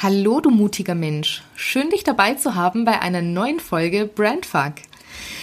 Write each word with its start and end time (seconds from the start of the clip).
Hallo, 0.00 0.38
du 0.38 0.50
mutiger 0.50 0.94
Mensch. 0.94 1.42
Schön, 1.56 1.90
dich 1.90 2.04
dabei 2.04 2.34
zu 2.34 2.54
haben 2.54 2.84
bei 2.84 3.02
einer 3.02 3.20
neuen 3.20 3.58
Folge 3.58 4.06
Brandfuck. 4.06 4.74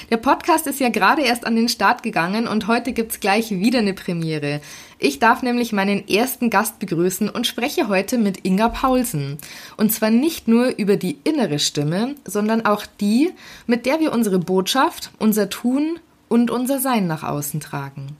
Der 0.09 0.15
Podcast 0.15 0.65
ist 0.65 0.79
ja 0.79 0.87
gerade 0.87 1.23
erst 1.23 1.45
an 1.45 1.57
den 1.57 1.67
Start 1.67 2.03
gegangen 2.03 2.47
und 2.47 2.67
heute 2.67 2.93
gibt's 2.93 3.19
gleich 3.19 3.51
wieder 3.51 3.79
eine 3.79 3.93
Premiere. 3.93 4.61
Ich 4.97 5.19
darf 5.19 5.43
nämlich 5.43 5.73
meinen 5.73 6.07
ersten 6.07 6.49
Gast 6.49 6.79
begrüßen 6.79 7.29
und 7.29 7.45
spreche 7.45 7.89
heute 7.89 8.17
mit 8.17 8.45
Inga 8.45 8.69
Paulsen. 8.69 9.39
Und 9.75 9.91
zwar 9.91 10.09
nicht 10.09 10.47
nur 10.47 10.67
über 10.77 10.95
die 10.95 11.17
innere 11.25 11.59
Stimme, 11.59 12.15
sondern 12.23 12.65
auch 12.65 12.85
die, 13.01 13.31
mit 13.67 13.85
der 13.85 13.99
wir 13.99 14.13
unsere 14.13 14.39
Botschaft, 14.39 15.11
unser 15.19 15.49
Tun 15.49 15.99
und 16.29 16.49
unser 16.49 16.79
Sein 16.79 17.07
nach 17.07 17.23
außen 17.23 17.59
tragen. 17.59 18.15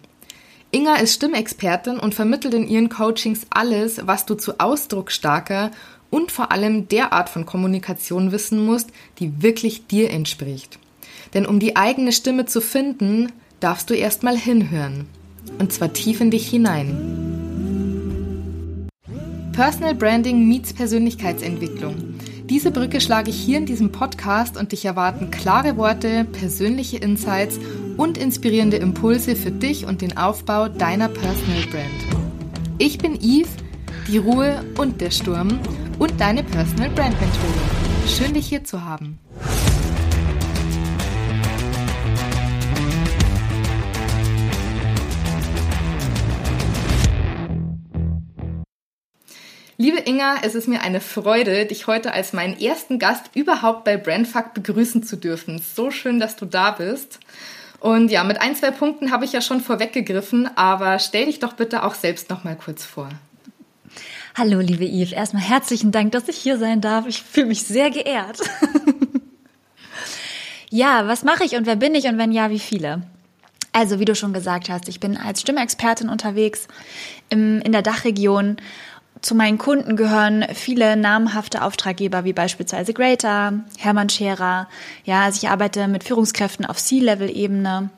Inga 0.76 0.96
ist 0.96 1.14
Stimmexpertin 1.14 2.00
und 2.00 2.14
vermittelt 2.14 2.54
in 2.54 2.68
ihren 2.68 2.90
Coachings 2.90 3.48
alles, 3.50 4.06
was 4.08 4.26
du 4.26 4.36
zu 4.36 4.60
ausdrucksstarker 4.60 5.72
und 6.10 6.32
vor 6.32 6.52
allem 6.52 6.88
der 6.88 7.14
Art 7.14 7.30
von 7.30 7.46
Kommunikation 7.46 8.32
wissen 8.32 8.66
musst, 8.66 8.90
die 9.20 9.42
wirklich 9.42 9.88
dir 9.88 10.10
entspricht. 10.12 10.80
Denn 11.34 11.46
um 11.46 11.60
die 11.60 11.76
eigene 11.76 12.12
Stimme 12.12 12.46
zu 12.46 12.62
finden, 12.62 13.32
darfst 13.60 13.90
du 13.90 13.94
erstmal 13.94 14.38
hinhören. 14.38 15.08
Und 15.60 15.74
zwar 15.74 15.94
tief 15.94 16.22
in 16.22 16.32
dich 16.32 16.50
hinein. 16.50 17.26
Personal 19.52 19.96
Branding 19.96 20.48
meets 20.48 20.74
Persönlichkeitsentwicklung. 20.74 22.16
Diese 22.50 22.72
Brücke 22.72 23.02
schlage 23.02 23.32
ich 23.32 23.38
hier 23.38 23.58
in 23.58 23.66
diesem 23.66 23.92
Podcast 23.92 24.58
und 24.58 24.72
dich 24.72 24.86
erwarten 24.86 25.32
klare 25.32 25.78
Worte, 25.78 26.26
persönliche 26.26 26.98
Insights 26.98 27.60
und 27.98 28.18
inspirierende 28.18 28.78
Impulse 28.78 29.36
für 29.36 29.52
dich 29.52 29.86
und 29.86 30.02
den 30.02 30.18
Aufbau 30.18 30.68
deiner 30.68 31.08
Personal 31.08 31.64
Brand. 31.72 32.26
Ich 32.78 32.98
bin 32.98 33.16
Yves, 33.16 33.50
die 34.08 34.18
Ruhe 34.18 34.64
und 34.78 35.02
der 35.02 35.10
Sturm 35.10 35.60
und 36.00 36.20
deine 36.20 36.44
Personal 36.44 36.90
Brand 36.90 37.20
Mentorin. 37.20 37.54
Schön, 38.08 38.34
dich 38.34 38.48
hier 38.48 38.64
zu 38.64 38.84
haben. 38.84 39.20
Liebe 49.78 50.00
Inga, 50.00 50.38
es 50.42 50.56
ist 50.56 50.70
mir 50.70 50.82
eine 50.82 51.02
Freude, 51.02 51.66
dich 51.66 51.86
heute 51.86 52.14
als 52.14 52.32
meinen 52.32 52.58
ersten 52.58 52.98
Gast 52.98 53.32
überhaupt 53.34 53.84
bei 53.84 53.98
Brandfuck 53.98 54.54
begrüßen 54.54 55.04
zu 55.04 55.18
dürfen. 55.18 55.60
So 55.60 55.92
schön, 55.92 56.20
dass 56.20 56.38
du 56.38 56.46
da 56.46 56.72
bist. 56.72 57.20
Und 57.82 58.10
ja, 58.10 58.24
mit 58.24 58.42
ein, 58.42 58.56
zwei 58.56 58.72
Punkten 58.72 59.12
habe 59.12 59.26
ich 59.26 59.34
ja 59.34 59.42
schon 59.42 59.60
vorweggegriffen, 59.60 60.50
aber 60.56 60.98
stell 61.00 61.26
dich 61.26 61.40
doch 61.40 61.54
bitte 61.54 61.84
auch 61.84 61.94
selbst 61.94 62.30
noch 62.30 62.46
mal 62.46 62.56
kurz 62.56 62.86
vor. 62.86 63.10
Hallo, 64.38 64.60
liebe 64.60 64.84
Yves. 64.84 65.14
Erstmal 65.14 65.44
herzlichen 65.44 65.94
Dank, 65.94 66.12
dass 66.12 66.28
ich 66.28 66.36
hier 66.36 66.58
sein 66.58 66.82
darf. 66.82 67.08
Ich 67.08 67.24
fühle 67.24 67.46
mich 67.46 67.64
sehr 67.64 67.90
geehrt. 67.90 68.42
ja, 70.70 71.08
was 71.08 71.24
mache 71.24 71.46
ich 71.46 71.56
und 71.56 71.66
wer 71.66 71.78
bin 71.78 71.96
ich 71.96 72.04
und 72.08 72.18
wenn 72.18 72.34
ja, 72.34 72.50
wie 72.50 72.60
viele? 72.60 73.04
Also, 73.72 73.98
wie 73.98 74.04
du 74.04 74.14
schon 74.14 74.34
gesagt 74.34 74.68
hast, 74.68 74.90
ich 74.90 75.00
bin 75.00 75.16
als 75.16 75.40
Stimmexpertin 75.40 76.10
unterwegs 76.10 76.68
im, 77.30 77.62
in 77.62 77.72
der 77.72 77.82
Dachregion. 77.82 78.58
Zu 79.22 79.36
meinen 79.36 79.58
Kunden 79.58 79.96
gehören 79.96 80.46
viele 80.54 80.98
namhafte 80.98 81.62
Auftraggeber 81.62 82.26
wie 82.26 82.34
beispielsweise 82.34 82.94
Greater, 82.94 83.64
Hermann 83.78 84.10
Scherer. 84.10 84.68
Ja, 85.06 85.24
also 85.24 85.40
ich 85.42 85.50
arbeite 85.50 85.88
mit 85.88 86.04
Führungskräften 86.04 86.66
auf 86.66 86.76
C-Level-Ebene. 86.76 87.90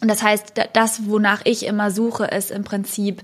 Und 0.00 0.08
das 0.08 0.22
heißt, 0.22 0.52
das, 0.72 1.06
wonach 1.06 1.40
ich 1.44 1.64
immer 1.66 1.90
suche, 1.90 2.26
ist 2.26 2.50
im 2.50 2.64
Prinzip 2.64 3.22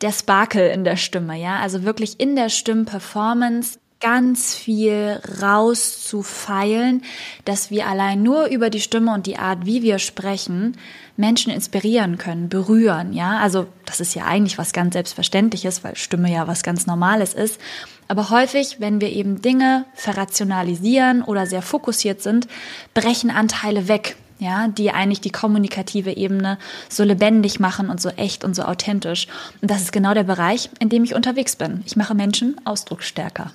der 0.00 0.12
Sparkle 0.12 0.72
in 0.72 0.84
der 0.84 0.96
Stimme, 0.96 1.38
ja, 1.40 1.58
also 1.58 1.84
wirklich 1.84 2.20
in 2.20 2.36
der 2.36 2.48
Stimmperformance 2.48 3.78
ganz 4.00 4.54
viel 4.54 5.20
rauszufeilen, 5.40 7.02
dass 7.46 7.70
wir 7.70 7.86
allein 7.86 8.22
nur 8.22 8.46
über 8.46 8.68
die 8.68 8.80
Stimme 8.80 9.14
und 9.14 9.26
die 9.26 9.38
Art, 9.38 9.64
wie 9.64 9.82
wir 9.82 9.98
sprechen, 9.98 10.76
Menschen 11.16 11.50
inspirieren 11.50 12.18
können, 12.18 12.50
berühren, 12.50 13.14
ja. 13.14 13.38
Also, 13.38 13.66
das 13.86 14.00
ist 14.00 14.14
ja 14.14 14.24
eigentlich 14.26 14.58
was 14.58 14.72
ganz 14.72 14.92
Selbstverständliches, 14.92 15.82
weil 15.82 15.96
Stimme 15.96 16.30
ja 16.30 16.46
was 16.46 16.62
ganz 16.62 16.86
Normales 16.86 17.32
ist. 17.32 17.58
Aber 18.06 18.28
häufig, 18.28 18.80
wenn 18.80 19.00
wir 19.00 19.10
eben 19.10 19.40
Dinge 19.40 19.86
verrationalisieren 19.94 21.22
oder 21.22 21.46
sehr 21.46 21.62
fokussiert 21.62 22.20
sind, 22.20 22.48
brechen 22.92 23.30
Anteile 23.30 23.88
weg 23.88 24.16
ja, 24.38 24.68
die 24.68 24.90
eigentlich 24.90 25.20
die 25.20 25.30
kommunikative 25.30 26.16
Ebene 26.16 26.58
so 26.88 27.04
lebendig 27.04 27.60
machen 27.60 27.88
und 27.88 28.00
so 28.00 28.10
echt 28.10 28.44
und 28.44 28.54
so 28.54 28.62
authentisch. 28.62 29.26
Und 29.62 29.70
das 29.70 29.82
ist 29.82 29.92
genau 29.92 30.14
der 30.14 30.24
Bereich, 30.24 30.70
in 30.78 30.88
dem 30.88 31.04
ich 31.04 31.14
unterwegs 31.14 31.56
bin. 31.56 31.82
Ich 31.86 31.96
mache 31.96 32.14
Menschen 32.14 32.60
ausdrucksstärker. 32.64 33.50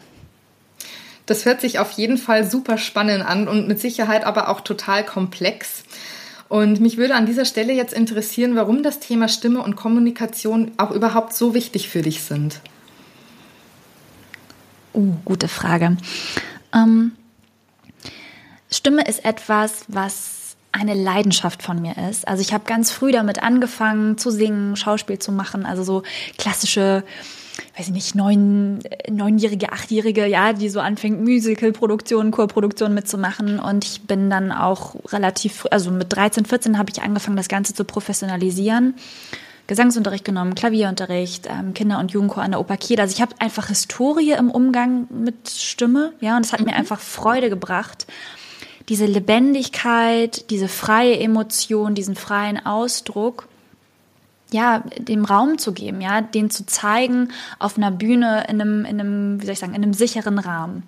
Das 1.27 1.45
hört 1.45 1.61
sich 1.61 1.79
auf 1.79 1.91
jeden 1.91 2.17
Fall 2.17 2.49
super 2.49 2.77
spannend 2.77 3.25
an 3.25 3.47
und 3.47 3.67
mit 3.67 3.79
Sicherheit 3.79 4.25
aber 4.25 4.49
auch 4.49 4.61
total 4.61 5.05
komplex. 5.05 5.83
Und 6.49 6.81
mich 6.81 6.97
würde 6.97 7.15
an 7.15 7.25
dieser 7.25 7.45
Stelle 7.45 7.71
jetzt 7.71 7.93
interessieren, 7.93 8.55
warum 8.55 8.83
das 8.83 8.99
Thema 8.99 9.29
Stimme 9.29 9.61
und 9.61 9.77
Kommunikation 9.77 10.71
auch 10.77 10.91
überhaupt 10.91 11.33
so 11.33 11.53
wichtig 11.53 11.87
für 11.87 12.01
dich 12.01 12.23
sind. 12.23 12.59
Uh, 14.93 15.15
gute 15.23 15.47
Frage. 15.47 15.95
Ähm, 16.73 17.13
Stimme 18.69 19.03
ist 19.05 19.23
etwas, 19.23 19.85
was 19.87 20.40
eine 20.71 20.93
Leidenschaft 20.93 21.63
von 21.63 21.81
mir 21.81 21.95
ist. 22.09 22.27
Also 22.27 22.41
ich 22.41 22.53
habe 22.53 22.63
ganz 22.65 22.91
früh 22.91 23.11
damit 23.11 23.43
angefangen 23.43 24.17
zu 24.17 24.31
singen, 24.31 24.75
Schauspiel 24.75 25.19
zu 25.19 25.31
machen, 25.31 25.65
also 25.65 25.83
so 25.83 26.03
klassische 26.37 27.03
weiß 27.77 27.87
ich 27.87 27.93
nicht, 27.93 28.15
neun, 28.15 28.79
neunjährige, 29.09 29.71
achtjährige, 29.71 30.25
ja, 30.25 30.53
die 30.53 30.69
so 30.69 30.79
anfängt, 30.79 31.21
Musical-Produktionen, 31.21 32.31
Chorproduktionen 32.31 32.93
mitzumachen. 32.93 33.59
Und 33.59 33.85
ich 33.85 34.01
bin 34.01 34.29
dann 34.29 34.51
auch 34.51 34.95
relativ, 35.11 35.67
also 35.71 35.91
mit 35.91 36.13
13, 36.13 36.45
14 36.45 36.77
habe 36.77 36.91
ich 36.93 37.01
angefangen, 37.01 37.37
das 37.37 37.49
Ganze 37.49 37.73
zu 37.73 37.83
professionalisieren. 37.83 38.95
Gesangsunterricht 39.67 40.25
genommen, 40.25 40.55
Klavierunterricht, 40.55 41.47
ähm, 41.47 41.73
Kinder- 41.73 41.99
und 41.99 42.11
Jugendchor 42.11 42.43
an 42.43 42.51
der 42.51 42.59
Oper 42.59 42.77
Kiel. 42.77 42.99
Also 42.99 43.13
ich 43.13 43.21
habe 43.21 43.35
einfach 43.39 43.67
Historie 43.67 44.31
im 44.31 44.49
Umgang 44.49 45.07
mit 45.09 45.49
Stimme, 45.49 46.13
ja, 46.19 46.35
und 46.35 46.45
es 46.45 46.51
hat 46.51 46.59
mhm. 46.59 46.67
mir 46.67 46.75
einfach 46.75 46.99
Freude 46.99 47.49
gebracht 47.49 48.05
diese 48.89 49.05
Lebendigkeit, 49.05 50.49
diese 50.49 50.67
freie 50.67 51.19
Emotion, 51.19 51.95
diesen 51.95 52.15
freien 52.15 52.65
Ausdruck, 52.65 53.47
ja, 54.51 54.83
dem 54.97 55.25
Raum 55.25 55.57
zu 55.57 55.71
geben, 55.71 56.01
ja, 56.01 56.21
den 56.21 56.49
zu 56.49 56.65
zeigen 56.65 57.29
auf 57.59 57.77
einer 57.77 57.91
Bühne 57.91 58.45
in 58.49 58.61
einem, 58.61 58.85
in 58.85 58.99
einem, 58.99 59.41
wie 59.41 59.45
soll 59.45 59.53
ich 59.53 59.59
sagen, 59.59 59.73
in 59.73 59.83
einem 59.83 59.93
sicheren 59.93 60.39
Rahmen. 60.39 60.83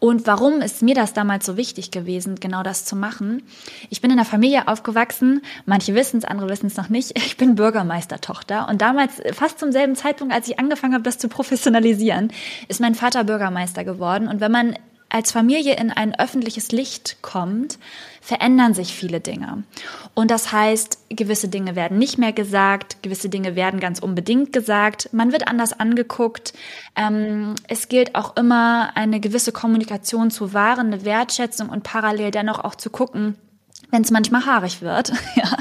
Und 0.00 0.26
warum 0.26 0.62
ist 0.62 0.80
mir 0.80 0.94
das 0.94 1.12
damals 1.12 1.44
so 1.44 1.58
wichtig 1.58 1.90
gewesen, 1.90 2.36
genau 2.36 2.62
das 2.62 2.86
zu 2.86 2.96
machen? 2.96 3.42
Ich 3.90 4.00
bin 4.00 4.10
in 4.10 4.18
einer 4.18 4.26
Familie 4.26 4.66
aufgewachsen, 4.66 5.42
manche 5.66 5.94
wissen 5.94 6.16
es, 6.16 6.24
andere 6.24 6.48
wissen 6.48 6.68
es 6.68 6.76
noch 6.78 6.88
nicht. 6.88 7.16
Ich 7.18 7.36
bin 7.36 7.54
Bürgermeistertochter 7.54 8.66
und 8.68 8.80
damals, 8.80 9.20
fast 9.34 9.58
zum 9.58 9.72
selben 9.72 9.96
Zeitpunkt, 9.96 10.32
als 10.32 10.48
ich 10.48 10.58
angefangen 10.58 10.94
habe, 10.94 11.04
das 11.04 11.18
zu 11.18 11.28
professionalisieren, 11.28 12.32
ist 12.68 12.80
mein 12.80 12.94
Vater 12.94 13.24
Bürgermeister 13.24 13.84
geworden. 13.84 14.26
Und 14.26 14.40
wenn 14.40 14.50
man 14.50 14.74
als 15.10 15.32
Familie 15.32 15.76
in 15.76 15.90
ein 15.90 16.18
öffentliches 16.18 16.72
Licht 16.72 17.18
kommt, 17.20 17.78
verändern 18.20 18.74
sich 18.74 18.94
viele 18.94 19.20
Dinge. 19.20 19.64
Und 20.14 20.30
das 20.30 20.52
heißt, 20.52 20.98
gewisse 21.10 21.48
Dinge 21.48 21.76
werden 21.76 21.98
nicht 21.98 22.18
mehr 22.18 22.32
gesagt, 22.32 23.02
gewisse 23.02 23.28
Dinge 23.28 23.56
werden 23.56 23.80
ganz 23.80 23.98
unbedingt 23.98 24.52
gesagt, 24.52 25.10
man 25.12 25.32
wird 25.32 25.48
anders 25.48 25.78
angeguckt. 25.78 26.52
Ähm, 26.96 27.54
es 27.68 27.88
gilt 27.88 28.14
auch 28.14 28.36
immer, 28.36 28.92
eine 28.94 29.20
gewisse 29.20 29.52
Kommunikation 29.52 30.30
zu 30.30 30.52
wahren, 30.52 30.88
eine 30.88 31.04
Wertschätzung 31.04 31.68
und 31.68 31.82
parallel 31.82 32.30
dennoch 32.30 32.60
auch 32.60 32.74
zu 32.74 32.90
gucken, 32.90 33.36
wenn 33.90 34.02
es 34.02 34.10
manchmal 34.10 34.46
haarig 34.46 34.82
wird, 34.82 35.12
ja, 35.34 35.56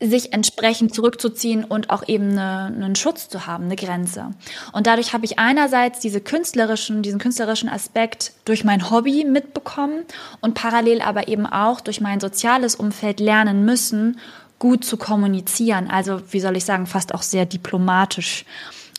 sich 0.00 0.32
entsprechend 0.32 0.94
zurückzuziehen 0.94 1.64
und 1.64 1.90
auch 1.90 2.06
eben 2.08 2.32
eine, 2.32 2.66
einen 2.66 2.96
Schutz 2.96 3.28
zu 3.28 3.46
haben, 3.46 3.64
eine 3.64 3.76
Grenze. 3.76 4.30
Und 4.72 4.86
dadurch 4.86 5.12
habe 5.12 5.24
ich 5.24 5.38
einerseits 5.38 6.00
diese 6.00 6.20
künstlerischen, 6.20 7.02
diesen 7.02 7.20
künstlerischen 7.20 7.68
Aspekt 7.68 8.32
durch 8.44 8.64
mein 8.64 8.90
Hobby 8.90 9.24
mitbekommen 9.24 10.02
und 10.40 10.54
parallel 10.54 11.00
aber 11.00 11.28
eben 11.28 11.46
auch 11.46 11.80
durch 11.80 12.00
mein 12.00 12.20
soziales 12.20 12.74
Umfeld 12.74 13.20
lernen 13.20 13.64
müssen, 13.64 14.18
gut 14.58 14.84
zu 14.84 14.96
kommunizieren. 14.96 15.88
Also, 15.88 16.20
wie 16.30 16.40
soll 16.40 16.56
ich 16.56 16.64
sagen, 16.64 16.86
fast 16.86 17.14
auch 17.14 17.22
sehr 17.22 17.46
diplomatisch 17.46 18.44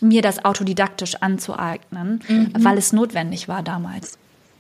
mir 0.02 0.22
das 0.22 0.44
autodidaktisch 0.44 1.16
anzueignen, 1.16 2.22
mhm. 2.28 2.52
weil 2.60 2.78
es 2.78 2.94
notwendig 2.94 3.48
war 3.48 3.64
damals. 3.64 4.18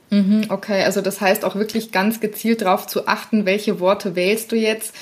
Mhm, 0.10 0.45
okay, 0.50 0.83
also 0.83 1.01
das 1.01 1.19
heißt 1.19 1.44
auch 1.44 1.56
wirklich 1.56 1.92
ganz 1.92 2.19
gezielt 2.19 2.62
darauf 2.62 2.88
zu 2.88 3.07
achten, 3.07 3.45
welche 3.45 3.80
Worte 3.80 4.15
wählst 4.15 4.51
du 4.51 4.56
jetzt 4.56 4.95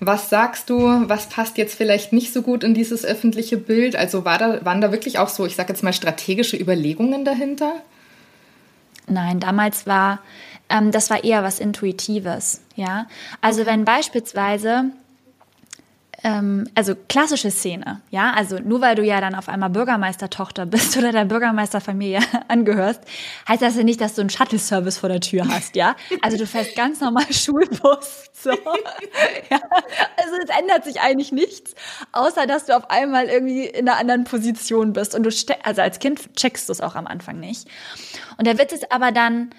was 0.00 0.30
sagst 0.30 0.70
du, 0.70 1.08
was 1.08 1.28
passt 1.28 1.58
jetzt 1.58 1.74
vielleicht 1.74 2.12
nicht 2.12 2.32
so 2.32 2.42
gut 2.42 2.62
in 2.62 2.74
dieses 2.74 3.04
öffentliche 3.04 3.56
Bild? 3.56 3.96
Also 3.96 4.24
war 4.24 4.38
da, 4.38 4.64
waren 4.64 4.80
da 4.80 4.92
wirklich 4.92 5.18
auch 5.18 5.28
so, 5.28 5.44
ich 5.44 5.56
sage 5.56 5.72
jetzt 5.72 5.82
mal, 5.82 5.92
strategische 5.92 6.56
Überlegungen 6.56 7.24
dahinter? 7.24 7.72
Nein, 9.08 9.40
damals 9.40 9.86
war, 9.86 10.20
ähm, 10.68 10.92
das 10.92 11.10
war 11.10 11.24
eher 11.24 11.42
was 11.42 11.60
Intuitives, 11.60 12.60
ja. 12.76 13.06
Also 13.40 13.66
wenn 13.66 13.84
beispielsweise 13.84 14.90
ähm, 16.24 16.66
also 16.74 16.94
klassische 17.08 17.50
Szene, 17.50 18.00
ja, 18.10 18.32
also 18.32 18.58
nur 18.58 18.80
weil 18.80 18.96
du 18.96 19.04
ja 19.04 19.20
dann 19.20 19.36
auf 19.36 19.48
einmal 19.48 19.70
Bürgermeistertochter 19.70 20.66
bist 20.66 20.96
oder 20.98 21.12
der 21.12 21.24
Bürgermeisterfamilie 21.24 22.20
angehörst, 22.48 23.00
heißt 23.48 23.62
das 23.62 23.76
ja 23.76 23.84
nicht, 23.84 24.00
dass 24.00 24.14
du 24.14 24.22
einen 24.22 24.30
Shuttle-Service 24.30 24.98
vor 24.98 25.08
der 25.08 25.20
Tür 25.20 25.46
hast, 25.48 25.76
ja. 25.76 25.94
Also 26.22 26.36
du 26.36 26.46
fährst 26.46 26.74
ganz 26.74 27.00
normal 27.00 27.26
Schulbus, 27.32 28.30
so. 28.32 28.50
ja. 28.50 29.60
Also 30.16 30.34
es 30.42 30.58
ändert 30.58 30.84
sich 30.84 31.00
eigentlich 31.00 31.30
nichts, 31.30 31.74
außer 32.12 32.46
dass 32.46 32.66
du 32.66 32.76
auf 32.76 32.90
einmal 32.90 33.26
irgendwie 33.26 33.66
in 33.66 33.88
einer 33.88 33.98
anderen 33.98 34.24
Position 34.24 34.92
bist 34.92 35.14
und 35.14 35.22
du, 35.22 35.30
also 35.62 35.82
als 35.82 36.00
Kind 36.00 36.34
checkst 36.34 36.68
du 36.68 36.72
es 36.72 36.80
auch 36.80 36.96
am 36.96 37.06
Anfang 37.06 37.38
nicht. 37.38 37.68
Und 38.38 38.46
der 38.46 38.58
Witz 38.58 38.72
ist 38.72 38.90
aber 38.90 39.12
dann, 39.12 39.50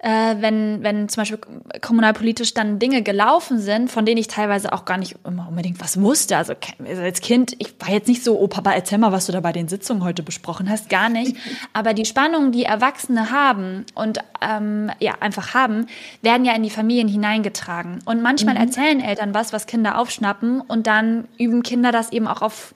äh, 0.00 0.36
wenn, 0.38 0.82
wenn 0.84 1.08
zum 1.08 1.22
Beispiel 1.22 1.40
kommunalpolitisch 1.80 2.54
dann 2.54 2.78
Dinge 2.78 3.02
gelaufen 3.02 3.58
sind, 3.58 3.90
von 3.90 4.06
denen 4.06 4.18
ich 4.18 4.28
teilweise 4.28 4.72
auch 4.72 4.84
gar 4.84 4.96
nicht 4.96 5.16
immer 5.24 5.48
unbedingt 5.48 5.80
was 5.80 6.00
wusste. 6.00 6.36
Also, 6.36 6.54
also 6.86 7.02
als 7.02 7.20
Kind, 7.20 7.56
ich 7.58 7.74
war 7.80 7.90
jetzt 7.90 8.06
nicht 8.06 8.22
so, 8.22 8.38
oh 8.38 8.46
Papa, 8.46 8.72
erzähl 8.72 8.98
mal, 8.98 9.10
was 9.10 9.26
du 9.26 9.32
da 9.32 9.40
bei 9.40 9.52
den 9.52 9.66
Sitzungen 9.66 10.04
heute 10.04 10.22
besprochen 10.22 10.70
hast, 10.70 10.88
gar 10.88 11.08
nicht. 11.08 11.36
Aber 11.72 11.94
die 11.94 12.04
Spannungen, 12.04 12.52
die 12.52 12.62
Erwachsene 12.62 13.32
haben 13.32 13.86
und 13.94 14.18
ähm, 14.40 14.92
ja 15.00 15.14
einfach 15.18 15.54
haben, 15.54 15.86
werden 16.22 16.44
ja 16.44 16.54
in 16.54 16.62
die 16.62 16.70
Familien 16.70 17.08
hineingetragen. 17.08 17.98
Und 18.04 18.22
manchmal 18.22 18.54
mhm. 18.54 18.60
erzählen 18.60 19.00
Eltern 19.00 19.34
was, 19.34 19.52
was 19.52 19.66
Kinder 19.66 19.98
aufschnappen 19.98 20.60
und 20.60 20.86
dann 20.86 21.26
üben 21.38 21.64
Kinder 21.64 21.90
das 21.90 22.12
eben 22.12 22.28
auch 22.28 22.42
auf 22.42 22.72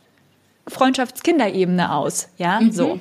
Freundschaftskinderebene 0.66 1.94
aus. 1.94 2.28
Ja, 2.36 2.60
mhm. 2.60 2.72
so. 2.72 3.00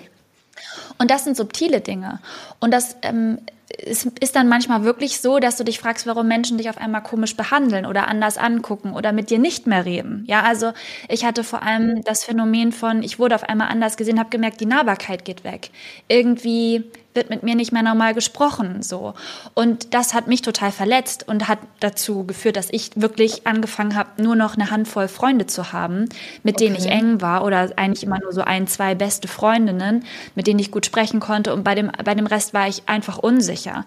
Und 0.99 1.09
das 1.09 1.23
sind 1.23 1.35
subtile 1.35 1.81
Dinge. 1.81 2.19
Und 2.59 2.71
das 2.71 2.95
ähm, 3.01 3.39
es 3.77 4.05
ist 4.19 4.35
dann 4.35 4.47
manchmal 4.47 4.83
wirklich 4.83 5.21
so, 5.21 5.39
dass 5.39 5.57
du 5.57 5.63
dich 5.63 5.79
fragst, 5.79 6.07
warum 6.07 6.27
Menschen 6.27 6.57
dich 6.57 6.69
auf 6.69 6.77
einmal 6.77 7.03
komisch 7.03 7.35
behandeln 7.35 7.85
oder 7.85 8.07
anders 8.07 8.37
angucken 8.37 8.93
oder 8.93 9.11
mit 9.11 9.29
dir 9.29 9.39
nicht 9.39 9.67
mehr 9.67 9.85
reden. 9.85 10.23
Ja, 10.27 10.41
also 10.43 10.71
ich 11.07 11.25
hatte 11.25 11.43
vor 11.43 11.63
allem 11.63 12.03
das 12.03 12.23
Phänomen 12.23 12.71
von, 12.71 13.03
ich 13.03 13.19
wurde 13.19 13.35
auf 13.35 13.43
einmal 13.43 13.69
anders 13.69 13.97
gesehen, 13.97 14.19
habe 14.19 14.29
gemerkt, 14.29 14.61
die 14.61 14.65
Nahbarkeit 14.65 15.25
geht 15.25 15.43
weg. 15.43 15.69
Irgendwie 16.07 16.83
wird 17.13 17.29
mit 17.29 17.43
mir 17.43 17.55
nicht 17.55 17.71
mehr 17.71 17.83
normal 17.83 18.13
gesprochen, 18.13 18.81
so. 18.81 19.13
Und 19.53 19.93
das 19.93 20.13
hat 20.13 20.27
mich 20.27 20.41
total 20.41 20.71
verletzt 20.71 21.27
und 21.27 21.47
hat 21.47 21.59
dazu 21.79 22.25
geführt, 22.25 22.55
dass 22.55 22.69
ich 22.71 22.91
wirklich 22.95 23.45
angefangen 23.45 23.95
habe, 23.95 24.21
nur 24.21 24.35
noch 24.35 24.55
eine 24.55 24.71
Handvoll 24.71 25.07
Freunde 25.07 25.47
zu 25.47 25.73
haben, 25.73 26.07
mit 26.43 26.55
okay. 26.55 26.65
denen 26.65 26.75
ich 26.75 26.87
eng 26.87 27.21
war 27.21 27.43
oder 27.43 27.71
eigentlich 27.75 28.03
immer 28.03 28.19
nur 28.19 28.31
so 28.31 28.41
ein, 28.41 28.67
zwei 28.67 28.95
beste 28.95 29.27
Freundinnen, 29.27 30.05
mit 30.35 30.47
denen 30.47 30.59
ich 30.59 30.71
gut 30.71 30.85
sprechen 30.85 31.19
konnte 31.19 31.53
und 31.53 31.63
bei 31.63 31.75
dem, 31.75 31.91
bei 32.03 32.15
dem 32.15 32.27
Rest 32.27 32.53
war 32.53 32.67
ich 32.67 32.87
einfach 32.87 33.17
unsicher. 33.17 33.85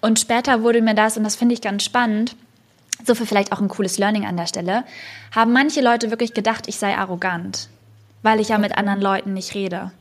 Und 0.00 0.18
später 0.18 0.62
wurde 0.62 0.82
mir 0.82 0.94
das, 0.94 1.16
und 1.16 1.24
das 1.24 1.36
finde 1.36 1.54
ich 1.54 1.60
ganz 1.60 1.84
spannend, 1.84 2.34
so 3.04 3.14
für 3.14 3.26
vielleicht 3.26 3.52
auch 3.52 3.60
ein 3.60 3.68
cooles 3.68 3.98
Learning 3.98 4.26
an 4.26 4.36
der 4.36 4.46
Stelle, 4.46 4.84
haben 5.34 5.52
manche 5.52 5.80
Leute 5.80 6.10
wirklich 6.10 6.34
gedacht, 6.34 6.64
ich 6.68 6.76
sei 6.76 6.96
arrogant, 6.96 7.68
weil 8.22 8.40
ich 8.40 8.48
ja 8.48 8.58
mit 8.58 8.76
anderen 8.76 9.00
Leuten 9.00 9.32
nicht 9.32 9.54
rede. 9.54 9.92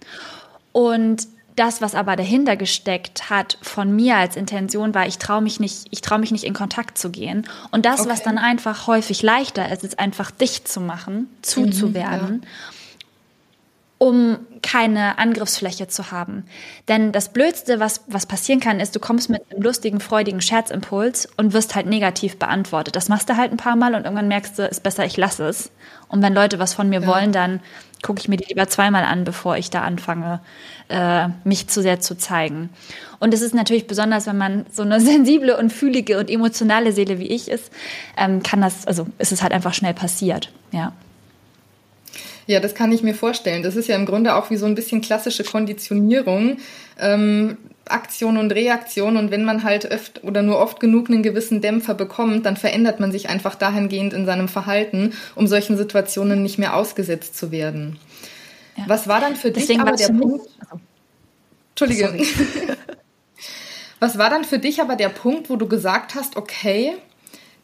Und 0.72 1.28
das, 1.62 1.82
was 1.82 1.96
aber 1.96 2.16
dahinter 2.16 2.58
gesteckt 2.58 3.30
hat 3.30 3.58
von 3.62 3.96
mir 3.96 4.18
als 4.18 4.36
Intention, 4.36 4.96
war, 4.96 5.06
ich 5.06 5.20
traue 5.20 5.42
mich 5.42 5.60
nicht, 5.60 5.86
ich 5.92 6.02
traue 6.02 6.20
mich 6.20 6.32
nicht 6.32 6.44
in 6.44 6.54
Kontakt 6.54 6.98
zu 6.98 7.12
gehen. 7.12 7.48
Und 7.70 7.86
das, 7.86 8.02
okay. 8.02 8.10
was 8.10 8.24
dann 8.24 8.38
einfach 8.38 8.88
häufig 8.88 9.22
leichter 9.22 9.72
ist, 9.72 9.84
ist 9.84 10.00
einfach 10.00 10.32
dicht 10.32 10.68
zu 10.68 10.82
machen, 10.82 11.28
zuzuwerden. 11.42 12.38
Mhm, 12.38 12.42
ja 12.42 12.50
um 14.02 14.40
keine 14.62 15.18
Angriffsfläche 15.18 15.88
zu 15.88 16.12
haben. 16.12 16.46
Denn 16.88 17.12
das 17.12 17.30
Blödste, 17.30 17.80
was, 17.80 18.04
was 18.08 18.26
passieren 18.26 18.60
kann, 18.60 18.80
ist, 18.80 18.96
du 18.96 19.00
kommst 19.00 19.30
mit 19.30 19.42
einem 19.52 19.62
lustigen, 19.62 20.00
freudigen 20.00 20.42
Scherzimpuls 20.42 21.28
und 21.38 21.54
wirst 21.54 21.76
halt 21.76 21.88
negativ 21.88 22.38
beantwortet. 22.38 22.96
Das 22.96 23.10
machst 23.10 23.30
du 23.30 23.38
halt 23.38 23.52
ein 23.52 23.58
paar 23.58 23.76
Mal 23.76 23.96
und 23.96 24.04
irgendwann 24.04 24.28
merkst 24.28 24.60
du, 24.60 24.64
ist 24.64 24.84
besser, 24.84 25.06
ich 25.06 25.18
lasse 25.18 25.48
es. 25.48 25.72
Und 26.08 26.22
wenn 26.22 26.34
Leute 26.34 26.60
was 26.60 26.74
von 26.74 26.90
mir 26.90 27.02
ja. 27.02 27.08
wollen, 27.08 27.32
dann 27.32 27.62
gucke 28.02 28.20
ich 28.20 28.28
mir 28.28 28.38
die 28.38 28.46
lieber 28.48 28.68
zweimal 28.68 29.04
an, 29.04 29.24
bevor 29.24 29.58
ich 29.58 29.70
da 29.70 29.82
anfange, 29.82 30.40
äh, 30.90 31.28
mich 31.44 31.68
zu 31.68 31.82
sehr 31.82 32.00
zu 32.00 32.18
zeigen. 32.18 32.70
Und 33.20 33.34
es 33.34 33.42
ist 33.42 33.54
natürlich 33.54 33.88
besonders, 33.88 34.28
wenn 34.28 34.38
man 34.38 34.66
so 34.72 34.82
eine 34.82 35.00
sensible 35.02 35.58
und 35.58 35.72
fühlige 35.72 36.20
und 36.20 36.30
emotionale 36.30 36.94
Seele 36.94 37.20
wie 37.20 37.28
ich 37.28 37.50
ist, 37.50 37.72
ähm, 38.18 38.44
kann 38.44 38.62
das, 38.62 38.88
also 38.88 39.08
ist 39.20 39.32
es 39.32 39.42
halt 39.42 39.54
einfach 39.54 39.74
schnell 39.74 39.94
passiert, 39.94 40.52
ja. 40.72 40.94
Ja, 42.52 42.60
das 42.60 42.76
kann 42.76 42.92
ich 42.92 43.02
mir 43.02 43.16
vorstellen. 43.16 43.64
Das 43.64 43.78
ist 43.78 43.88
ja 43.88 43.96
im 43.96 44.06
Grunde 44.06 44.36
auch 44.36 44.50
wie 44.50 44.58
so 44.58 44.66
ein 44.66 44.76
bisschen 44.76 45.00
klassische 45.00 45.46
Konditionierung. 45.46 46.58
Ähm, 47.00 47.58
Aktion 47.86 48.36
und 48.36 48.52
Reaktion 48.52 49.16
und 49.16 49.32
wenn 49.32 49.46
man 49.46 49.64
halt 49.64 49.86
öfter 49.86 50.22
oder 50.26 50.42
nur 50.42 50.60
oft 50.60 50.82
genug 50.82 51.10
einen 51.10 51.24
gewissen 51.24 51.62
Dämpfer 51.62 51.94
bekommt, 51.94 52.46
dann 52.46 52.58
verändert 52.58 53.00
man 53.00 53.14
sich 53.14 53.30
einfach 53.30 53.56
dahingehend 53.56 54.12
in 54.12 54.26
seinem 54.26 54.50
Verhalten, 54.50 55.14
um 55.36 55.48
solchen 55.48 55.78
Situationen 55.78 56.44
nicht 56.44 56.58
mehr 56.58 56.76
ausgesetzt 56.76 57.38
zu 57.38 57.54
werden. 57.54 57.98
Ja. 58.76 58.84
Was 58.88 59.08
war 59.08 59.22
dann 59.22 59.38
für 59.38 59.52
Deswegen 59.52 59.80
dich 59.80 59.88
aber 59.88 59.96
der 59.96 60.08
Punkt? 60.10 60.50
Entschuldige. 61.70 62.26
Was 64.02 64.18
war 64.18 64.30
dann 64.30 64.44
für 64.44 64.60
dich 64.60 64.82
aber 64.82 64.98
der 64.98 65.10
Punkt, 65.10 65.50
wo 65.50 65.56
du 65.56 65.70
gesagt 65.70 66.16
hast, 66.16 66.36
okay, 66.36 66.96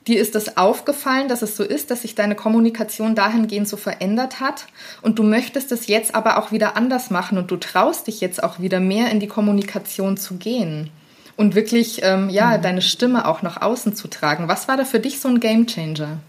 Dir 0.07 0.21
ist 0.21 0.35
es 0.35 0.55
aufgefallen, 0.55 1.27
dass 1.27 1.41
es 1.41 1.57
so 1.57 1.63
ist, 1.63 1.91
dass 1.91 2.03
sich 2.03 2.15
deine 2.15 2.35
Kommunikation 2.35 3.13
dahingehend 3.13 3.67
so 3.67 3.75
verändert 3.75 4.39
hat 4.39 4.65
und 5.01 5.19
du 5.19 5.23
möchtest 5.23 5.73
es 5.73 5.87
jetzt 5.87 6.15
aber 6.15 6.37
auch 6.37 6.53
wieder 6.53 6.77
anders 6.77 7.09
machen 7.09 7.37
und 7.37 7.51
du 7.51 7.57
traust 7.57 8.07
dich 8.07 8.21
jetzt 8.21 8.41
auch 8.41 8.59
wieder 8.59 8.79
mehr 8.79 9.11
in 9.11 9.19
die 9.19 9.27
Kommunikation 9.27 10.15
zu 10.15 10.35
gehen 10.35 10.89
und 11.35 11.55
wirklich 11.55 12.01
ähm, 12.03 12.29
ja 12.29 12.57
mhm. 12.57 12.61
deine 12.61 12.81
Stimme 12.81 13.27
auch 13.27 13.41
nach 13.41 13.61
außen 13.61 13.95
zu 13.95 14.07
tragen. 14.07 14.47
Was 14.47 14.69
war 14.69 14.77
da 14.77 14.85
für 14.85 14.99
dich 15.01 15.19
so 15.19 15.27
ein 15.27 15.41
Gamechanger? 15.41 16.19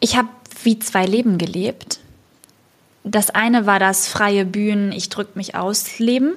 Ich 0.00 0.16
habe 0.16 0.28
wie 0.64 0.80
zwei 0.80 1.06
Leben 1.06 1.38
gelebt. 1.38 2.00
Das 3.04 3.30
eine 3.30 3.66
war 3.66 3.78
das 3.78 4.08
freie 4.08 4.44
Bühnen, 4.44 4.90
ich 4.90 5.08
drück 5.08 5.36
mich 5.36 5.54
aus 5.54 5.98
Leben. 6.00 6.34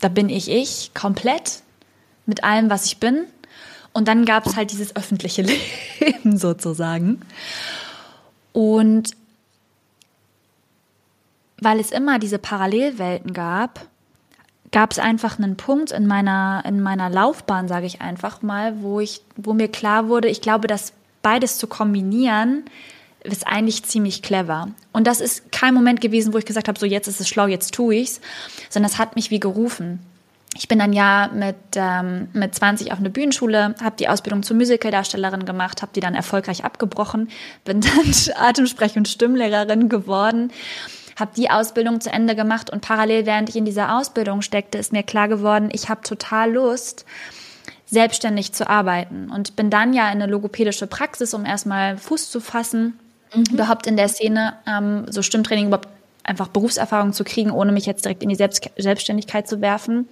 Da 0.00 0.08
bin 0.08 0.28
ich 0.28 0.50
ich 0.50 0.92
komplett 0.92 1.62
mit 2.26 2.44
allem, 2.44 2.68
was 2.68 2.84
ich 2.84 2.98
bin. 2.98 3.24
Und 3.92 4.08
dann 4.08 4.24
gab 4.24 4.46
es 4.46 4.56
halt 4.56 4.70
dieses 4.70 4.94
öffentliche 4.94 5.42
Leben 6.00 6.36
sozusagen. 6.36 7.20
Und 8.52 9.10
weil 11.60 11.80
es 11.80 11.90
immer 11.90 12.18
diese 12.18 12.38
Parallelwelten 12.38 13.32
gab, 13.32 13.86
gab 14.72 14.92
es 14.92 14.98
einfach 14.98 15.38
einen 15.38 15.56
Punkt 15.56 15.90
in 15.90 16.06
meiner, 16.06 16.62
in 16.66 16.80
meiner 16.80 17.10
Laufbahn, 17.10 17.68
sage 17.68 17.86
ich 17.86 18.00
einfach 18.00 18.42
mal, 18.42 18.82
wo 18.82 19.00
ich, 19.00 19.22
wo 19.36 19.52
mir 19.52 19.68
klar 19.68 20.08
wurde, 20.08 20.28
ich 20.28 20.40
glaube, 20.40 20.68
dass 20.68 20.92
beides 21.22 21.58
zu 21.58 21.66
kombinieren, 21.66 22.64
ist 23.22 23.46
eigentlich 23.46 23.84
ziemlich 23.84 24.22
clever. 24.22 24.68
Und 24.92 25.06
das 25.06 25.20
ist 25.20 25.52
kein 25.52 25.74
Moment 25.74 26.00
gewesen, 26.00 26.32
wo 26.32 26.38
ich 26.38 26.46
gesagt 26.46 26.68
habe, 26.68 26.78
so 26.78 26.86
jetzt 26.86 27.08
ist 27.08 27.20
es 27.20 27.28
schlau, 27.28 27.46
jetzt 27.46 27.74
tue 27.74 27.96
ich's, 27.96 28.20
sondern 28.70 28.90
es 28.90 28.98
hat 28.98 29.16
mich 29.16 29.30
wie 29.30 29.40
gerufen 29.40 30.00
ich 30.56 30.66
bin 30.66 30.78
dann 30.78 30.92
ja 30.92 31.30
mit, 31.32 31.56
ähm, 31.76 32.28
mit 32.32 32.54
20 32.54 32.92
auf 32.92 32.98
eine 32.98 33.10
Bühnenschule, 33.10 33.74
habe 33.82 33.96
die 33.98 34.08
Ausbildung 34.08 34.42
zur 34.42 34.56
Musicaldarstellerin 34.56 35.44
gemacht, 35.44 35.80
habe 35.82 35.92
die 35.94 36.00
dann 36.00 36.14
erfolgreich 36.14 36.64
abgebrochen, 36.64 37.30
bin 37.64 37.80
dann 37.80 37.90
Atemsprech- 38.00 38.96
und 38.96 39.08
Stimmlehrerin 39.08 39.88
geworden, 39.88 40.52
habe 41.18 41.32
die 41.36 41.50
Ausbildung 41.50 42.00
zu 42.00 42.10
Ende 42.10 42.34
gemacht 42.34 42.70
und 42.70 42.80
parallel, 42.80 43.26
während 43.26 43.48
ich 43.48 43.56
in 43.56 43.64
dieser 43.64 43.96
Ausbildung 43.96 44.42
steckte, 44.42 44.78
ist 44.78 44.92
mir 44.92 45.02
klar 45.02 45.28
geworden, 45.28 45.68
ich 45.72 45.88
habe 45.88 46.02
total 46.02 46.52
Lust, 46.52 47.04
selbstständig 47.86 48.52
zu 48.52 48.68
arbeiten 48.68 49.30
und 49.30 49.56
bin 49.56 49.68
dann 49.68 49.92
ja 49.92 50.06
in 50.06 50.22
eine 50.22 50.26
logopädische 50.26 50.86
Praxis, 50.86 51.34
um 51.34 51.44
erstmal 51.44 51.96
Fuß 51.96 52.30
zu 52.30 52.40
fassen, 52.40 52.98
mhm. 53.34 53.44
überhaupt 53.52 53.86
in 53.86 53.96
der 53.96 54.08
Szene 54.08 54.54
ähm, 54.66 55.06
so 55.10 55.22
Stimmtraining 55.22 55.66
überhaupt 55.66 55.88
einfach 56.24 56.48
Berufserfahrung 56.48 57.12
zu 57.12 57.24
kriegen, 57.24 57.50
ohne 57.50 57.72
mich 57.72 57.86
jetzt 57.86 58.04
direkt 58.04 58.22
in 58.22 58.28
die 58.28 58.34
Selbst 58.34 58.70
Selbstständigkeit 58.76 59.48
zu 59.48 59.60
werfen. 59.60 60.08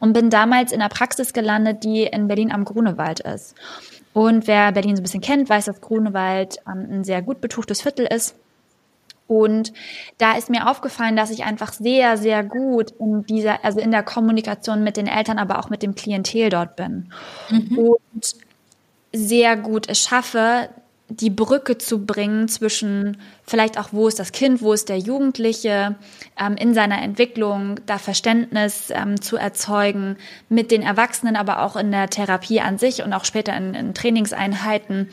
Und 0.00 0.12
bin 0.12 0.30
damals 0.30 0.72
in 0.72 0.80
einer 0.80 0.88
Praxis 0.88 1.32
gelandet, 1.32 1.84
die 1.84 2.04
in 2.04 2.28
Berlin 2.28 2.52
am 2.52 2.64
Grunewald 2.64 3.20
ist. 3.20 3.54
Und 4.12 4.46
wer 4.46 4.72
Berlin 4.72 4.96
so 4.96 5.00
ein 5.00 5.04
bisschen 5.04 5.20
kennt, 5.20 5.48
weiß, 5.48 5.66
dass 5.66 5.80
Grunewald 5.80 6.58
ähm, 6.66 6.88
ein 6.90 7.04
sehr 7.04 7.22
gut 7.22 7.40
betuchtes 7.40 7.82
Viertel 7.82 8.06
ist. 8.06 8.34
Und 9.28 9.72
da 10.18 10.36
ist 10.36 10.50
mir 10.50 10.70
aufgefallen, 10.70 11.16
dass 11.16 11.30
ich 11.30 11.44
einfach 11.44 11.72
sehr, 11.72 12.16
sehr 12.16 12.44
gut 12.44 12.92
in 12.98 13.24
dieser, 13.24 13.64
also 13.64 13.80
in 13.80 13.90
der 13.90 14.04
Kommunikation 14.04 14.84
mit 14.84 14.96
den 14.96 15.08
Eltern, 15.08 15.38
aber 15.38 15.58
auch 15.58 15.68
mit 15.68 15.82
dem 15.82 15.94
Klientel 15.94 16.48
dort 16.48 16.76
bin. 16.76 17.12
Mhm. 17.50 17.78
Und 17.78 18.36
sehr 19.12 19.56
gut 19.56 19.88
es 19.88 20.00
schaffe, 20.00 20.68
die 21.08 21.30
Brücke 21.30 21.78
zu 21.78 22.04
bringen 22.04 22.48
zwischen 22.48 23.18
vielleicht 23.46 23.78
auch, 23.78 23.88
wo 23.92 24.08
ist 24.08 24.18
das 24.18 24.32
Kind, 24.32 24.60
wo 24.60 24.72
ist 24.72 24.88
der 24.88 24.98
Jugendliche 24.98 25.94
ähm, 26.38 26.56
in 26.56 26.74
seiner 26.74 27.00
Entwicklung, 27.00 27.78
da 27.86 27.98
Verständnis 27.98 28.90
ähm, 28.90 29.20
zu 29.20 29.36
erzeugen 29.36 30.16
mit 30.48 30.70
den 30.70 30.82
Erwachsenen, 30.82 31.36
aber 31.36 31.62
auch 31.62 31.76
in 31.76 31.92
der 31.92 32.10
Therapie 32.10 32.60
an 32.60 32.78
sich 32.78 33.02
und 33.02 33.12
auch 33.12 33.24
später 33.24 33.56
in, 33.56 33.74
in 33.74 33.94
Trainingseinheiten, 33.94 35.08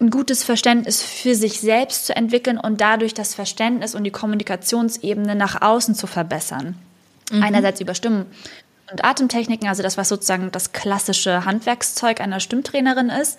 ein 0.00 0.10
gutes 0.10 0.44
Verständnis 0.44 1.02
für 1.02 1.34
sich 1.34 1.60
selbst 1.60 2.06
zu 2.06 2.16
entwickeln 2.16 2.58
und 2.58 2.80
dadurch 2.80 3.14
das 3.14 3.34
Verständnis 3.34 3.94
und 3.94 4.04
die 4.04 4.10
Kommunikationsebene 4.10 5.34
nach 5.34 5.62
außen 5.62 5.94
zu 5.94 6.06
verbessern. 6.06 6.76
Mhm. 7.32 7.42
Einerseits 7.42 7.80
über 7.80 7.94
Stimmen 7.94 8.26
und 8.90 9.04
Atemtechniken, 9.04 9.68
also 9.68 9.82
das, 9.82 9.96
was 9.96 10.08
sozusagen 10.08 10.50
das 10.52 10.72
klassische 10.72 11.44
Handwerkszeug 11.44 12.20
einer 12.20 12.40
Stimmtrainerin 12.40 13.08
ist, 13.08 13.38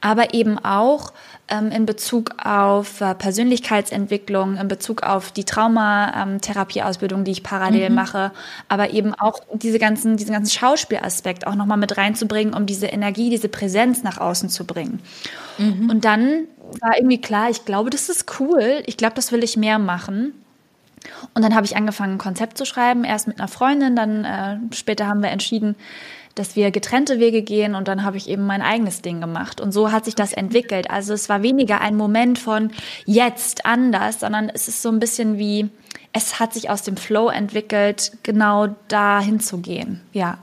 aber 0.00 0.32
eben 0.34 0.58
auch 0.58 1.12
ähm, 1.48 1.70
in 1.70 1.84
Bezug 1.84 2.30
auf 2.42 3.00
äh, 3.00 3.14
Persönlichkeitsentwicklung, 3.14 4.56
in 4.56 4.68
Bezug 4.68 5.02
auf 5.02 5.32
die 5.32 5.44
Traumatherapieausbildung, 5.44 7.24
die 7.24 7.32
ich 7.32 7.42
parallel 7.42 7.90
mhm. 7.90 7.94
mache, 7.96 8.32
aber 8.68 8.90
eben 8.90 9.14
auch 9.14 9.40
diese 9.52 9.78
ganzen, 9.78 10.16
diesen 10.16 10.32
ganzen 10.32 10.50
Schauspielaspekt 10.50 11.46
auch 11.46 11.54
nochmal 11.54 11.78
mit 11.78 11.96
reinzubringen, 11.96 12.54
um 12.54 12.66
diese 12.66 12.86
Energie, 12.86 13.30
diese 13.30 13.48
Präsenz 13.48 14.02
nach 14.02 14.18
außen 14.18 14.48
zu 14.48 14.64
bringen. 14.64 15.00
Mhm. 15.58 15.90
Und 15.90 16.04
dann 16.04 16.44
war 16.80 16.96
irgendwie 16.96 17.20
klar, 17.20 17.50
ich 17.50 17.64
glaube, 17.64 17.90
das 17.90 18.08
ist 18.08 18.40
cool, 18.40 18.82
ich 18.86 18.96
glaube, 18.96 19.14
das 19.14 19.32
will 19.32 19.42
ich 19.42 19.56
mehr 19.56 19.78
machen. 19.78 20.32
Und 21.34 21.42
dann 21.42 21.54
habe 21.54 21.66
ich 21.66 21.76
angefangen, 21.76 22.14
ein 22.14 22.18
Konzept 22.18 22.58
zu 22.58 22.64
schreiben, 22.64 23.04
erst 23.04 23.26
mit 23.26 23.38
einer 23.38 23.48
Freundin, 23.48 23.96
dann 23.96 24.24
äh, 24.24 24.74
später 24.74 25.06
haben 25.06 25.22
wir 25.22 25.30
entschieden, 25.30 25.76
dass 26.34 26.56
wir 26.56 26.70
getrennte 26.70 27.18
Wege 27.18 27.42
gehen 27.42 27.74
und 27.74 27.88
dann 27.88 28.04
habe 28.04 28.16
ich 28.16 28.28
eben 28.28 28.46
mein 28.46 28.62
eigenes 28.62 29.02
Ding 29.02 29.20
gemacht. 29.20 29.60
Und 29.60 29.72
so 29.72 29.92
hat 29.92 30.04
sich 30.04 30.14
das 30.14 30.32
entwickelt. 30.32 30.90
Also 30.90 31.12
es 31.12 31.28
war 31.28 31.42
weniger 31.42 31.80
ein 31.80 31.96
Moment 31.96 32.38
von 32.38 32.70
jetzt 33.04 33.66
anders, 33.66 34.20
sondern 34.20 34.48
es 34.48 34.68
ist 34.68 34.82
so 34.82 34.90
ein 34.90 35.00
bisschen 35.00 35.38
wie, 35.38 35.70
es 36.12 36.38
hat 36.38 36.54
sich 36.54 36.70
aus 36.70 36.82
dem 36.82 36.96
Flow 36.96 37.28
entwickelt, 37.28 38.12
genau 38.22 38.68
dahin 38.88 39.40
zu 39.40 39.58
gehen. 39.58 40.00
Ja. 40.12 40.38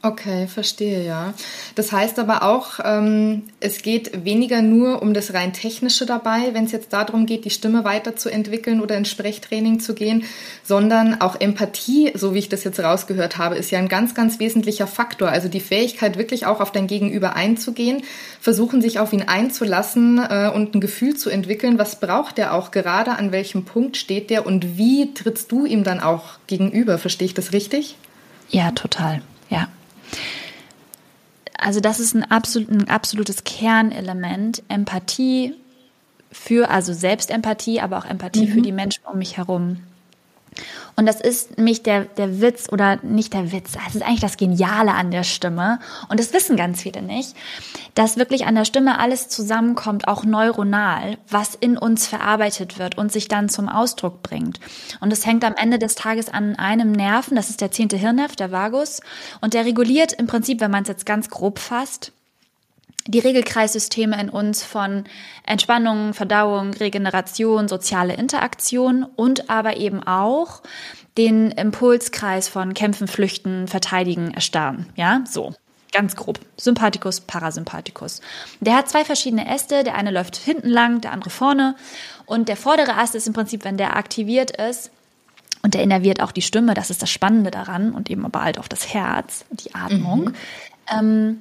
Okay, 0.00 0.46
verstehe, 0.46 1.04
ja. 1.04 1.34
Das 1.74 1.90
heißt 1.90 2.20
aber 2.20 2.44
auch, 2.44 2.78
ähm, 2.84 3.42
es 3.58 3.82
geht 3.82 4.24
weniger 4.24 4.62
nur 4.62 5.02
um 5.02 5.12
das 5.12 5.34
rein 5.34 5.52
technische 5.52 6.06
dabei, 6.06 6.50
wenn 6.52 6.66
es 6.66 6.72
jetzt 6.72 6.92
darum 6.92 7.26
geht, 7.26 7.44
die 7.44 7.50
Stimme 7.50 7.82
weiterzuentwickeln 7.82 8.80
oder 8.80 8.96
ins 8.96 9.10
Sprechtraining 9.10 9.80
zu 9.80 9.94
gehen, 9.94 10.22
sondern 10.62 11.20
auch 11.20 11.40
Empathie, 11.40 12.12
so 12.14 12.32
wie 12.32 12.38
ich 12.38 12.48
das 12.48 12.62
jetzt 12.62 12.78
rausgehört 12.78 13.38
habe, 13.38 13.56
ist 13.56 13.72
ja 13.72 13.80
ein 13.80 13.88
ganz, 13.88 14.14
ganz 14.14 14.38
wesentlicher 14.38 14.86
Faktor. 14.86 15.30
Also 15.30 15.48
die 15.48 15.58
Fähigkeit, 15.58 16.16
wirklich 16.16 16.46
auch 16.46 16.60
auf 16.60 16.70
dein 16.70 16.86
Gegenüber 16.86 17.34
einzugehen, 17.34 18.04
versuchen 18.40 18.80
sich 18.80 19.00
auf 19.00 19.12
ihn 19.12 19.22
einzulassen 19.22 20.18
äh, 20.18 20.48
und 20.54 20.76
ein 20.76 20.80
Gefühl 20.80 21.16
zu 21.16 21.28
entwickeln, 21.28 21.76
was 21.76 21.98
braucht 21.98 22.38
er 22.38 22.54
auch 22.54 22.70
gerade, 22.70 23.16
an 23.16 23.32
welchem 23.32 23.64
Punkt 23.64 23.96
steht 23.96 24.30
der 24.30 24.46
und 24.46 24.78
wie 24.78 25.12
trittst 25.12 25.50
du 25.50 25.66
ihm 25.66 25.82
dann 25.82 25.98
auch 25.98 26.38
gegenüber? 26.46 26.98
Verstehe 26.98 27.26
ich 27.26 27.34
das 27.34 27.52
richtig? 27.52 27.96
Ja, 28.48 28.70
total. 28.70 29.22
Ja. 29.50 29.66
Also 31.58 31.80
das 31.80 32.00
ist 32.00 32.14
ein, 32.14 32.24
absolut, 32.24 32.70
ein 32.70 32.88
absolutes 32.88 33.44
Kernelement. 33.44 34.62
Empathie 34.68 35.54
für, 36.30 36.70
also 36.70 36.92
Selbstempathie, 36.92 37.80
aber 37.80 37.98
auch 37.98 38.04
Empathie 38.04 38.46
mhm. 38.46 38.52
für 38.52 38.62
die 38.62 38.72
Menschen 38.72 39.04
um 39.04 39.18
mich 39.18 39.36
herum. 39.36 39.78
Und 40.96 41.06
das 41.06 41.20
ist 41.20 41.56
nämlich 41.56 41.82
der, 41.82 42.04
der 42.04 42.40
Witz 42.40 42.68
oder 42.72 42.98
nicht 43.02 43.32
der 43.32 43.52
Witz, 43.52 43.72
es 43.86 43.94
ist 43.94 44.02
eigentlich 44.02 44.20
das 44.20 44.36
Geniale 44.36 44.92
an 44.94 45.10
der 45.10 45.22
Stimme. 45.22 45.78
Und 46.08 46.18
das 46.18 46.32
wissen 46.32 46.56
ganz 46.56 46.82
viele 46.82 47.02
nicht, 47.02 47.36
dass 47.94 48.16
wirklich 48.16 48.46
an 48.46 48.54
der 48.54 48.64
Stimme 48.64 48.98
alles 48.98 49.28
zusammenkommt, 49.28 50.08
auch 50.08 50.24
neuronal, 50.24 51.18
was 51.28 51.54
in 51.54 51.78
uns 51.78 52.06
verarbeitet 52.06 52.78
wird 52.78 52.98
und 52.98 53.12
sich 53.12 53.28
dann 53.28 53.48
zum 53.48 53.68
Ausdruck 53.68 54.22
bringt. 54.22 54.58
Und 55.00 55.12
es 55.12 55.24
hängt 55.24 55.44
am 55.44 55.54
Ende 55.54 55.78
des 55.78 55.94
Tages 55.94 56.28
an 56.28 56.56
einem 56.56 56.92
Nerven, 56.92 57.36
das 57.36 57.50
ist 57.50 57.60
der 57.60 57.70
zehnte 57.70 57.96
Hirnnerv, 57.96 58.34
der 58.34 58.50
Vagus. 58.50 59.00
Und 59.40 59.54
der 59.54 59.64
reguliert 59.64 60.12
im 60.12 60.26
Prinzip, 60.26 60.60
wenn 60.60 60.70
man 60.70 60.82
es 60.82 60.88
jetzt 60.88 61.06
ganz 61.06 61.30
grob 61.30 61.58
fasst, 61.58 62.12
die 63.08 63.18
Regelkreissysteme 63.18 64.20
in 64.20 64.28
uns 64.28 64.62
von 64.62 65.04
Entspannung, 65.46 66.12
Verdauung, 66.12 66.74
Regeneration, 66.74 67.66
soziale 67.66 68.14
Interaktion 68.14 69.04
und 69.16 69.48
aber 69.48 69.78
eben 69.78 70.02
auch 70.02 70.62
den 71.16 71.50
Impulskreis 71.50 72.48
von 72.48 72.74
Kämpfen, 72.74 73.08
Flüchten, 73.08 73.66
Verteidigen, 73.66 74.32
Erstarren. 74.34 74.86
Ja, 74.94 75.24
so. 75.26 75.54
Ganz 75.90 76.16
grob. 76.16 76.38
Sympathikus, 76.58 77.20
Parasympathikus. 77.20 78.20
Der 78.60 78.76
hat 78.76 78.90
zwei 78.90 79.06
verschiedene 79.06 79.52
Äste. 79.52 79.84
Der 79.84 79.94
eine 79.94 80.10
läuft 80.10 80.36
hinten 80.36 80.68
lang, 80.68 81.00
der 81.00 81.12
andere 81.12 81.30
vorne. 81.30 81.76
Und 82.26 82.50
der 82.50 82.58
vordere 82.58 82.96
Ast 82.96 83.14
ist 83.14 83.26
im 83.26 83.32
Prinzip, 83.32 83.64
wenn 83.64 83.78
der 83.78 83.96
aktiviert 83.96 84.50
ist, 84.50 84.90
und 85.62 85.74
der 85.74 85.82
innerviert 85.82 86.22
auch 86.22 86.30
die 86.30 86.42
Stimme, 86.42 86.74
das 86.74 86.90
ist 86.90 87.02
das 87.02 87.10
Spannende 87.10 87.50
daran 87.50 87.90
und 87.90 88.10
eben 88.10 88.24
aber 88.24 88.44
halt 88.44 88.58
auch 88.60 88.68
das 88.68 88.94
Herz, 88.94 89.44
die 89.50 89.74
Atmung. 89.74 90.26
Mhm. 90.26 90.34
Ähm, 90.88 91.40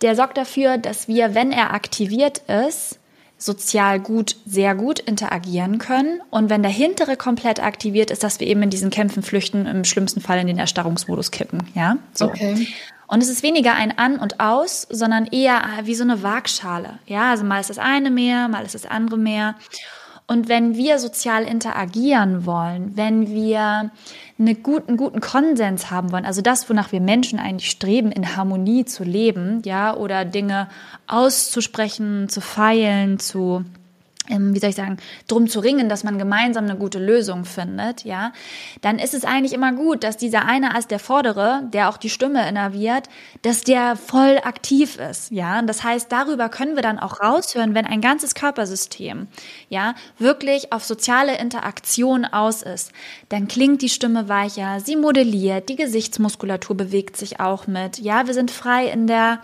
der 0.00 0.16
sorgt 0.16 0.36
dafür, 0.36 0.78
dass 0.78 1.08
wir, 1.08 1.34
wenn 1.34 1.52
er 1.52 1.74
aktiviert 1.74 2.38
ist, 2.48 2.98
sozial 3.38 4.00
gut, 4.00 4.36
sehr 4.44 4.74
gut 4.74 4.98
interagieren 4.98 5.78
können. 5.78 6.20
Und 6.30 6.50
wenn 6.50 6.62
der 6.62 6.72
hintere 6.72 7.16
komplett 7.16 7.62
aktiviert 7.62 8.10
ist, 8.10 8.24
dass 8.24 8.40
wir 8.40 8.48
eben 8.48 8.62
in 8.62 8.70
diesen 8.70 8.90
Kämpfen 8.90 9.22
flüchten, 9.22 9.66
im 9.66 9.84
schlimmsten 9.84 10.20
Fall 10.20 10.40
in 10.40 10.48
den 10.48 10.58
Erstarrungsmodus 10.58 11.30
kippen. 11.30 11.62
Ja, 11.74 11.98
so. 12.12 12.26
Okay. 12.26 12.66
Und 13.06 13.22
es 13.22 13.30
ist 13.30 13.42
weniger 13.42 13.74
ein 13.74 13.96
An 13.96 14.18
und 14.18 14.38
Aus, 14.38 14.86
sondern 14.90 15.26
eher 15.26 15.62
wie 15.84 15.94
so 15.94 16.04
eine 16.04 16.22
Waagschale. 16.22 16.98
Ja, 17.06 17.30
also 17.30 17.44
mal 17.44 17.60
ist 17.60 17.70
das 17.70 17.78
eine 17.78 18.10
mehr, 18.10 18.48
mal 18.48 18.66
ist 18.66 18.74
das 18.74 18.84
andere 18.84 19.16
mehr. 19.16 19.54
Und 20.26 20.50
wenn 20.50 20.76
wir 20.76 20.98
sozial 20.98 21.44
interagieren 21.44 22.44
wollen, 22.44 22.96
wenn 22.96 23.28
wir 23.28 23.90
einen 24.38 24.62
guten, 24.62 24.96
guten 24.96 25.20
Konsens 25.20 25.90
haben 25.90 26.12
wollen, 26.12 26.24
also 26.24 26.42
das, 26.42 26.70
wonach 26.70 26.92
wir 26.92 27.00
Menschen 27.00 27.38
eigentlich 27.38 27.70
streben, 27.70 28.12
in 28.12 28.36
Harmonie 28.36 28.84
zu 28.84 29.02
leben, 29.02 29.62
ja, 29.64 29.94
oder 29.94 30.24
Dinge 30.24 30.68
auszusprechen, 31.06 32.28
zu 32.28 32.40
feilen, 32.40 33.18
zu 33.18 33.64
wie 34.28 34.58
soll 34.58 34.70
ich 34.70 34.76
sagen, 34.76 34.98
drum 35.26 35.48
zu 35.48 35.60
ringen, 35.60 35.88
dass 35.88 36.04
man 36.04 36.18
gemeinsam 36.18 36.64
eine 36.64 36.76
gute 36.76 36.98
Lösung 36.98 37.44
findet, 37.44 38.04
ja, 38.04 38.32
dann 38.80 38.98
ist 38.98 39.14
es 39.14 39.24
eigentlich 39.24 39.52
immer 39.52 39.72
gut, 39.72 40.04
dass 40.04 40.16
dieser 40.16 40.44
eine 40.44 40.74
als 40.74 40.86
der 40.86 40.98
Vordere, 40.98 41.62
der 41.72 41.88
auch 41.88 41.96
die 41.96 42.10
Stimme 42.10 42.48
innerviert, 42.48 43.08
dass 43.42 43.62
der 43.62 43.96
voll 43.96 44.38
aktiv 44.42 44.98
ist, 44.98 45.30
ja. 45.30 45.58
Und 45.58 45.66
das 45.66 45.82
heißt, 45.82 46.12
darüber 46.12 46.48
können 46.48 46.76
wir 46.76 46.82
dann 46.82 46.98
auch 46.98 47.20
raushören, 47.20 47.74
wenn 47.74 47.86
ein 47.86 48.00
ganzes 48.00 48.34
Körpersystem, 48.34 49.28
ja, 49.68 49.94
wirklich 50.18 50.72
auf 50.72 50.84
soziale 50.84 51.38
Interaktion 51.38 52.24
aus 52.24 52.62
ist, 52.62 52.92
dann 53.28 53.48
klingt 53.48 53.82
die 53.82 53.88
Stimme 53.88 54.28
weicher, 54.28 54.80
sie 54.80 54.96
modelliert, 54.96 55.68
die 55.68 55.76
Gesichtsmuskulatur 55.76 56.76
bewegt 56.76 57.16
sich 57.16 57.40
auch 57.40 57.66
mit, 57.66 57.98
ja, 57.98 58.26
wir 58.26 58.34
sind 58.34 58.50
frei 58.50 58.86
in 58.88 59.06
der, 59.06 59.40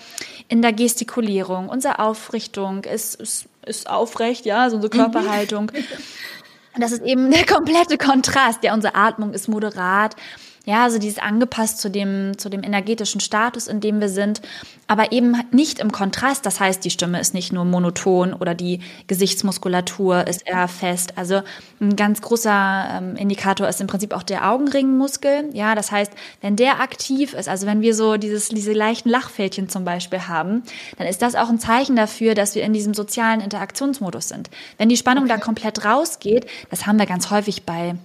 in 0.49 0.63
der 0.63 0.73
Gestikulierung, 0.73 1.69
unsere 1.69 1.99
Aufrichtung 1.99 2.85
ist, 2.85 3.15
ist 3.15 3.49
ist 3.67 3.89
aufrecht, 3.89 4.47
ja, 4.47 4.69
so 4.71 4.77
unsere 4.77 4.91
Körperhaltung. 4.91 5.71
Und 5.71 6.81
das 6.81 6.93
ist 6.93 7.03
eben 7.03 7.31
der 7.31 7.47
komplette 7.47 7.99
Kontrast. 7.99 8.63
Ja, 8.63 8.75
unsere 8.75 8.95
Atmung 8.95 9.33
ist 9.33 9.49
moderat 9.49 10.17
ja, 10.65 10.85
also 10.85 10.99
dieses 10.99 11.19
angepasst 11.19 11.79
zu 11.79 11.91
dem, 11.91 12.39
zu 12.39 12.49
dem 12.49 12.63
energetischen 12.63 13.21
Status, 13.21 13.67
in 13.67 13.81
dem 13.81 14.01
wir 14.01 14.09
sind, 14.09 14.41
aber 14.87 15.13
eben 15.13 15.37
nicht 15.51 15.79
im 15.79 15.93
Kontrast. 15.93 16.47
Das 16.47 16.59
heißt, 16.59 16.85
die 16.85 16.91
Stimme 16.91 17.21
ist 17.21 17.35
nicht 17.35 17.53
nur 17.53 17.65
monoton 17.67 18.33
oder 18.33 18.55
die 18.55 18.81
Gesichtsmuskulatur 19.07 20.27
ist 20.27 20.47
eher 20.47 20.67
fest. 20.69 21.19
Also 21.19 21.43
ein 21.81 21.97
ganz 21.97 22.23
großer 22.23 22.87
ähm, 22.93 23.17
Indikator 23.17 23.69
ist 23.69 23.83
im 23.83 23.87
Prinzip 23.89 24.15
auch 24.15 24.23
der 24.23 24.51
Augenringmuskel. 24.51 25.51
Ja, 25.53 25.75
das 25.75 25.93
heißt, 25.93 26.13
wenn 26.41 26.57
der 26.57 26.81
aktiv 26.81 27.35
ist, 27.35 27.49
also 27.49 27.67
wenn 27.67 27.83
wir 27.83 27.95
so 27.95 28.17
dieses, 28.17 28.49
diese 28.49 28.73
leichten 28.73 29.11
Lachfältchen 29.11 29.69
zum 29.69 29.85
Beispiel 29.85 30.29
haben, 30.29 30.63
dann 30.97 31.07
ist 31.07 31.21
das 31.21 31.35
auch 31.35 31.51
ein 31.51 31.59
Zeichen 31.59 31.95
dafür, 31.97 32.35
dass 32.35 32.55
wir 32.55 32.63
in 32.63 32.73
diesem 32.73 32.95
sozialen 32.95 33.43
Interaktionsmodus 33.43 34.29
sind. 34.29 34.49
Wenn 34.79 34.89
die 34.89 34.97
Spannung 34.97 35.25
okay. 35.25 35.35
da 35.35 35.39
komplett 35.39 35.85
rausgeht, 35.85 36.47
das 36.71 36.87
haben 36.87 36.99
wir 36.99 37.07
ganz 37.07 37.31
häufig 37.31 37.65
bei 37.65 37.97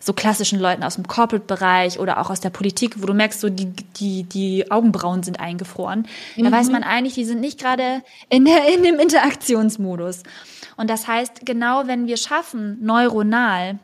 so 0.00 0.12
klassischen 0.12 0.60
Leuten 0.60 0.82
aus 0.82 0.96
dem 0.96 1.06
Corporate-Bereich 1.06 1.98
oder 1.98 2.18
auch 2.20 2.30
aus 2.30 2.40
der 2.40 2.50
Politik, 2.50 3.02
wo 3.02 3.06
du 3.06 3.14
merkst, 3.14 3.40
so 3.40 3.48
die, 3.48 3.72
die, 3.98 4.24
die 4.24 4.70
Augenbrauen 4.70 5.22
sind 5.22 5.40
eingefroren. 5.40 6.06
Mhm. 6.36 6.44
Da 6.44 6.52
weiß 6.52 6.70
man 6.70 6.82
eigentlich, 6.82 7.14
die 7.14 7.24
sind 7.24 7.40
nicht 7.40 7.60
gerade 7.60 8.02
in, 8.28 8.44
der, 8.44 8.74
in 8.74 8.82
dem 8.82 8.98
Interaktionsmodus. 8.98 10.22
Und 10.76 10.90
das 10.90 11.06
heißt, 11.06 11.46
genau 11.46 11.86
wenn 11.86 12.06
wir 12.06 12.16
schaffen, 12.16 12.78
neuronal 12.82 13.78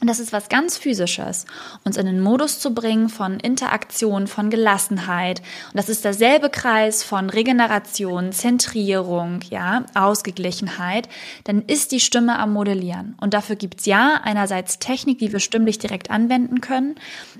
und 0.00 0.08
das 0.10 0.18
ist 0.18 0.32
was 0.32 0.48
ganz 0.48 0.76
Physisches, 0.76 1.46
uns 1.84 1.96
in 1.96 2.04
den 2.04 2.20
Modus 2.20 2.58
zu 2.58 2.74
bringen 2.74 3.08
von 3.08 3.40
Interaktion, 3.40 4.26
von 4.26 4.50
Gelassenheit. 4.50 5.40
Und 5.40 5.76
das 5.78 5.88
ist 5.88 6.04
derselbe 6.04 6.50
Kreis 6.50 7.02
von 7.02 7.30
Regeneration, 7.30 8.32
Zentrierung, 8.32 9.40
ja, 9.48 9.86
Ausgeglichenheit. 9.94 11.08
Dann 11.44 11.62
ist 11.62 11.92
die 11.92 12.00
Stimme 12.00 12.38
am 12.38 12.52
Modellieren. 12.52 13.14
Und 13.20 13.34
dafür 13.34 13.56
gibt's 13.56 13.86
ja 13.86 14.20
einerseits 14.22 14.78
Technik, 14.78 15.20
die 15.20 15.32
wir 15.32 15.40
stimmlich 15.40 15.78
direkt 15.78 16.10
anwenden 16.10 16.60
können. 16.60 16.96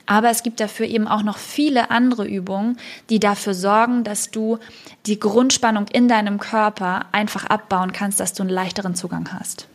Aber 0.06 0.30
es 0.30 0.42
gibt 0.42 0.60
dafür 0.60 0.86
eben 0.86 1.08
auch 1.08 1.22
noch 1.22 1.38
viele 1.38 1.90
andere 1.90 2.26
Übungen, 2.26 2.78
die 3.10 3.20
dafür 3.20 3.52
sorgen, 3.52 4.04
dass 4.04 4.30
du 4.30 4.58
die 5.06 5.18
Grundspannung 5.18 5.88
in 5.88 6.08
deinem 6.08 6.38
Körper 6.38 7.06
einfach 7.12 7.44
abbauen 7.44 7.92
kannst, 7.92 8.20
dass 8.20 8.32
du 8.32 8.42
einen 8.42 8.50
leichteren 8.50 8.94
Zugang 8.94 9.32
hast. 9.38 9.66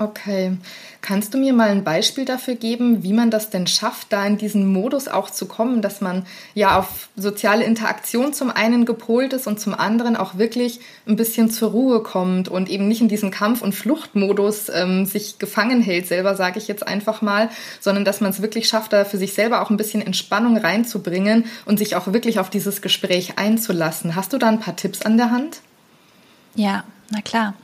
Okay. 0.00 0.56
Kannst 1.00 1.34
du 1.34 1.38
mir 1.38 1.52
mal 1.52 1.70
ein 1.70 1.82
Beispiel 1.82 2.24
dafür 2.24 2.54
geben, 2.54 3.02
wie 3.02 3.12
man 3.12 3.32
das 3.32 3.50
denn 3.50 3.66
schafft, 3.66 4.12
da 4.12 4.24
in 4.24 4.38
diesen 4.38 4.72
Modus 4.72 5.08
auch 5.08 5.28
zu 5.28 5.46
kommen, 5.46 5.82
dass 5.82 6.00
man 6.00 6.24
ja 6.54 6.78
auf 6.78 7.08
soziale 7.16 7.64
Interaktion 7.64 8.32
zum 8.32 8.50
einen 8.50 8.84
gepolt 8.84 9.32
ist 9.32 9.48
und 9.48 9.58
zum 9.58 9.74
anderen 9.74 10.16
auch 10.16 10.38
wirklich 10.38 10.78
ein 11.08 11.16
bisschen 11.16 11.50
zur 11.50 11.72
Ruhe 11.72 12.00
kommt 12.00 12.48
und 12.48 12.70
eben 12.70 12.86
nicht 12.86 13.00
in 13.00 13.08
diesem 13.08 13.32
Kampf- 13.32 13.60
und 13.60 13.74
Fluchtmodus 13.74 14.68
ähm, 14.72 15.04
sich 15.04 15.40
gefangen 15.40 15.82
hält, 15.82 16.06
selber 16.06 16.36
sage 16.36 16.60
ich 16.60 16.68
jetzt 16.68 16.86
einfach 16.86 17.20
mal, 17.20 17.50
sondern 17.80 18.04
dass 18.04 18.20
man 18.20 18.30
es 18.30 18.40
wirklich 18.40 18.68
schafft, 18.68 18.92
da 18.92 19.04
für 19.04 19.18
sich 19.18 19.34
selber 19.34 19.62
auch 19.62 19.70
ein 19.70 19.76
bisschen 19.76 20.00
Entspannung 20.00 20.56
reinzubringen 20.56 21.46
und 21.64 21.78
sich 21.78 21.96
auch 21.96 22.12
wirklich 22.12 22.38
auf 22.38 22.50
dieses 22.50 22.82
Gespräch 22.82 23.36
einzulassen. 23.36 24.14
Hast 24.14 24.32
du 24.32 24.38
da 24.38 24.46
ein 24.46 24.60
paar 24.60 24.76
Tipps 24.76 25.02
an 25.02 25.16
der 25.16 25.32
Hand? 25.32 25.60
Ja, 26.54 26.84
na 27.10 27.20
klar. 27.20 27.54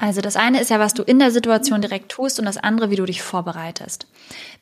Also 0.00 0.22
das 0.22 0.36
eine 0.36 0.60
ist 0.60 0.70
ja, 0.70 0.78
was 0.78 0.94
du 0.94 1.02
in 1.02 1.18
der 1.18 1.30
Situation 1.30 1.82
direkt 1.82 2.10
tust 2.10 2.38
und 2.38 2.46
das 2.46 2.56
andere, 2.56 2.90
wie 2.90 2.96
du 2.96 3.04
dich 3.04 3.22
vorbereitest. 3.22 4.06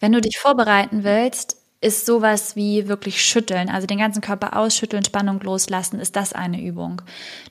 Wenn 0.00 0.12
du 0.12 0.20
dich 0.20 0.38
vorbereiten 0.38 1.04
willst, 1.04 1.56
ist 1.80 2.06
sowas 2.06 2.56
wie 2.56 2.88
wirklich 2.88 3.22
schütteln, 3.22 3.70
also 3.70 3.86
den 3.86 3.98
ganzen 3.98 4.20
Körper 4.20 4.56
ausschütteln, 4.56 5.04
Spannung 5.04 5.38
loslassen, 5.40 6.00
ist 6.00 6.16
das 6.16 6.32
eine 6.32 6.60
Übung. 6.60 7.02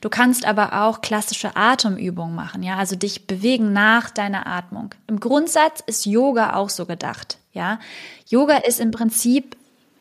Du 0.02 0.10
kannst 0.10 0.44
aber 0.44 0.82
auch 0.82 1.00
klassische 1.00 1.56
Atemübungen 1.56 2.34
machen, 2.34 2.62
ja, 2.62 2.76
also 2.76 2.94
dich 2.94 3.26
bewegen 3.26 3.72
nach 3.72 4.10
deiner 4.10 4.46
Atmung. 4.46 4.94
Im 5.06 5.18
Grundsatz 5.18 5.82
ist 5.86 6.04
Yoga 6.04 6.56
auch 6.56 6.68
so 6.68 6.84
gedacht, 6.84 7.38
ja. 7.54 7.80
Yoga 8.26 8.58
ist 8.58 8.80
im 8.80 8.90
Prinzip 8.90 9.56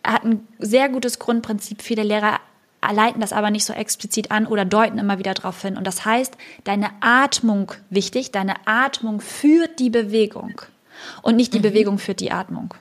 hat 0.05 0.25
ein 0.25 0.45
sehr 0.59 0.89
gutes 0.89 1.19
Grundprinzip. 1.19 1.81
Viele 1.81 2.03
Lehrer 2.03 2.39
leiten 2.81 3.21
das 3.21 3.33
aber 3.33 3.51
nicht 3.51 3.65
so 3.65 3.73
explizit 3.73 4.31
an 4.31 4.47
oder 4.47 4.65
deuten 4.65 4.97
immer 4.97 5.19
wieder 5.19 5.33
darauf 5.33 5.61
hin. 5.61 5.77
Und 5.77 5.85
das 5.85 6.05
heißt, 6.05 6.37
deine 6.63 6.89
Atmung 7.01 7.71
wichtig, 7.89 8.31
deine 8.31 8.55
Atmung 8.65 9.21
führt 9.21 9.79
die 9.79 9.89
Bewegung 9.89 10.61
und 11.21 11.35
nicht 11.35 11.53
die 11.53 11.59
mhm. 11.59 11.63
Bewegung 11.63 11.97
führt 11.97 12.19
die 12.19 12.31
Atmung. 12.31 12.73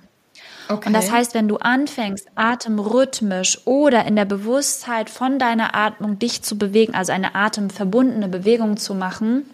Okay. 0.69 0.89
Und 0.89 0.95
das 0.95 1.13
heißt, 1.13 1.35
wenn 1.35 1.47
du 1.47 1.59
anfängst, 1.59 2.29
atemrhythmisch 2.35 3.67
oder 3.67 4.05
in 4.05 4.17
der 4.17 4.25
Bewusstheit 4.25 5.11
von 5.11 5.39
deiner 5.39 5.77
Atmung 5.77 6.19
dich 6.19 6.43
zu 6.43 6.59
bewegen, 6.59 6.95
also 6.95 7.13
eine 7.13 7.37
atemverbundene 7.37 8.29
Bewegung 8.29 8.77
zu 8.77 8.95
machen, 8.95 9.49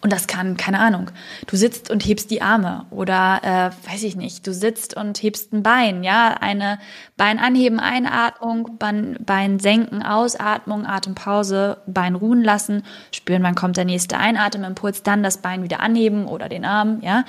und 0.00 0.12
das 0.12 0.26
kann, 0.26 0.56
keine 0.56 0.78
Ahnung, 0.78 1.10
du 1.46 1.56
sitzt 1.56 1.90
und 1.90 2.04
hebst 2.04 2.30
die 2.30 2.42
Arme 2.42 2.86
oder 2.90 3.40
äh, 3.42 3.90
weiß 3.90 4.04
ich 4.04 4.16
nicht, 4.16 4.46
du 4.46 4.52
sitzt 4.52 4.96
und 4.96 5.22
hebst 5.22 5.52
ein 5.52 5.62
Bein, 5.62 6.04
ja, 6.04 6.36
eine 6.40 6.78
Bein 7.16 7.38
anheben, 7.38 7.80
Einatmung, 7.80 8.76
Bein, 8.78 9.16
Bein 9.20 9.58
senken, 9.58 10.02
Ausatmung, 10.02 10.86
Atempause, 10.86 11.78
Bein 11.86 12.14
ruhen 12.14 12.42
lassen, 12.42 12.84
spüren, 13.12 13.42
wann 13.42 13.54
kommt 13.54 13.76
der 13.76 13.84
nächste 13.84 14.18
Einatemimpuls, 14.18 15.02
dann 15.02 15.22
das 15.22 15.38
Bein 15.38 15.62
wieder 15.62 15.80
anheben 15.80 16.26
oder 16.26 16.48
den 16.48 16.64
Arm, 16.64 17.00
ja. 17.02 17.24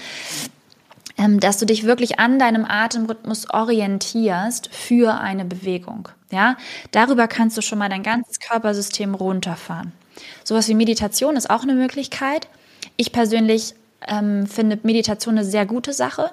Ähm, 1.20 1.40
dass 1.40 1.58
du 1.58 1.66
dich 1.66 1.84
wirklich 1.84 2.20
an 2.20 2.38
deinem 2.38 2.64
Atemrhythmus 2.64 3.50
orientierst 3.50 4.70
für 4.72 5.20
eine 5.20 5.46
Bewegung, 5.46 6.10
ja. 6.32 6.56
Darüber 6.92 7.28
kannst 7.28 7.58
du 7.58 7.62
schon 7.62 7.80
mal 7.80 7.90
dein 7.90 8.04
ganzes 8.04 8.40
Körpersystem 8.40 9.16
runterfahren. 9.16 9.94
Sowas 10.44 10.68
wie 10.68 10.76
Meditation 10.76 11.36
ist 11.36 11.50
auch 11.50 11.64
eine 11.64 11.74
Möglichkeit. 11.74 12.48
Ich 12.96 13.12
persönlich 13.12 13.74
ähm, 14.08 14.48
finde 14.48 14.80
Meditation 14.84 15.38
eine 15.38 15.46
sehr 15.46 15.66
gute 15.66 15.94
Sache. 15.94 16.32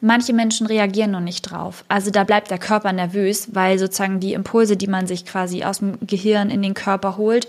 Manche 0.00 0.32
Menschen 0.32 0.66
reagieren 0.66 1.10
noch 1.10 1.20
nicht 1.20 1.42
drauf. 1.42 1.84
Also 1.88 2.10
da 2.10 2.22
bleibt 2.22 2.50
der 2.50 2.58
Körper 2.58 2.92
nervös, 2.92 3.48
weil 3.52 3.78
sozusagen 3.78 4.20
die 4.20 4.32
Impulse, 4.32 4.76
die 4.76 4.86
man 4.86 5.08
sich 5.08 5.26
quasi 5.26 5.64
aus 5.64 5.78
dem 5.78 5.98
Gehirn 6.06 6.50
in 6.50 6.62
den 6.62 6.74
Körper 6.74 7.16
holt, 7.16 7.48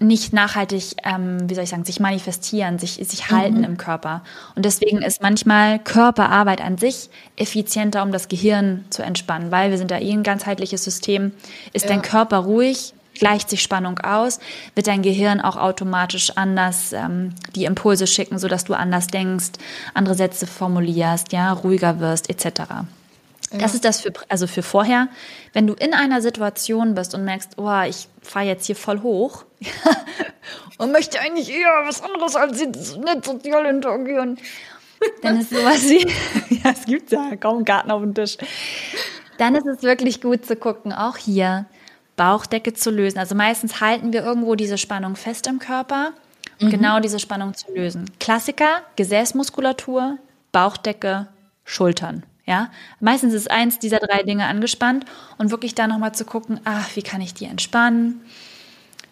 nicht 0.00 0.32
nachhaltig, 0.32 0.96
ähm, 1.04 1.38
wie 1.48 1.54
soll 1.54 1.64
ich 1.64 1.70
sagen, 1.70 1.84
sich 1.84 2.00
manifestieren, 2.00 2.78
sich, 2.78 2.94
sich 2.94 3.30
halten 3.30 3.58
mhm. 3.58 3.64
im 3.64 3.76
Körper. 3.76 4.22
Und 4.54 4.64
deswegen 4.64 5.02
ist 5.02 5.22
manchmal 5.22 5.78
Körperarbeit 5.78 6.60
an 6.60 6.78
sich 6.78 7.10
effizienter, 7.36 8.02
um 8.02 8.12
das 8.12 8.28
Gehirn 8.28 8.84
zu 8.90 9.02
entspannen, 9.02 9.50
weil 9.50 9.70
wir 9.70 9.78
sind 9.78 9.90
da 9.90 9.98
eh 9.98 10.12
ein 10.12 10.22
ganzheitliches 10.22 10.82
System. 10.82 11.32
Ist 11.72 11.84
ja. 11.84 11.90
dein 11.90 12.02
Körper 12.02 12.38
ruhig, 12.38 12.94
gleicht 13.14 13.50
sich 13.50 13.62
Spannung 13.62 13.98
aus, 14.00 14.38
wird 14.74 14.86
dein 14.86 15.02
Gehirn 15.02 15.40
auch 15.40 15.56
automatisch 15.56 16.36
anders 16.36 16.92
ähm, 16.92 17.34
die 17.54 17.64
Impulse 17.64 18.06
schicken, 18.06 18.38
sodass 18.38 18.64
du 18.64 18.74
anders 18.74 19.06
denkst, 19.06 19.52
andere 19.94 20.14
Sätze 20.14 20.46
formulierst, 20.46 21.32
ja, 21.32 21.52
ruhiger 21.52 22.00
wirst, 22.00 22.30
etc. 22.30 22.60
Ja. 23.52 23.58
Das 23.58 23.74
ist 23.74 23.84
das 23.84 24.00
für, 24.00 24.12
also 24.28 24.46
für 24.46 24.62
vorher. 24.62 25.08
Wenn 25.52 25.66
du 25.66 25.74
in 25.74 25.94
einer 25.94 26.22
Situation 26.22 26.94
bist 26.94 27.14
und 27.14 27.24
merkst, 27.24 27.58
oh, 27.58 27.82
ich 27.86 28.08
fahre 28.22 28.46
jetzt 28.46 28.66
hier 28.66 28.76
voll 28.76 29.02
hoch 29.02 29.44
und 30.78 30.92
möchte 30.92 31.20
eigentlich 31.20 31.50
eher 31.50 31.82
was 31.84 32.02
anderes 32.02 32.34
als 32.34 32.60
jetzt 32.60 32.96
nicht 32.96 33.24
sozial 33.24 33.66
interagieren, 33.66 34.38
dann 35.20 35.40
ist 35.40 35.50
sowas 35.50 35.82
wie, 35.88 36.06
ja, 36.62 36.70
es 36.70 36.84
gibt 36.86 37.12
ja 37.12 37.36
kaum 37.36 37.56
einen 37.56 37.64
Garten 37.64 37.90
auf 37.90 38.02
dem 38.02 38.14
Tisch. 38.14 38.38
Dann 39.38 39.54
ist 39.54 39.66
es 39.66 39.82
wirklich 39.82 40.20
gut 40.20 40.46
zu 40.46 40.56
gucken, 40.56 40.92
auch 40.92 41.16
hier, 41.16 41.66
Bauchdecke 42.22 42.72
zu 42.72 42.92
lösen. 42.92 43.18
Also 43.18 43.34
meistens 43.34 43.80
halten 43.80 44.12
wir 44.12 44.22
irgendwo 44.22 44.54
diese 44.54 44.78
Spannung 44.78 45.16
fest 45.16 45.48
im 45.48 45.58
Körper, 45.58 46.12
um 46.60 46.68
mhm. 46.68 46.70
genau 46.70 47.00
diese 47.00 47.18
Spannung 47.18 47.54
zu 47.54 47.66
lösen. 47.74 48.08
Klassiker, 48.20 48.82
Gesäßmuskulatur, 48.94 50.18
Bauchdecke, 50.52 51.26
Schultern. 51.64 52.22
Ja, 52.46 52.70
meistens 53.00 53.34
ist 53.34 53.50
eins 53.50 53.80
dieser 53.80 53.98
drei 53.98 54.22
Dinge 54.22 54.46
angespannt 54.46 55.04
und 55.36 55.50
wirklich 55.50 55.74
da 55.74 55.88
nochmal 55.88 56.14
zu 56.14 56.24
gucken, 56.24 56.60
ach, 56.62 56.94
wie 56.94 57.02
kann 57.02 57.20
ich 57.20 57.34
die 57.34 57.46
entspannen? 57.46 58.20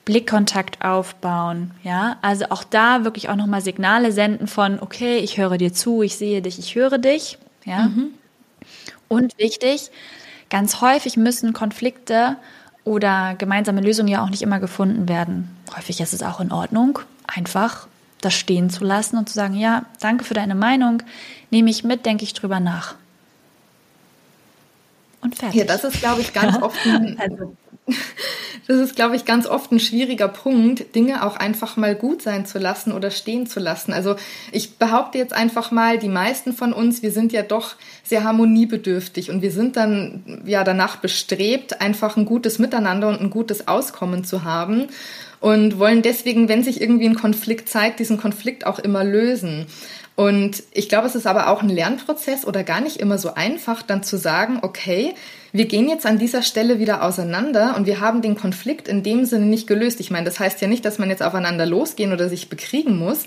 Blickkontakt 0.04 0.84
aufbauen, 0.84 1.72
ja, 1.82 2.16
also 2.22 2.46
auch 2.50 2.62
da 2.62 3.02
wirklich 3.02 3.28
auch 3.28 3.36
nochmal 3.36 3.60
Signale 3.60 4.12
senden 4.12 4.46
von, 4.46 4.78
okay, 4.80 5.18
ich 5.18 5.36
höre 5.36 5.58
dir 5.58 5.72
zu, 5.72 6.02
ich 6.02 6.16
sehe 6.16 6.42
dich, 6.42 6.60
ich 6.60 6.76
höre 6.76 6.98
dich, 6.98 7.38
ja. 7.64 7.88
Mhm. 7.88 8.14
Und 9.08 9.36
wichtig, 9.36 9.90
ganz 10.48 10.80
häufig 10.80 11.16
müssen 11.16 11.52
Konflikte 11.52 12.36
oder 12.84 13.34
gemeinsame 13.36 13.80
Lösungen 13.80 14.08
ja 14.08 14.22
auch 14.22 14.30
nicht 14.30 14.42
immer 14.42 14.60
gefunden 14.60 15.08
werden. 15.08 15.54
Häufig 15.76 16.00
ist 16.00 16.12
es 16.12 16.22
auch 16.22 16.40
in 16.40 16.52
Ordnung, 16.52 16.98
einfach 17.26 17.86
das 18.20 18.34
stehen 18.34 18.70
zu 18.70 18.84
lassen 18.84 19.16
und 19.16 19.28
zu 19.28 19.34
sagen, 19.34 19.54
ja, 19.54 19.86
danke 20.00 20.24
für 20.24 20.34
deine 20.34 20.54
Meinung, 20.54 21.02
nehme 21.50 21.70
ich 21.70 21.84
mit, 21.84 22.04
denke 22.04 22.24
ich 22.24 22.34
drüber 22.34 22.60
nach. 22.60 22.94
Und 25.22 25.36
fertig. 25.36 25.60
Ja, 25.60 25.64
das 25.66 25.84
ist, 25.84 26.00
glaube 26.00 26.20
ich, 26.20 26.32
ganz 26.32 26.56
oft 26.62 26.78
ein, 26.86 27.18
also, 27.18 27.56
das 28.66 28.78
ist, 28.78 28.96
glaube 28.96 29.16
ich, 29.16 29.24
ganz 29.24 29.46
oft 29.46 29.72
ein 29.72 29.80
schwieriger 29.80 30.28
Punkt, 30.28 30.94
Dinge 30.94 31.24
auch 31.24 31.36
einfach 31.36 31.76
mal 31.76 31.94
gut 31.94 32.22
sein 32.22 32.46
zu 32.46 32.58
lassen 32.58 32.92
oder 32.92 33.10
stehen 33.10 33.46
zu 33.46 33.60
lassen. 33.60 33.92
Also 33.92 34.16
ich 34.52 34.76
behaupte 34.76 35.18
jetzt 35.18 35.32
einfach 35.32 35.70
mal, 35.70 35.98
die 35.98 36.08
meisten 36.08 36.52
von 36.52 36.72
uns, 36.72 37.02
wir 37.02 37.12
sind 37.12 37.32
ja 37.32 37.42
doch 37.42 37.76
sehr 38.04 38.24
harmoniebedürftig 38.24 39.30
und 39.30 39.42
wir 39.42 39.50
sind 39.50 39.76
dann 39.76 40.42
ja 40.44 40.64
danach 40.64 40.96
bestrebt, 40.96 41.80
einfach 41.80 42.16
ein 42.16 42.24
gutes 42.24 42.58
Miteinander 42.58 43.08
und 43.08 43.20
ein 43.20 43.30
gutes 43.30 43.68
Auskommen 43.68 44.24
zu 44.24 44.44
haben 44.44 44.88
und 45.40 45.78
wollen 45.78 46.02
deswegen, 46.02 46.48
wenn 46.48 46.62
sich 46.62 46.80
irgendwie 46.80 47.08
ein 47.08 47.14
Konflikt 47.14 47.68
zeigt, 47.68 47.98
diesen 47.98 48.18
Konflikt 48.18 48.66
auch 48.66 48.78
immer 48.78 49.04
lösen. 49.04 49.66
Und 50.20 50.64
ich 50.74 50.90
glaube, 50.90 51.06
es 51.06 51.14
ist 51.14 51.26
aber 51.26 51.48
auch 51.48 51.62
ein 51.62 51.70
Lernprozess 51.70 52.44
oder 52.44 52.62
gar 52.62 52.82
nicht 52.82 52.98
immer 52.98 53.16
so 53.16 53.32
einfach, 53.32 53.80
dann 53.80 54.02
zu 54.02 54.18
sagen, 54.18 54.58
okay, 54.60 55.14
wir 55.50 55.64
gehen 55.64 55.88
jetzt 55.88 56.04
an 56.04 56.18
dieser 56.18 56.42
Stelle 56.42 56.78
wieder 56.78 57.02
auseinander 57.02 57.74
und 57.74 57.86
wir 57.86 58.00
haben 58.00 58.20
den 58.20 58.36
Konflikt 58.36 58.86
in 58.86 59.02
dem 59.02 59.24
Sinne 59.24 59.46
nicht 59.46 59.66
gelöst. 59.66 59.98
Ich 59.98 60.10
meine, 60.10 60.26
das 60.26 60.38
heißt 60.38 60.60
ja 60.60 60.68
nicht, 60.68 60.84
dass 60.84 60.98
man 60.98 61.08
jetzt 61.08 61.22
aufeinander 61.22 61.64
losgehen 61.64 62.12
oder 62.12 62.28
sich 62.28 62.50
bekriegen 62.50 62.98
muss, 62.98 63.24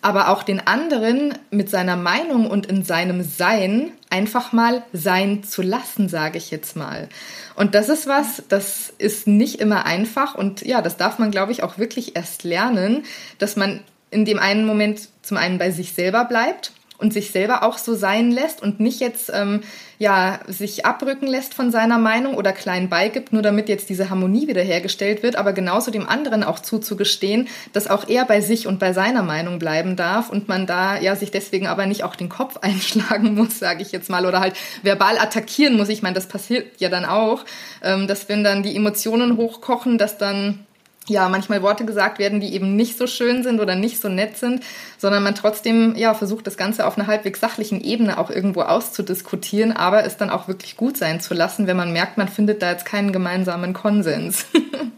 aber 0.00 0.30
auch 0.30 0.42
den 0.42 0.58
anderen 0.58 1.38
mit 1.52 1.70
seiner 1.70 1.94
Meinung 1.94 2.50
und 2.50 2.66
in 2.66 2.82
seinem 2.82 3.22
Sein 3.22 3.92
einfach 4.10 4.52
mal 4.52 4.82
sein 4.92 5.44
zu 5.44 5.62
lassen, 5.62 6.08
sage 6.08 6.38
ich 6.38 6.50
jetzt 6.50 6.74
mal. 6.74 7.08
Und 7.54 7.76
das 7.76 7.88
ist 7.88 8.08
was, 8.08 8.42
das 8.48 8.92
ist 8.98 9.28
nicht 9.28 9.60
immer 9.60 9.86
einfach 9.86 10.34
und 10.34 10.62
ja, 10.62 10.82
das 10.82 10.96
darf 10.96 11.20
man, 11.20 11.30
glaube 11.30 11.52
ich, 11.52 11.62
auch 11.62 11.78
wirklich 11.78 12.16
erst 12.16 12.42
lernen, 12.42 13.04
dass 13.38 13.54
man 13.54 13.78
in 14.12 14.24
dem 14.24 14.38
einen 14.38 14.66
Moment 14.66 15.08
zum 15.22 15.36
einen 15.36 15.58
bei 15.58 15.70
sich 15.70 15.92
selber 15.92 16.24
bleibt 16.24 16.72
und 17.02 17.12
sich 17.12 17.32
selber 17.32 17.64
auch 17.64 17.78
so 17.78 17.94
sein 17.94 18.30
lässt 18.30 18.62
und 18.62 18.78
nicht 18.78 19.00
jetzt 19.00 19.30
ähm, 19.34 19.62
ja 19.98 20.38
sich 20.46 20.86
abrücken 20.86 21.26
lässt 21.26 21.52
von 21.52 21.72
seiner 21.72 21.98
Meinung 21.98 22.34
oder 22.34 22.52
klein 22.52 22.88
beigibt, 22.88 23.32
nur 23.32 23.42
damit 23.42 23.68
jetzt 23.68 23.88
diese 23.88 24.08
Harmonie 24.08 24.46
wiederhergestellt 24.46 25.22
wird, 25.24 25.34
aber 25.34 25.52
genauso 25.52 25.90
dem 25.90 26.08
anderen 26.08 26.44
auch 26.44 26.60
zuzugestehen, 26.60 27.48
dass 27.72 27.88
auch 27.88 28.08
er 28.08 28.24
bei 28.24 28.40
sich 28.40 28.68
und 28.68 28.78
bei 28.78 28.92
seiner 28.92 29.24
Meinung 29.24 29.58
bleiben 29.58 29.96
darf 29.96 30.30
und 30.30 30.46
man 30.46 30.66
da 30.66 30.96
ja 30.98 31.16
sich 31.16 31.32
deswegen 31.32 31.66
aber 31.66 31.86
nicht 31.86 32.04
auch 32.04 32.14
den 32.14 32.28
Kopf 32.28 32.56
einschlagen 32.62 33.34
muss, 33.34 33.58
sage 33.58 33.82
ich 33.82 33.90
jetzt 33.90 34.08
mal, 34.08 34.24
oder 34.24 34.38
halt 34.38 34.54
verbal 34.82 35.18
attackieren 35.18 35.76
muss. 35.76 35.88
Ich 35.88 36.02
meine, 36.02 36.14
das 36.14 36.28
passiert 36.28 36.80
ja 36.80 36.88
dann 36.88 37.04
auch, 37.04 37.44
ähm, 37.82 38.06
dass 38.06 38.28
wenn 38.28 38.44
dann 38.44 38.62
die 38.62 38.76
Emotionen 38.76 39.36
hochkochen, 39.36 39.98
dass 39.98 40.18
dann 40.18 40.60
ja, 41.08 41.28
manchmal 41.28 41.62
Worte 41.62 41.84
gesagt 41.84 42.18
werden, 42.18 42.40
die 42.40 42.54
eben 42.54 42.76
nicht 42.76 42.96
so 42.96 43.06
schön 43.06 43.42
sind 43.42 43.60
oder 43.60 43.74
nicht 43.74 44.00
so 44.00 44.08
nett 44.08 44.36
sind, 44.36 44.62
sondern 44.98 45.22
man 45.22 45.34
trotzdem 45.34 45.96
ja 45.96 46.14
versucht, 46.14 46.46
das 46.46 46.56
Ganze 46.56 46.86
auf 46.86 46.96
einer 46.96 47.08
halbwegs 47.08 47.40
sachlichen 47.40 47.80
Ebene 47.80 48.18
auch 48.18 48.30
irgendwo 48.30 48.62
auszudiskutieren, 48.62 49.72
aber 49.72 50.04
es 50.04 50.16
dann 50.16 50.30
auch 50.30 50.46
wirklich 50.46 50.76
gut 50.76 50.96
sein 50.96 51.20
zu 51.20 51.34
lassen, 51.34 51.66
wenn 51.66 51.76
man 51.76 51.92
merkt, 51.92 52.18
man 52.18 52.28
findet 52.28 52.62
da 52.62 52.70
jetzt 52.70 52.84
keinen 52.84 53.12
gemeinsamen 53.12 53.72
Konsens. 53.72 54.46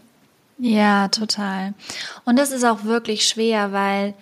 ja, 0.59 1.07
total. 1.07 1.73
Und 2.23 2.37
das 2.37 2.51
ist 2.51 2.63
auch 2.63 2.83
wirklich 2.83 3.27
schwer, 3.27 3.71
weil 3.71 4.13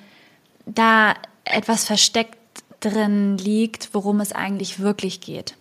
da 0.66 1.16
etwas 1.44 1.84
versteckt 1.84 2.38
drin 2.80 3.38
liegt, 3.38 3.90
worum 3.94 4.22
es 4.22 4.32
eigentlich 4.32 4.80
wirklich 4.80 5.20
geht. 5.20 5.56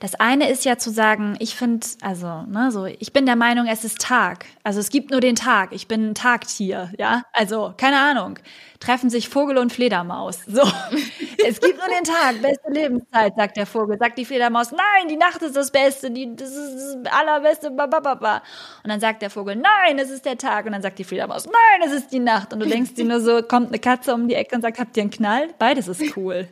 Das 0.00 0.14
eine 0.14 0.48
ist 0.48 0.64
ja 0.64 0.78
zu 0.78 0.90
sagen, 0.90 1.36
ich 1.38 1.54
finde, 1.54 1.86
also, 2.02 2.42
ne, 2.42 2.70
so, 2.70 2.84
ich 2.86 3.12
bin 3.12 3.26
der 3.26 3.36
Meinung, 3.36 3.66
es 3.66 3.84
ist 3.84 4.00
Tag. 4.00 4.46
Also 4.62 4.80
es 4.80 4.90
gibt 4.90 5.10
nur 5.10 5.20
den 5.20 5.34
Tag. 5.34 5.72
Ich 5.72 5.88
bin 5.88 6.10
ein 6.10 6.14
Tagtier, 6.14 6.90
ja. 6.98 7.22
Also, 7.32 7.74
keine 7.76 7.98
Ahnung. 7.98 8.38
Treffen 8.80 9.10
sich 9.10 9.28
Vogel 9.28 9.58
und 9.58 9.72
Fledermaus. 9.72 10.40
So. 10.46 10.62
es 11.46 11.60
gibt 11.60 11.78
nur 11.78 11.88
den 11.88 12.04
Tag, 12.04 12.40
beste 12.40 12.70
Lebenszeit, 12.70 13.34
sagt 13.36 13.56
der 13.56 13.66
Vogel. 13.66 13.98
Sagt 13.98 14.18
die 14.18 14.24
Fledermaus, 14.24 14.70
nein, 14.70 15.08
die 15.08 15.16
Nacht 15.16 15.42
ist 15.42 15.56
das 15.56 15.70
Beste, 15.72 16.10
die, 16.10 16.34
das 16.34 16.50
ist 16.50 16.96
das 17.02 17.12
allerbeste, 17.12 17.70
babababa. 17.70 18.42
Und 18.84 18.90
dann 18.90 19.00
sagt 19.00 19.22
der 19.22 19.30
Vogel, 19.30 19.56
nein, 19.56 19.98
es 19.98 20.10
ist 20.10 20.24
der 20.24 20.38
Tag. 20.38 20.66
Und 20.66 20.72
dann 20.72 20.82
sagt 20.82 20.98
die 20.98 21.04
Fledermaus, 21.04 21.46
nein, 21.46 21.88
es 21.88 21.92
ist 21.92 22.12
die 22.12 22.20
Nacht. 22.20 22.52
Und 22.52 22.60
du 22.60 22.66
denkst 22.66 22.94
dir 22.94 23.04
nur 23.04 23.20
so, 23.20 23.42
kommt 23.42 23.68
eine 23.68 23.78
Katze 23.78 24.14
um 24.14 24.28
die 24.28 24.34
Ecke 24.34 24.54
und 24.54 24.62
sagt, 24.62 24.78
habt 24.78 24.96
ihr 24.96 25.02
einen 25.02 25.10
Knall? 25.10 25.48
Beides 25.58 25.88
ist 25.88 26.16
cool. 26.16 26.48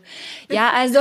Ja, 0.51 0.71
also, 0.75 1.01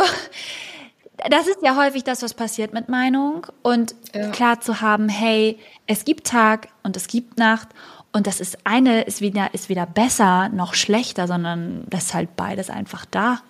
das 1.30 1.47
ist 1.47 1.60
ja 1.63 1.75
häufig 1.75 2.04
das, 2.04 2.21
was 2.21 2.34
passiert 2.34 2.73
mit 2.73 2.89
Meinung. 2.89 3.47
Und 3.62 3.95
ja. 4.13 4.30
klar 4.32 4.62
zu 4.62 4.82
haben, 4.82 5.10
hey, 5.10 5.60
es 5.88 6.06
gibt 6.06 6.28
Tag 6.28 6.67
und 6.84 6.97
es 6.97 7.08
gibt 7.08 7.38
Nacht. 7.38 7.69
Und 8.12 8.28
das 8.28 8.39
ist 8.39 8.60
eine, 8.65 9.04
ist 9.04 9.21
weder, 9.21 9.54
ist 9.54 9.69
weder 9.69 9.86
besser 9.86 10.49
noch 10.49 10.73
schlechter, 10.73 11.28
sondern 11.28 11.86
das 11.89 12.06
ist 12.06 12.13
halt 12.13 12.36
beides 12.36 12.69
einfach 12.69 13.06
da. 13.06 13.41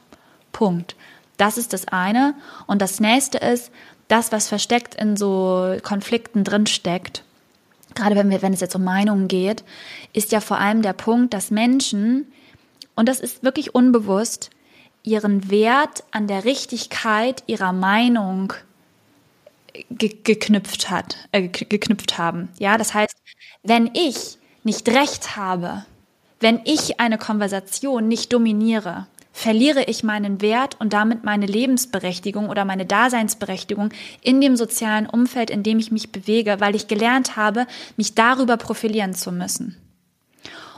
Punkt. 0.52 0.96
Das 1.38 1.58
ist 1.58 1.74
das 1.74 1.88
eine. 1.88 2.34
Und 2.66 2.82
das 2.82 3.00
nächste 3.00 3.38
ist, 3.38 3.72
das, 4.08 4.32
was 4.32 4.48
versteckt 4.48 4.96
in 4.96 5.18
so 5.18 5.78
Konflikten 5.84 6.44
drinsteckt, 6.44 7.24
gerade 7.96 8.16
wenn, 8.16 8.30
wir, 8.30 8.42
wenn 8.42 8.54
es 8.54 8.62
jetzt 8.62 8.76
um 8.76 8.84
Meinungen 8.84 9.28
geht, 9.28 9.64
ist 10.14 10.32
ja 10.32 10.40
vor 10.40 10.60
allem 10.60 10.82
der 10.82 10.94
Punkt, 10.94 11.34
dass 11.34 11.52
Menschen, 11.52 12.32
und 12.96 13.10
das 13.10 13.20
ist 13.20 13.44
wirklich 13.44 13.74
unbewusst, 13.74 14.52
ihren 15.06 15.50
Wert 15.50 16.04
an 16.12 16.28
der 16.28 16.46
Richtigkeit 16.46 17.44
ihrer 17.48 17.74
Meinung 17.74 18.54
ge 19.90 20.16
geknüpft 20.24 20.90
hat, 20.90 21.18
äh, 21.32 21.48
geknüpft 21.48 22.18
haben. 22.18 22.50
Ja, 22.60 22.78
das 22.78 22.94
heißt, 22.94 23.16
wenn 23.64 23.92
ich 23.94 24.38
nicht 24.64 24.88
recht 24.90 25.36
habe, 25.36 25.86
wenn 26.40 26.62
ich 26.66 27.00
eine 27.00 27.18
Konversation 27.18 28.08
nicht 28.08 28.34
dominiere, 28.34 29.08
verliere 29.32 29.84
ich 29.84 30.04
meinen 30.04 30.42
Wert 30.42 30.80
und 30.80 30.94
damit 30.94 31.26
meine 31.26 31.46
Lebensberechtigung 31.46 32.48
oder 32.50 32.64
meine 32.64 32.86
Daseinsberechtigung 32.86 33.90
in 34.22 34.40
dem 34.40 34.56
sozialen 34.56 35.08
Umfeld, 35.08 35.50
in 35.50 35.62
dem 35.62 35.78
ich 35.78 35.92
mich 35.92 36.12
bewege, 36.12 36.58
weil 36.60 36.74
ich 36.74 36.88
gelernt 36.88 37.36
habe, 37.36 37.68
mich 37.98 38.16
darüber 38.16 38.56
profilieren 38.56 39.14
zu 39.14 39.34
müssen. 39.34 39.76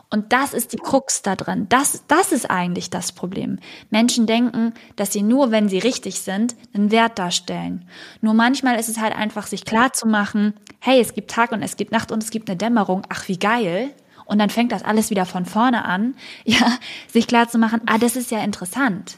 Und 0.10 0.32
das 0.32 0.54
ist 0.54 0.72
die 0.72 0.78
Krux 0.78 1.22
da 1.22 1.36
drin. 1.36 1.68
Das, 1.68 2.04
das 2.08 2.32
ist 2.32 2.50
eigentlich 2.50 2.90
das 2.90 3.12
Problem. 3.12 3.60
Menschen 3.90 4.26
denken, 4.26 4.74
dass 4.96 5.12
sie 5.12 5.22
nur, 5.22 5.52
wenn 5.52 5.68
sie 5.68 5.80
richtig 5.80 6.22
sind, 6.22 6.56
einen 6.74 6.92
Wert 6.92 7.20
darstellen. 7.20 7.90
Nur 8.22 8.34
manchmal 8.34 8.80
ist 8.80 8.88
es 8.88 9.00
halt 9.00 9.14
einfach, 9.14 9.48
sich 9.48 9.66
klar 9.66 9.92
zu 9.92 10.08
machen, 10.08 10.54
hey, 10.80 11.02
es 11.02 11.14
gibt 11.14 11.32
Tag 11.32 11.52
und 11.52 11.62
es 11.62 11.76
gibt 11.76 11.92
Nacht 11.92 12.12
und 12.12 12.24
es 12.24 12.32
gibt 12.32 12.50
eine 12.50 12.58
Dämmerung. 12.58 13.04
Ach, 13.10 13.28
wie 13.28 13.38
geil. 13.38 13.90
Und 14.26 14.40
dann 14.40 14.50
fängt 14.50 14.72
das 14.72 14.84
alles 14.84 15.10
wieder 15.10 15.26
von 15.26 15.46
vorne 15.46 15.84
an. 15.84 16.16
Ja, 16.46 16.78
sich 17.12 17.28
klar 17.28 17.50
zu 17.50 17.58
machen, 17.58 17.82
ah, 17.86 17.98
das 17.98 18.16
ist 18.16 18.32
ja 18.32 18.40
interessant. 18.40 19.18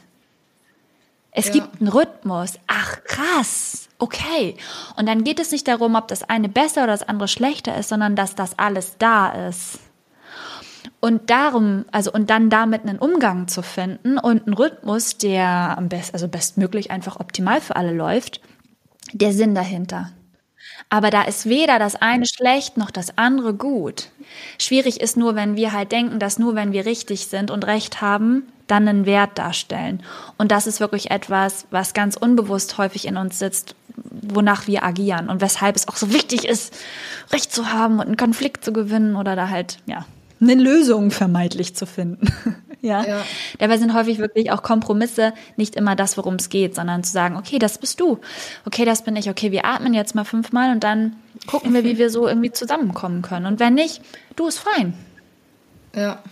Es 1.30 1.46
ja. 1.46 1.52
gibt 1.52 1.80
einen 1.80 1.88
Rhythmus. 1.88 2.54
Ach, 2.66 3.04
krass. 3.04 3.88
Okay. 3.98 4.56
Und 4.96 5.06
dann 5.06 5.22
geht 5.22 5.38
es 5.38 5.52
nicht 5.52 5.68
darum, 5.68 5.94
ob 5.94 6.08
das 6.08 6.28
eine 6.28 6.48
besser 6.48 6.82
oder 6.82 6.92
das 6.92 7.08
andere 7.08 7.28
schlechter 7.28 7.76
ist, 7.76 7.90
sondern 7.90 8.16
dass 8.16 8.34
das 8.34 8.58
alles 8.58 8.96
da 8.98 9.48
ist. 9.48 9.78
Und 11.00 11.30
darum, 11.30 11.84
also 11.92 12.12
und 12.12 12.30
dann 12.30 12.50
damit 12.50 12.82
einen 12.82 12.98
Umgang 12.98 13.48
zu 13.48 13.62
finden 13.62 14.18
und 14.18 14.46
einen 14.46 14.54
Rhythmus, 14.54 15.18
der 15.18 15.76
am 15.76 15.88
besten, 15.88 16.14
also 16.14 16.28
bestmöglich 16.28 16.90
einfach 16.90 17.20
optimal 17.20 17.60
für 17.60 17.76
alle 17.76 17.92
läuft, 17.92 18.40
der 19.12 19.32
Sinn 19.32 19.54
dahinter. 19.54 20.10
Aber 20.88 21.10
da 21.10 21.22
ist 21.22 21.46
weder 21.46 21.78
das 21.78 21.96
eine 21.96 22.26
schlecht 22.26 22.76
noch 22.76 22.90
das 22.90 23.16
andere 23.18 23.54
gut. 23.54 24.08
Schwierig 24.58 25.00
ist 25.00 25.16
nur, 25.16 25.34
wenn 25.34 25.56
wir 25.56 25.72
halt 25.72 25.92
denken, 25.92 26.18
dass 26.18 26.38
nur 26.38 26.54
wenn 26.54 26.72
wir 26.72 26.86
richtig 26.86 27.26
sind 27.26 27.50
und 27.50 27.66
recht 27.66 28.00
haben, 28.00 28.44
dann 28.66 28.88
einen 28.88 29.06
Wert 29.06 29.38
darstellen. 29.38 30.02
Und 30.38 30.52
das 30.52 30.66
ist 30.66 30.80
wirklich 30.80 31.10
etwas, 31.10 31.66
was 31.70 31.94
ganz 31.94 32.16
unbewusst 32.16 32.78
häufig 32.78 33.06
in 33.06 33.16
uns 33.16 33.38
sitzt, 33.38 33.74
wonach 33.96 34.66
wir 34.66 34.84
agieren 34.84 35.28
und 35.28 35.40
weshalb 35.40 35.76
es 35.76 35.88
auch 35.88 35.96
so 35.96 36.12
wichtig 36.12 36.46
ist, 36.46 36.74
Recht 37.32 37.52
zu 37.52 37.72
haben 37.72 37.94
und 37.94 38.06
einen 38.06 38.16
Konflikt 38.16 38.64
zu 38.64 38.72
gewinnen 38.72 39.16
oder 39.16 39.36
da 39.36 39.48
halt, 39.48 39.78
ja, 39.86 40.06
eine 40.40 40.54
Lösung 40.54 41.10
vermeintlich 41.10 41.74
zu 41.74 41.86
finden. 41.86 42.32
ja? 42.80 43.04
ja. 43.04 43.22
Dabei 43.58 43.78
sind 43.78 43.94
häufig 43.94 44.18
wirklich 44.18 44.50
auch 44.50 44.62
Kompromisse 44.62 45.32
nicht 45.56 45.76
immer 45.76 45.96
das, 45.96 46.16
worum 46.16 46.34
es 46.36 46.48
geht, 46.48 46.74
sondern 46.74 47.04
zu 47.04 47.12
sagen, 47.12 47.36
okay, 47.36 47.58
das 47.58 47.78
bist 47.78 48.00
du. 48.00 48.18
Okay, 48.64 48.84
das 48.84 49.02
bin 49.04 49.16
ich. 49.16 49.28
Okay, 49.28 49.52
wir 49.52 49.64
atmen 49.64 49.94
jetzt 49.94 50.14
mal 50.14 50.24
fünfmal 50.24 50.72
und 50.72 50.84
dann 50.84 51.16
gucken 51.46 51.74
wir, 51.74 51.84
wie 51.84 51.98
wir 51.98 52.10
so 52.10 52.26
irgendwie 52.26 52.52
zusammenkommen 52.52 53.22
können. 53.22 53.46
Und 53.46 53.60
wenn 53.60 53.74
nicht, 53.74 54.00
du 54.36 54.46
ist 54.46 54.58
fein. 54.58 54.94
Ja. 55.94 56.22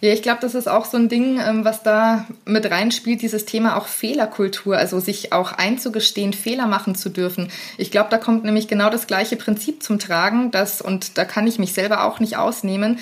Ja, 0.00 0.12
ich 0.12 0.22
glaube, 0.22 0.40
das 0.42 0.54
ist 0.54 0.68
auch 0.68 0.84
so 0.84 0.98
ein 0.98 1.08
Ding, 1.08 1.40
ähm, 1.40 1.64
was 1.64 1.82
da 1.82 2.26
mit 2.44 2.70
reinspielt, 2.70 3.22
dieses 3.22 3.46
Thema 3.46 3.76
auch 3.76 3.86
Fehlerkultur, 3.86 4.76
also 4.76 5.00
sich 5.00 5.32
auch 5.32 5.52
einzugestehen, 5.52 6.34
Fehler 6.34 6.66
machen 6.66 6.94
zu 6.94 7.08
dürfen. 7.08 7.48
Ich 7.78 7.90
glaube, 7.90 8.10
da 8.10 8.18
kommt 8.18 8.44
nämlich 8.44 8.68
genau 8.68 8.90
das 8.90 9.06
gleiche 9.06 9.36
Prinzip 9.36 9.82
zum 9.82 9.98
Tragen, 9.98 10.50
dass, 10.50 10.82
und 10.82 11.16
da 11.16 11.24
kann 11.24 11.46
ich 11.46 11.58
mich 11.58 11.72
selber 11.72 12.04
auch 12.04 12.20
nicht 12.20 12.36
ausnehmen, 12.36 12.98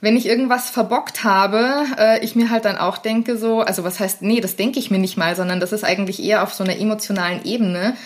wenn 0.00 0.16
ich 0.16 0.26
irgendwas 0.26 0.68
verbockt 0.68 1.22
habe, 1.22 1.86
äh, 1.96 2.24
ich 2.24 2.34
mir 2.34 2.50
halt 2.50 2.64
dann 2.64 2.76
auch 2.76 2.98
denke 2.98 3.38
so, 3.38 3.60
also 3.60 3.84
was 3.84 4.00
heißt, 4.00 4.20
nee, 4.20 4.40
das 4.40 4.56
denke 4.56 4.80
ich 4.80 4.90
mir 4.90 4.98
nicht 4.98 5.16
mal, 5.16 5.36
sondern 5.36 5.60
das 5.60 5.70
ist 5.70 5.84
eigentlich 5.84 6.20
eher 6.20 6.42
auf 6.42 6.52
so 6.52 6.64
einer 6.64 6.76
emotionalen 6.76 7.44
Ebene 7.44 7.96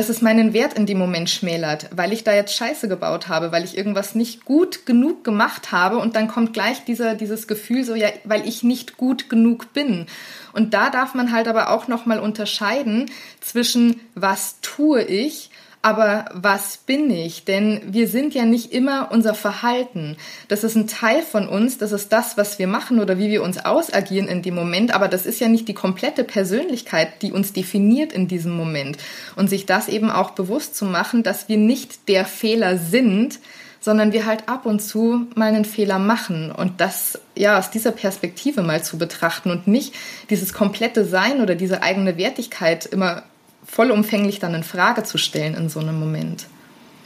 dass 0.00 0.08
es 0.08 0.22
meinen 0.22 0.54
Wert 0.54 0.72
in 0.72 0.86
dem 0.86 0.96
Moment 0.96 1.28
schmälert, 1.28 1.90
weil 1.94 2.14
ich 2.14 2.24
da 2.24 2.32
jetzt 2.32 2.56
Scheiße 2.56 2.88
gebaut 2.88 3.28
habe, 3.28 3.52
weil 3.52 3.64
ich 3.64 3.76
irgendwas 3.76 4.14
nicht 4.14 4.46
gut 4.46 4.86
genug 4.86 5.24
gemacht 5.24 5.72
habe 5.72 5.98
und 5.98 6.16
dann 6.16 6.26
kommt 6.26 6.54
gleich 6.54 6.86
dieser, 6.86 7.14
dieses 7.14 7.46
Gefühl 7.46 7.84
so, 7.84 7.94
ja, 7.94 8.08
weil 8.24 8.48
ich 8.48 8.62
nicht 8.62 8.96
gut 8.96 9.28
genug 9.28 9.74
bin. 9.74 10.06
Und 10.54 10.72
da 10.72 10.88
darf 10.88 11.12
man 11.12 11.32
halt 11.32 11.48
aber 11.48 11.68
auch 11.68 11.86
nochmal 11.86 12.18
unterscheiden 12.18 13.10
zwischen 13.42 14.00
was 14.14 14.56
tue 14.62 15.02
ich 15.02 15.49
aber 15.82 16.26
was 16.34 16.76
bin 16.76 17.10
ich? 17.10 17.44
Denn 17.44 17.80
wir 17.86 18.06
sind 18.06 18.34
ja 18.34 18.44
nicht 18.44 18.72
immer 18.72 19.08
unser 19.12 19.34
Verhalten. 19.34 20.16
Das 20.48 20.62
ist 20.62 20.74
ein 20.74 20.86
Teil 20.86 21.22
von 21.22 21.48
uns, 21.48 21.78
das 21.78 21.92
ist 21.92 22.12
das, 22.12 22.36
was 22.36 22.58
wir 22.58 22.66
machen 22.66 23.00
oder 23.00 23.18
wie 23.18 23.30
wir 23.30 23.42
uns 23.42 23.64
ausagieren 23.64 24.28
in 24.28 24.42
dem 24.42 24.54
Moment, 24.54 24.94
aber 24.94 25.08
das 25.08 25.24
ist 25.24 25.40
ja 25.40 25.48
nicht 25.48 25.68
die 25.68 25.74
komplette 25.74 26.24
Persönlichkeit, 26.24 27.22
die 27.22 27.32
uns 27.32 27.54
definiert 27.54 28.12
in 28.12 28.28
diesem 28.28 28.52
Moment. 28.52 28.98
Und 29.36 29.48
sich 29.48 29.64
das 29.64 29.88
eben 29.88 30.10
auch 30.10 30.30
bewusst 30.30 30.76
zu 30.76 30.84
machen, 30.84 31.22
dass 31.22 31.48
wir 31.48 31.56
nicht 31.56 32.08
der 32.08 32.26
Fehler 32.26 32.76
sind, 32.76 33.38
sondern 33.80 34.12
wir 34.12 34.26
halt 34.26 34.48
ab 34.48 34.66
und 34.66 34.80
zu 34.80 35.26
mal 35.34 35.48
einen 35.48 35.64
Fehler 35.64 35.98
machen 35.98 36.52
und 36.52 36.82
das 36.82 37.18
ja 37.34 37.58
aus 37.58 37.70
dieser 37.70 37.92
Perspektive 37.92 38.62
mal 38.62 38.84
zu 38.84 38.98
betrachten 38.98 39.50
und 39.50 39.66
nicht 39.66 39.94
dieses 40.28 40.52
komplette 40.52 41.06
Sein 41.06 41.40
oder 41.40 41.54
diese 41.54 41.82
eigene 41.82 42.18
Wertigkeit 42.18 42.84
immer 42.84 43.22
vollumfänglich 43.70 44.40
dann 44.40 44.54
in 44.54 44.64
Frage 44.64 45.04
zu 45.04 45.16
stellen 45.16 45.54
in 45.54 45.68
so 45.68 45.80
einem 45.80 45.98
Moment. 45.98 46.46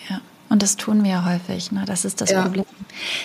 Ja, 0.08 0.20
und 0.48 0.62
das 0.62 0.76
tun 0.76 1.04
wir 1.04 1.10
ja 1.10 1.24
häufig. 1.24 1.72
Ne? 1.72 1.84
Das 1.86 2.04
ist 2.04 2.20
das 2.20 2.30
ja. 2.30 2.42
Problem. 2.42 2.64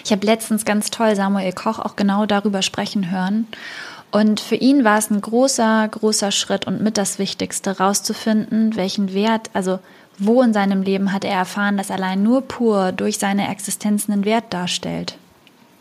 Ich 0.04 0.12
habe 0.12 0.26
letztens 0.26 0.66
ganz 0.66 0.90
toll 0.90 1.16
Samuel 1.16 1.54
Koch 1.54 1.80
auch 1.80 1.96
genau 1.96 2.26
darüber 2.26 2.62
sprechen 2.62 3.12
hören. 3.12 3.48
Und 4.12 4.40
für 4.40 4.56
ihn 4.56 4.84
war 4.84 4.98
es 4.98 5.10
ein 5.10 5.22
großer, 5.22 5.88
großer 5.88 6.32
Schritt 6.32 6.66
und 6.66 6.82
mit 6.82 6.98
das 6.98 7.20
Wichtigste, 7.20 7.78
rauszufinden, 7.78 8.76
welchen 8.76 9.14
Wert, 9.14 9.52
also 9.54 9.80
wo 10.18 10.42
in 10.42 10.52
seinem 10.52 10.82
Leben 10.82 11.14
hat 11.14 11.24
er 11.24 11.36
erfahren, 11.36 11.78
dass 11.78 11.92
allein 11.92 12.24
nur 12.24 12.42
pur 12.42 12.92
durch 12.92 13.20
seine 13.20 13.50
Existenz 13.50 14.10
einen 14.10 14.26
Wert 14.26 14.46
darstellt. 14.50 15.16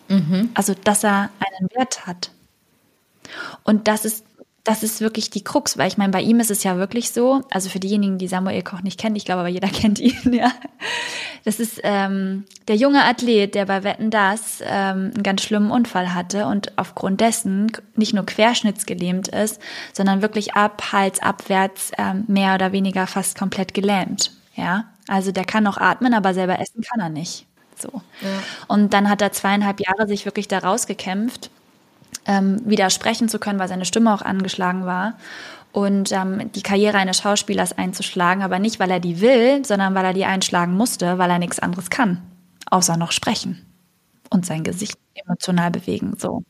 Mhm. 0.08 0.50
Also, 0.54 0.74
dass 0.74 1.04
er 1.04 1.30
einen 1.40 1.70
Wert 1.74 2.06
hat. 2.06 2.30
Und 3.64 3.88
das 3.88 4.04
ist 4.04 4.24
das 4.68 4.82
ist 4.82 5.00
wirklich 5.00 5.30
die 5.30 5.42
Krux, 5.42 5.78
weil 5.78 5.88
ich 5.88 5.96
meine, 5.96 6.12
bei 6.12 6.20
ihm 6.20 6.40
ist 6.40 6.50
es 6.50 6.62
ja 6.62 6.76
wirklich 6.76 7.10
so, 7.10 7.40
also 7.50 7.70
für 7.70 7.80
diejenigen, 7.80 8.18
die 8.18 8.28
Samuel 8.28 8.62
Koch 8.62 8.82
nicht 8.82 9.00
kennen, 9.00 9.16
ich 9.16 9.24
glaube 9.24 9.40
aber 9.40 9.48
jeder 9.48 9.68
kennt 9.72 9.98
ihn, 9.98 10.34
ja. 10.34 10.52
Das 11.44 11.58
ist 11.58 11.80
ähm, 11.84 12.44
der 12.66 12.76
junge 12.76 13.02
Athlet, 13.04 13.54
der 13.54 13.64
bei 13.64 13.82
Wetten 13.82 14.10
das 14.10 14.60
ähm, 14.60 15.12
einen 15.14 15.22
ganz 15.22 15.42
schlimmen 15.42 15.70
Unfall 15.70 16.12
hatte 16.12 16.44
und 16.44 16.76
aufgrund 16.76 17.22
dessen 17.22 17.72
nicht 17.96 18.12
nur 18.12 18.26
querschnittsgelähmt 18.26 19.28
ist, 19.28 19.58
sondern 19.94 20.20
wirklich 20.20 20.52
ab 20.52 20.92
Hals 20.92 21.22
abwärts 21.22 21.92
ähm, 21.96 22.24
mehr 22.26 22.54
oder 22.54 22.72
weniger 22.72 23.06
fast 23.06 23.38
komplett 23.38 23.72
gelähmt. 23.72 24.32
Ja, 24.54 24.84
also 25.06 25.32
der 25.32 25.46
kann 25.46 25.64
noch 25.64 25.78
atmen, 25.78 26.12
aber 26.12 26.34
selber 26.34 26.60
essen 26.60 26.82
kann 26.82 27.00
er 27.00 27.08
nicht. 27.08 27.46
So. 27.80 28.02
Ja. 28.20 28.42
Und 28.66 28.92
dann 28.92 29.08
hat 29.08 29.22
er 29.22 29.32
zweieinhalb 29.32 29.80
Jahre 29.80 30.06
sich 30.06 30.26
wirklich 30.26 30.48
da 30.48 30.58
rausgekämpft 30.58 31.50
ähm, 32.28 32.60
widersprechen 32.64 33.28
zu 33.28 33.40
können, 33.40 33.58
weil 33.58 33.68
seine 33.68 33.86
Stimme 33.86 34.14
auch 34.14 34.22
angeschlagen 34.22 34.86
war 34.86 35.14
und 35.72 36.12
ähm, 36.12 36.52
die 36.52 36.62
Karriere 36.62 36.98
eines 36.98 37.18
Schauspielers 37.18 37.76
einzuschlagen, 37.76 38.42
aber 38.42 38.58
nicht, 38.58 38.78
weil 38.78 38.90
er 38.90 39.00
die 39.00 39.20
will, 39.20 39.64
sondern 39.64 39.94
weil 39.94 40.04
er 40.04 40.14
die 40.14 40.24
einschlagen 40.24 40.74
musste, 40.74 41.18
weil 41.18 41.30
er 41.30 41.38
nichts 41.38 41.58
anderes 41.58 41.90
kann, 41.90 42.22
außer 42.70 42.96
noch 42.96 43.12
sprechen 43.12 43.66
und 44.30 44.46
sein 44.46 44.62
Gesicht 44.62 44.98
emotional 45.14 45.70
bewegen. 45.70 46.14
So. 46.18 46.42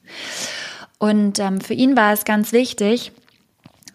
Und 0.98 1.38
ähm, 1.38 1.60
für 1.60 1.74
ihn 1.74 1.96
war 1.96 2.12
es 2.12 2.24
ganz 2.24 2.52
wichtig, 2.52 3.12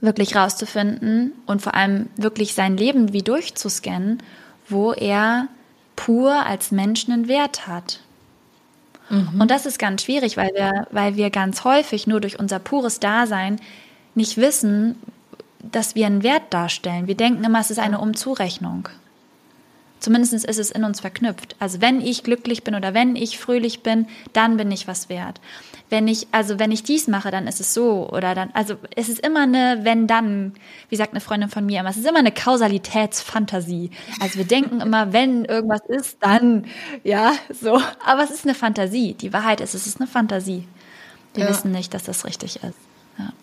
wirklich 0.01 0.35
rauszufinden 0.35 1.33
und 1.45 1.61
vor 1.61 1.75
allem 1.75 2.09
wirklich 2.15 2.53
sein 2.53 2.77
Leben 2.77 3.13
wie 3.13 3.21
durchzuscannen, 3.21 4.23
wo 4.69 4.93
er 4.93 5.47
pur 5.95 6.45
als 6.45 6.71
Mensch 6.71 7.07
einen 7.09 7.27
Wert 7.27 7.67
hat. 7.67 7.99
Mhm. 9.13 9.41
Und 9.41 9.51
das 9.51 9.65
ist 9.65 9.79
ganz 9.79 10.03
schwierig, 10.03 10.37
weil 10.37 10.51
wir, 10.53 10.87
weil 10.91 11.15
wir 11.15 11.29
ganz 11.29 11.63
häufig 11.63 12.07
nur 12.07 12.19
durch 12.19 12.39
unser 12.39 12.59
pures 12.59 12.99
Dasein 12.99 13.59
nicht 14.15 14.37
wissen, 14.37 14.95
dass 15.59 15.95
wir 15.95 16.05
einen 16.05 16.23
Wert 16.23 16.53
darstellen. 16.53 17.07
Wir 17.07 17.15
denken 17.15 17.43
immer, 17.43 17.59
es 17.59 17.71
ist 17.71 17.79
eine 17.79 17.99
Umzurechnung. 17.99 18.89
Zumindest 19.99 20.33
ist 20.33 20.59
es 20.59 20.71
in 20.71 20.83
uns 20.83 20.99
verknüpft. 20.99 21.55
Also 21.59 21.79
wenn 21.79 22.01
ich 22.01 22.23
glücklich 22.23 22.63
bin 22.63 22.75
oder 22.75 22.93
wenn 22.93 23.15
ich 23.15 23.39
fröhlich 23.39 23.83
bin, 23.83 24.07
dann 24.33 24.57
bin 24.57 24.69
ich 24.71 24.87
was 24.87 25.07
wert. 25.07 25.39
Wenn 25.89 26.07
ich, 26.07 26.27
also 26.31 26.57
wenn 26.57 26.71
ich 26.71 26.83
dies 26.83 27.07
mache, 27.07 27.29
dann 27.29 27.45
ist 27.45 27.59
es 27.59 27.73
so 27.73 28.09
oder 28.09 28.33
dann, 28.33 28.49
also 28.53 28.75
es 28.95 29.09
ist 29.09 29.19
immer 29.19 29.43
eine 29.43 29.81
wenn 29.83 30.07
dann, 30.07 30.53
wie 30.89 30.95
sagt 30.95 31.11
eine 31.11 31.21
Freundin 31.21 31.49
von 31.49 31.65
mir 31.65 31.81
immer, 31.81 31.89
es 31.89 31.97
ist 31.97 32.07
immer 32.07 32.19
eine 32.19 32.31
Kausalitätsfantasie. 32.31 33.91
Also 34.19 34.37
wir 34.37 34.45
denken 34.45 34.81
immer, 34.81 35.13
wenn 35.13 35.45
irgendwas 35.45 35.81
ist, 35.87 36.17
dann, 36.21 36.65
ja, 37.03 37.33
so. 37.49 37.79
Aber 38.05 38.23
es 38.23 38.31
ist 38.31 38.45
eine 38.45 38.55
Fantasie. 38.55 39.13
Die 39.13 39.33
Wahrheit 39.33 39.61
ist, 39.61 39.73
es 39.75 39.85
ist 39.85 39.99
eine 39.99 40.07
Fantasie. 40.07 40.67
Wir 41.33 41.45
ja. 41.45 41.49
wissen 41.49 41.71
nicht, 41.71 41.93
dass 41.93 42.03
das 42.03 42.25
richtig 42.25 42.57
ist. 42.57 42.77
Ja. 43.17 43.33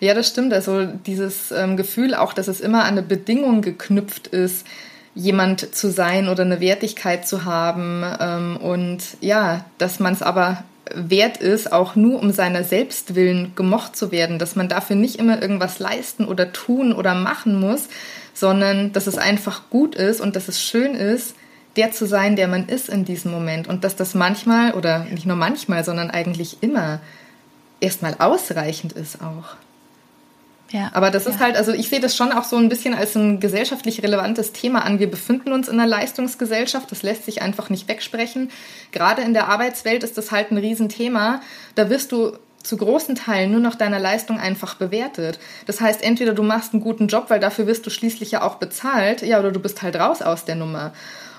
Ja, 0.00 0.14
das 0.14 0.28
stimmt. 0.28 0.52
Also 0.52 0.84
dieses 0.84 1.52
ähm, 1.52 1.76
Gefühl 1.76 2.14
auch, 2.14 2.32
dass 2.32 2.48
es 2.48 2.60
immer 2.60 2.82
an 2.82 2.92
eine 2.92 3.02
Bedingung 3.02 3.62
geknüpft 3.62 4.26
ist, 4.26 4.66
jemand 5.14 5.74
zu 5.74 5.90
sein 5.90 6.28
oder 6.28 6.42
eine 6.42 6.60
Wertigkeit 6.60 7.26
zu 7.26 7.44
haben. 7.44 8.04
Ähm, 8.20 8.56
und 8.56 9.02
ja, 9.20 9.64
dass 9.78 10.00
man 10.00 10.12
es 10.12 10.22
aber 10.22 10.64
wert 10.92 11.38
ist, 11.38 11.72
auch 11.72 11.96
nur 11.96 12.20
um 12.20 12.30
seiner 12.30 12.64
selbst 12.64 13.14
willen 13.14 13.52
gemocht 13.54 13.96
zu 13.96 14.12
werden, 14.12 14.38
dass 14.38 14.56
man 14.56 14.68
dafür 14.68 14.96
nicht 14.96 15.16
immer 15.16 15.40
irgendwas 15.40 15.78
leisten 15.78 16.26
oder 16.26 16.52
tun 16.52 16.92
oder 16.92 17.14
machen 17.14 17.58
muss, 17.58 17.88
sondern 18.34 18.92
dass 18.92 19.06
es 19.06 19.16
einfach 19.16 19.70
gut 19.70 19.94
ist 19.94 20.20
und 20.20 20.36
dass 20.36 20.48
es 20.48 20.60
schön 20.60 20.94
ist, 20.94 21.34
der 21.76 21.90
zu 21.90 22.06
sein, 22.06 22.36
der 22.36 22.48
man 22.48 22.68
ist 22.68 22.88
in 22.88 23.04
diesem 23.04 23.32
Moment 23.32 23.66
und 23.66 23.84
dass 23.84 23.96
das 23.96 24.14
manchmal 24.14 24.72
oder 24.72 25.04
nicht 25.04 25.26
nur 25.26 25.36
manchmal, 25.36 25.84
sondern 25.84 26.10
eigentlich 26.10 26.58
immer 26.60 27.00
erstmal 27.80 28.16
ausreichend 28.18 28.92
ist 28.92 29.20
auch. 29.22 29.56
Ja, 30.70 30.90
Aber 30.92 31.10
das 31.10 31.24
ja. 31.24 31.30
ist 31.30 31.40
halt, 31.40 31.56
also 31.56 31.72
ich 31.72 31.88
sehe 31.88 32.00
das 32.00 32.16
schon 32.16 32.32
auch 32.32 32.44
so 32.44 32.56
ein 32.56 32.68
bisschen 32.68 32.94
als 32.94 33.14
ein 33.14 33.38
gesellschaftlich 33.38 34.02
relevantes 34.02 34.52
Thema 34.52 34.84
an. 34.84 34.98
Wir 34.98 35.10
befinden 35.10 35.52
uns 35.52 35.68
in 35.68 35.78
einer 35.78 35.88
Leistungsgesellschaft, 35.88 36.90
das 36.90 37.02
lässt 37.02 37.24
sich 37.24 37.42
einfach 37.42 37.70
nicht 37.70 37.86
wegsprechen. 37.86 38.50
Gerade 38.90 39.22
in 39.22 39.34
der 39.34 39.48
Arbeitswelt 39.48 40.02
ist 40.02 40.18
das 40.18 40.32
halt 40.32 40.50
ein 40.50 40.58
Riesenthema. 40.58 41.40
Da 41.74 41.90
wirst 41.90 42.12
du 42.12 42.32
zu 42.64 42.76
großen 42.76 43.14
Teilen 43.14 43.52
nur 43.52 43.60
noch 43.60 43.74
deiner 43.74 44.00
Leistung 44.00 44.40
einfach 44.40 44.74
bewertet. 44.74 45.38
Das 45.66 45.80
heißt, 45.80 46.02
entweder 46.02 46.32
du 46.32 46.42
machst 46.42 46.72
einen 46.72 46.82
guten 46.82 47.08
Job, 47.08 47.26
weil 47.28 47.40
dafür 47.40 47.66
wirst 47.66 47.86
du 47.86 47.90
schließlich 47.90 48.30
ja 48.32 48.42
auch 48.42 48.56
bezahlt, 48.56 49.22
ja, 49.22 49.38
oder 49.38 49.52
du 49.52 49.60
bist 49.60 49.82
halt 49.82 49.96
raus 49.96 50.22
aus 50.22 50.44
der 50.44 50.56
Nummer. 50.56 50.92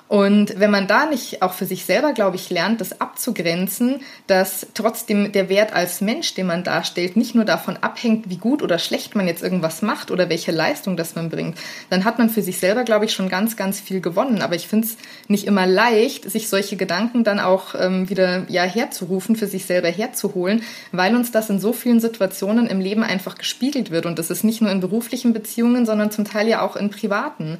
Und 0.07 0.59
wenn 0.59 0.69
man 0.69 0.85
da 0.85 1.07
nicht 1.07 1.41
auch 1.41 1.53
für 1.53 1.65
sich 1.65 1.83
selber, 1.83 2.13
glaube 2.13 2.35
ich, 2.35 2.51
lernt, 2.51 2.79
das 2.79 3.01
abzugrenzen, 3.01 4.01
dass 4.27 4.67
trotzdem 4.75 5.31
der 5.31 5.49
Wert 5.49 5.73
als 5.73 5.99
Mensch, 5.99 6.35
den 6.35 6.45
man 6.45 6.63
darstellt, 6.63 7.17
nicht 7.17 7.33
nur 7.33 7.43
davon 7.43 7.77
abhängt, 7.77 8.29
wie 8.29 8.37
gut 8.37 8.61
oder 8.61 8.77
schlecht 8.77 9.15
man 9.15 9.27
jetzt 9.27 9.41
irgendwas 9.41 9.81
macht 9.81 10.11
oder 10.11 10.29
welche 10.29 10.51
Leistung 10.51 10.95
das 10.95 11.15
man 11.15 11.31
bringt, 11.31 11.57
dann 11.89 12.05
hat 12.05 12.19
man 12.19 12.29
für 12.29 12.43
sich 12.43 12.59
selber, 12.59 12.83
glaube 12.83 13.05
ich, 13.05 13.13
schon 13.13 13.29
ganz, 13.29 13.57
ganz 13.57 13.79
viel 13.79 13.99
gewonnen. 13.99 14.43
Aber 14.43 14.53
ich 14.53 14.67
finde 14.67 14.85
es 14.85 14.97
nicht 15.27 15.47
immer 15.47 15.65
leicht, 15.65 16.29
sich 16.29 16.49
solche 16.49 16.75
Gedanken 16.75 17.23
dann 17.23 17.39
auch 17.39 17.73
ähm, 17.73 18.07
wieder 18.07 18.45
ja, 18.47 18.63
herzurufen, 18.63 19.35
für 19.35 19.47
sich 19.47 19.65
selber 19.65 19.89
herzuholen, 19.89 20.61
weil 20.91 21.15
uns 21.15 21.31
das 21.31 21.49
in 21.49 21.59
so 21.59 21.73
vielen 21.73 21.99
Situationen 21.99 22.67
im 22.67 22.79
Leben 22.79 23.01
einfach 23.01 23.39
gespiegelt 23.39 23.89
wird. 23.89 24.05
Und 24.05 24.19
das 24.19 24.29
ist 24.29 24.43
nicht 24.43 24.61
nur 24.61 24.69
in 24.69 24.81
beruflichen 24.81 25.33
Beziehungen, 25.33 25.87
sondern 25.87 26.11
zum 26.11 26.25
Teil 26.25 26.47
ja 26.47 26.61
auch 26.61 26.75
in 26.75 26.91
privaten 26.91 27.57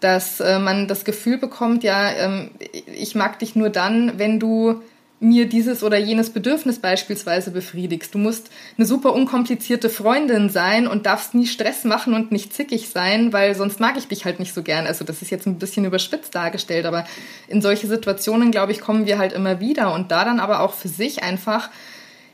dass 0.00 0.40
äh, 0.40 0.58
man 0.58 0.88
das 0.88 1.04
Gefühl 1.04 1.38
bekommt, 1.38 1.84
ja, 1.84 2.10
ähm, 2.12 2.50
ich 2.86 3.14
mag 3.14 3.38
dich 3.38 3.54
nur 3.54 3.70
dann, 3.70 4.18
wenn 4.18 4.40
du 4.40 4.82
mir 5.20 5.46
dieses 5.46 5.84
oder 5.84 5.98
jenes 5.98 6.30
Bedürfnis 6.30 6.78
beispielsweise 6.78 7.50
befriedigst. 7.50 8.14
Du 8.14 8.18
musst 8.18 8.50
eine 8.78 8.86
super 8.86 9.12
unkomplizierte 9.12 9.90
Freundin 9.90 10.48
sein 10.48 10.86
und 10.86 11.04
darfst 11.04 11.34
nie 11.34 11.46
Stress 11.46 11.84
machen 11.84 12.14
und 12.14 12.32
nicht 12.32 12.54
zickig 12.54 12.88
sein, 12.88 13.30
weil 13.34 13.54
sonst 13.54 13.80
mag 13.80 13.98
ich 13.98 14.08
dich 14.08 14.24
halt 14.24 14.40
nicht 14.40 14.54
so 14.54 14.62
gern. 14.62 14.86
Also 14.86 15.04
das 15.04 15.20
ist 15.20 15.30
jetzt 15.30 15.46
ein 15.46 15.58
bisschen 15.58 15.84
überspitzt 15.84 16.34
dargestellt, 16.34 16.86
aber 16.86 17.06
in 17.48 17.60
solche 17.60 17.86
Situationen, 17.86 18.50
glaube 18.50 18.72
ich, 18.72 18.80
kommen 18.80 19.04
wir 19.04 19.18
halt 19.18 19.34
immer 19.34 19.60
wieder 19.60 19.92
und 19.92 20.10
da 20.10 20.24
dann 20.24 20.40
aber 20.40 20.60
auch 20.60 20.72
für 20.72 20.88
sich 20.88 21.22
einfach 21.22 21.68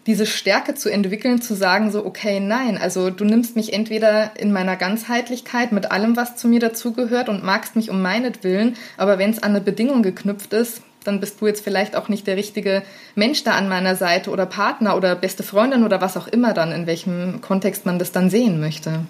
diese 0.07 0.27
Stärke 0.27 0.75
zu 0.75 0.89
entwickeln, 0.89 1.41
zu 1.41 1.55
sagen 1.55 1.91
so, 1.91 2.05
okay, 2.07 2.41
nein, 2.41 2.79
also 2.79 3.11
du 3.11 3.25
nimmst 3.25 3.57
mich 3.57 3.73
entweder 3.73 4.39
in 4.39 4.53
meiner 4.53 4.77
Ganzheitlichkeit 4.77 5.73
mit 5.73 5.91
allem, 5.91 6.17
was 6.17 6.37
zu 6.37 6.49
mir 6.49 6.61
dazugehört 6.61 7.29
und 7.29 7.45
magst 7.45 7.77
mich 7.77 7.91
um 7.91 8.01
meinetwillen, 8.03 8.77
aber 8.97 9.19
wenn 9.19 9.31
es 9.31 9.43
an 9.43 9.51
eine 9.51 9.61
Bedingung 9.61 10.03
geknüpft 10.03 10.53
ist, 10.53 10.83
dann 11.05 11.21
bist 11.21 11.41
du 11.41 11.47
jetzt 11.47 11.63
vielleicht 11.63 11.97
auch 11.97 12.09
nicht 12.09 12.27
der 12.27 12.37
richtige 12.37 12.83
Mensch 13.15 13.45
da 13.45 13.53
an 13.53 13.69
meiner 13.69 13.97
Seite 13.97 14.31
oder 14.31 14.47
Partner 14.47 14.97
oder 14.97 15.15
beste 15.15 15.43
Freundin 15.43 15.85
oder 15.85 16.01
was 16.01 16.17
auch 16.17 16.27
immer 16.27 16.53
dann, 16.53 16.73
in 16.73 16.87
welchem 16.87 17.41
Kontext 17.41 17.87
man 17.87 17.99
das 17.99 18.13
dann 18.13 18.31
sehen 18.31 18.61
möchte. 18.61 19.01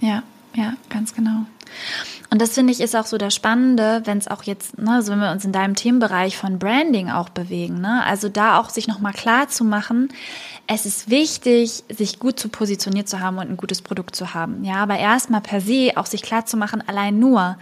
Ja, 0.00 0.22
ja, 0.54 0.74
ganz 0.90 1.14
genau. 1.14 1.46
Und 2.34 2.42
das 2.42 2.54
finde 2.54 2.72
ich 2.72 2.80
ist 2.80 2.96
auch 2.96 3.06
so 3.06 3.16
das 3.16 3.32
Spannende, 3.32 4.02
wenn 4.06 4.18
es 4.18 4.26
auch 4.26 4.42
jetzt, 4.42 4.76
ne, 4.76 4.90
also 4.90 5.12
wenn 5.12 5.20
wir 5.20 5.30
uns 5.30 5.44
in 5.44 5.52
deinem 5.52 5.76
Themenbereich 5.76 6.36
von 6.36 6.58
Branding 6.58 7.08
auch 7.08 7.28
bewegen, 7.28 7.80
ne, 7.80 8.02
also 8.04 8.28
da 8.28 8.58
auch 8.58 8.70
sich 8.70 8.88
nochmal 8.88 9.12
klar 9.12 9.46
zu 9.46 9.62
machen, 9.62 10.12
es 10.66 10.84
ist 10.84 11.10
wichtig, 11.10 11.84
sich 11.88 12.18
gut 12.18 12.40
zu 12.40 12.48
positioniert 12.48 13.08
zu 13.08 13.20
haben 13.20 13.38
und 13.38 13.48
ein 13.48 13.56
gutes 13.56 13.82
Produkt 13.82 14.16
zu 14.16 14.34
haben. 14.34 14.64
Ja, 14.64 14.78
aber 14.78 14.98
erstmal 14.98 15.42
per 15.42 15.60
se 15.60 15.92
auch 15.94 16.06
sich 16.06 16.22
klar 16.22 16.44
zu 16.44 16.56
machen, 16.56 16.82
allein 16.84 17.20
nur, 17.20 17.56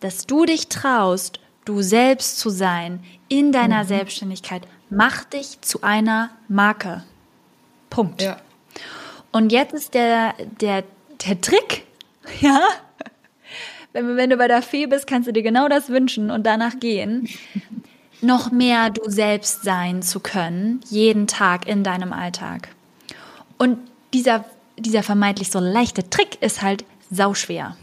dass 0.00 0.26
du 0.26 0.44
dich 0.44 0.68
traust, 0.68 1.40
du 1.64 1.80
selbst 1.80 2.38
zu 2.38 2.50
sein 2.50 3.02
in 3.28 3.50
deiner 3.50 3.84
mhm. 3.84 3.88
Selbstständigkeit, 3.88 4.68
macht 4.90 5.32
dich 5.32 5.62
zu 5.62 5.80
einer 5.80 6.28
Marke. 6.48 7.02
Punkt. 7.88 8.20
Ja. 8.20 8.36
Und 9.32 9.52
jetzt 9.52 9.72
ist 9.72 9.94
der, 9.94 10.34
der, 10.60 10.84
der 11.26 11.40
Trick, 11.40 11.86
ja, 12.42 12.60
wenn, 13.96 14.16
wenn 14.16 14.30
du 14.30 14.36
bei 14.36 14.48
der 14.48 14.62
Fee 14.62 14.86
bist, 14.86 15.06
kannst 15.06 15.26
du 15.26 15.32
dir 15.32 15.42
genau 15.42 15.68
das 15.68 15.88
wünschen 15.88 16.30
und 16.30 16.44
danach 16.44 16.78
gehen. 16.78 17.28
noch 18.20 18.50
mehr 18.50 18.90
du 18.90 19.10
selbst 19.10 19.62
sein 19.62 20.02
zu 20.02 20.20
können, 20.20 20.80
jeden 20.88 21.26
Tag 21.26 21.66
in 21.68 21.84
deinem 21.84 22.12
Alltag. 22.12 22.68
Und 23.58 23.78
dieser, 24.14 24.44
dieser 24.78 25.02
vermeintlich 25.02 25.50
so 25.50 25.58
leichte 25.60 26.08
Trick 26.08 26.40
ist 26.42 26.62
halt 26.62 26.84
sauschwer. 27.10 27.76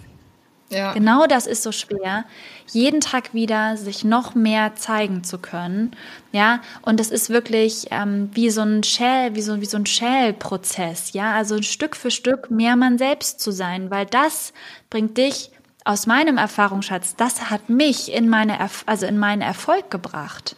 Ja. 0.69 0.93
Genau 0.93 1.27
das 1.27 1.45
ist 1.45 1.61
so 1.61 1.71
schwer, 1.71 2.25
jeden 2.71 2.99
Tag 2.99 3.35
wieder 3.35 3.77
sich 3.77 4.03
noch 4.03 4.33
mehr 4.33 4.75
zeigen 4.75 5.23
zu 5.23 5.37
können. 5.37 5.91
Ja, 6.31 6.61
und 6.81 6.99
das 6.99 7.11
ist 7.11 7.29
wirklich 7.29 7.87
ähm, 7.91 8.31
wie 8.33 8.49
so 8.49 8.61
ein 8.61 8.81
Shell, 8.81 9.35
wie 9.35 9.41
so, 9.41 9.61
wie 9.61 9.67
so 9.67 9.77
ein 9.77 9.85
Shell-Prozess. 9.85 11.13
Ja, 11.13 11.35
also 11.35 11.61
Stück 11.61 11.95
für 11.95 12.09
Stück 12.09 12.49
mehr 12.49 12.75
man 12.75 12.97
selbst 12.97 13.39
zu 13.39 13.51
sein, 13.51 13.91
weil 13.91 14.07
das 14.07 14.51
bringt 14.89 15.17
dich 15.17 15.51
aus 15.85 16.07
meinem 16.07 16.37
Erfahrungsschatz, 16.37 17.15
das 17.15 17.49
hat 17.49 17.69
mich 17.69 18.11
in 18.11 18.29
meine, 18.29 18.57
also 18.85 19.05
in 19.05 19.17
meinen 19.17 19.41
Erfolg 19.41 19.89
gebracht. 19.91 20.55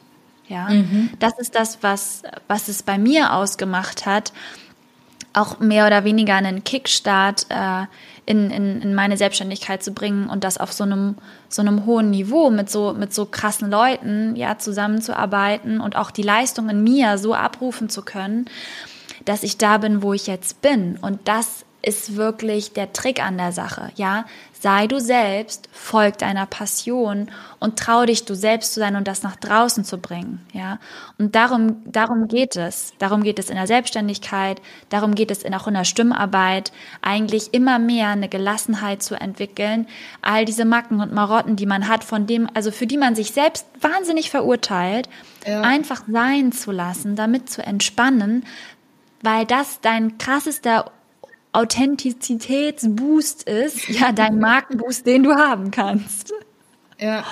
Ja, 0.47 0.69
mhm. 0.69 1.09
das 1.19 1.39
ist 1.39 1.55
das, 1.55 1.79
was, 1.81 2.21
was 2.47 2.67
es 2.67 2.83
bei 2.83 2.99
mir 2.99 3.33
ausgemacht 3.33 4.05
hat, 4.05 4.31
auch 5.33 5.59
mehr 5.59 5.87
oder 5.87 6.03
weniger 6.03 6.35
einen 6.35 6.63
Kickstart 6.63 7.47
äh, 7.49 7.85
in, 8.25 8.49
in, 8.51 8.81
in 8.81 8.95
meine 8.95 9.17
Selbstständigkeit 9.17 9.83
zu 9.83 9.91
bringen 9.91 10.29
und 10.29 10.43
das 10.43 10.57
auf 10.57 10.71
so 10.71 10.83
einem, 10.83 11.15
so 11.49 11.61
einem 11.61 11.85
hohen 11.85 12.09
Niveau 12.09 12.49
mit 12.49 12.69
so, 12.69 12.93
mit 12.93 13.13
so 13.13 13.25
krassen 13.25 13.69
Leuten, 13.69 14.35
ja, 14.35 14.57
zusammenzuarbeiten 14.57 15.81
und 15.81 15.95
auch 15.95 16.11
die 16.11 16.23
Leistung 16.23 16.69
in 16.69 16.83
mir 16.83 17.17
so 17.17 17.33
abrufen 17.33 17.89
zu 17.89 18.03
können, 18.03 18.45
dass 19.25 19.43
ich 19.43 19.57
da 19.57 19.77
bin, 19.77 20.01
wo 20.01 20.13
ich 20.13 20.27
jetzt 20.27 20.61
bin. 20.61 20.97
Und 21.01 21.27
das 21.27 21.65
ist 21.81 22.15
wirklich 22.15 22.73
der 22.73 22.93
Trick 22.93 23.23
an 23.23 23.37
der 23.37 23.51
Sache, 23.51 23.91
ja. 23.95 24.25
Sei 24.65 24.87
du 24.87 24.99
selbst, 24.99 25.69
folg 25.71 26.17
deiner 26.17 26.47
Passion 26.47 27.29
und 27.59 27.77
trau 27.77 28.03
dich, 28.03 28.25
du 28.25 28.33
selbst 28.33 28.73
zu 28.73 28.79
sein 28.79 28.95
und 28.95 29.07
das 29.07 29.21
nach 29.21 29.35
draußen 29.35 29.83
zu 29.83 29.99
bringen, 29.99 30.43
ja. 30.53 30.79
Und 31.19 31.35
darum, 31.35 31.83
darum 31.85 32.27
geht 32.27 32.55
es. 32.55 32.93
Darum 32.97 33.21
geht 33.21 33.37
es 33.37 33.51
in 33.51 33.57
der 33.57 33.67
Selbstständigkeit, 33.67 34.59
darum 34.89 35.13
geht 35.13 35.29
es 35.29 35.43
in, 35.43 35.53
auch 35.53 35.67
in 35.67 35.75
der 35.75 35.83
Stimmarbeit, 35.83 36.71
eigentlich 37.03 37.53
immer 37.53 37.77
mehr 37.77 38.07
eine 38.07 38.27
Gelassenheit 38.27 39.03
zu 39.03 39.13
entwickeln. 39.13 39.85
All 40.23 40.45
diese 40.45 40.65
Macken 40.65 40.99
und 40.99 41.13
Marotten, 41.13 41.55
die 41.57 41.67
man 41.67 41.87
hat, 41.87 42.03
von 42.03 42.25
dem, 42.25 42.49
also 42.55 42.71
für 42.71 42.87
die 42.87 42.97
man 42.97 43.13
sich 43.13 43.33
selbst 43.33 43.67
wahnsinnig 43.81 44.31
verurteilt, 44.31 45.09
ja. 45.45 45.61
einfach 45.61 46.05
sein 46.11 46.51
zu 46.51 46.71
lassen, 46.71 47.15
damit 47.15 47.51
zu 47.51 47.61
entspannen, 47.61 48.43
weil 49.21 49.45
das 49.45 49.79
dein 49.81 50.17
krassester 50.17 50.91
Authentizitätsboost 51.55 53.43
ist, 53.43 53.87
ja, 53.89 54.11
dein 54.11 54.39
Markenboost, 54.39 55.05
den 55.05 55.23
du 55.23 55.35
haben 55.35 55.71
kannst. 55.71 56.33
Ja. 56.99 57.23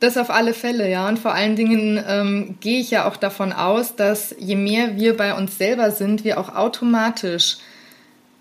Das 0.00 0.16
auf 0.16 0.30
alle 0.30 0.52
Fälle, 0.52 0.90
ja. 0.90 1.08
Und 1.08 1.20
vor 1.20 1.32
allen 1.32 1.54
Dingen 1.54 2.02
ähm, 2.08 2.56
gehe 2.60 2.80
ich 2.80 2.90
ja 2.90 3.06
auch 3.08 3.16
davon 3.16 3.52
aus, 3.52 3.94
dass 3.94 4.34
je 4.36 4.56
mehr 4.56 4.96
wir 4.96 5.16
bei 5.16 5.34
uns 5.34 5.58
selber 5.58 5.92
sind, 5.92 6.24
wir 6.24 6.40
auch 6.40 6.54
automatisch 6.54 7.58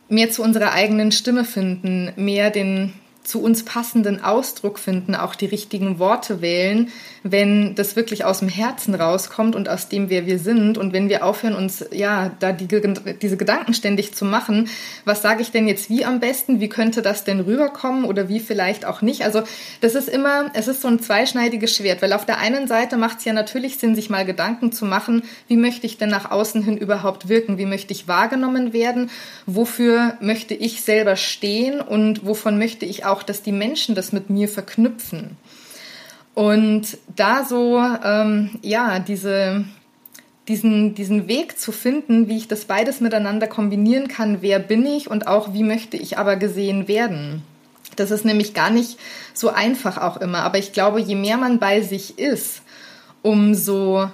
mehr 0.10 0.32
zu 0.32 0.42
unserer 0.42 0.72
eigenen 0.72 1.12
Stimme 1.12 1.46
finden, 1.46 2.12
mehr 2.16 2.50
den 2.50 2.94
zu 3.24 3.42
uns 3.42 3.64
passenden 3.64 4.24
Ausdruck 4.24 4.80
finden, 4.80 5.16
auch 5.16 5.36
die 5.36 5.46
richtigen 5.46 6.00
Worte 6.00 6.42
wählen, 6.42 6.90
wenn 7.24 7.76
das 7.76 7.96
wirklich 7.96 8.26
aus 8.26 8.40
dem 8.40 8.50
Herzen 8.50 8.96
rauskommt 8.96 9.56
und 9.56 9.70
aus 9.70 9.90
dem, 9.90 10.10
wer 10.10 10.26
wir 10.26 10.40
sind. 10.40 10.78
Und 10.78 10.92
wenn 10.92 11.08
wir 11.08 11.24
aufhören, 11.24 11.56
uns 11.56 11.86
ja 11.92 12.32
da 12.40 12.52
die, 12.52 12.68
diese 13.22 13.38
Gedanken 13.38 13.74
ständig 13.74 14.16
zu 14.16 14.26
machen, 14.26 14.70
was 15.06 15.22
sage 15.22 15.42
ich 15.42 15.52
denn 15.52 15.68
jetzt 15.68 15.90
wie 15.90 16.04
am 16.04 16.20
besten, 16.20 16.60
wie 16.60 16.70
könnte 16.70 17.02
das 17.02 17.24
denn 17.24 17.42
rüberkommen 17.42 18.06
oder 18.06 18.28
wie 18.28 18.40
vielleicht 18.40 18.86
auch 18.86 19.02
nicht. 19.02 19.24
Also 19.24 19.44
das 19.82 19.94
ist 19.94 20.10
immer, 20.10 20.50
es 20.54 20.68
ist 20.68 20.82
so 20.82 20.88
ein 20.88 21.00
zweischneidiges 21.00 21.76
Schwert, 21.76 22.02
weil 22.02 22.14
auf 22.14 22.26
der 22.26 22.40
einen 22.40 22.68
Seite 22.68 22.98
macht 22.98 23.20
es 23.20 23.26
ja 23.26 23.34
natürlich 23.34 23.78
Sinn, 23.78 23.96
sich 23.96 24.10
mal 24.10 24.26
Gedanken 24.26 24.72
zu 24.72 24.86
machen, 24.86 25.24
wie 25.48 25.58
möchte 25.58 25.86
ich 25.86 25.98
denn 25.98 26.10
nach 26.10 26.32
außen 26.32 26.64
hin 26.64 26.78
überhaupt 26.78 27.30
wirken, 27.30 27.60
wie 27.60 27.66
möchte 27.68 27.94
ich 27.94 28.08
wahrgenommen 28.08 28.74
werden, 28.74 29.12
wofür 29.46 30.16
möchte 30.22 30.56
ich 30.56 30.82
selber 30.82 31.16
stehen 31.16 31.82
und 31.82 32.26
wovon 32.26 32.58
möchte 32.58 32.86
ich 32.86 33.06
auch, 33.06 33.11
dass 33.24 33.44
die 33.44 33.52
Menschen 33.52 33.96
das 33.96 34.12
mit 34.12 34.30
mir 34.30 34.48
verknüpfen. 34.48 35.38
Und 36.34 36.98
da 37.16 37.44
so, 37.44 37.78
ähm, 37.80 38.52
ja, 38.62 39.00
diese, 39.00 39.66
diesen, 40.48 40.96
diesen 40.96 41.28
Weg 41.28 41.60
zu 41.60 41.72
finden, 41.72 42.28
wie 42.28 42.38
ich 42.38 42.48
das 42.48 42.66
beides 42.66 43.02
miteinander 43.02 43.48
kombinieren 43.48 44.08
kann, 44.08 44.42
wer 44.42 44.60
bin 44.60 44.86
ich 44.86 45.10
und 45.10 45.28
auch 45.28 45.54
wie 45.54 45.64
möchte 45.64 45.98
ich 45.98 46.18
aber 46.18 46.38
gesehen 46.38 46.88
werden. 46.88 47.44
Das 47.98 48.12
ist 48.12 48.24
nämlich 48.24 48.54
gar 48.54 48.70
nicht 48.70 48.98
so 49.34 49.50
einfach 49.50 49.98
auch 49.98 50.18
immer. 50.18 50.40
Aber 50.40 50.58
ich 50.58 50.72
glaube, 50.72 51.02
je 51.02 51.16
mehr 51.16 51.38
man 51.38 51.60
bei 51.60 51.82
sich 51.82 52.18
ist, 52.18 52.62
umso 53.22 54.10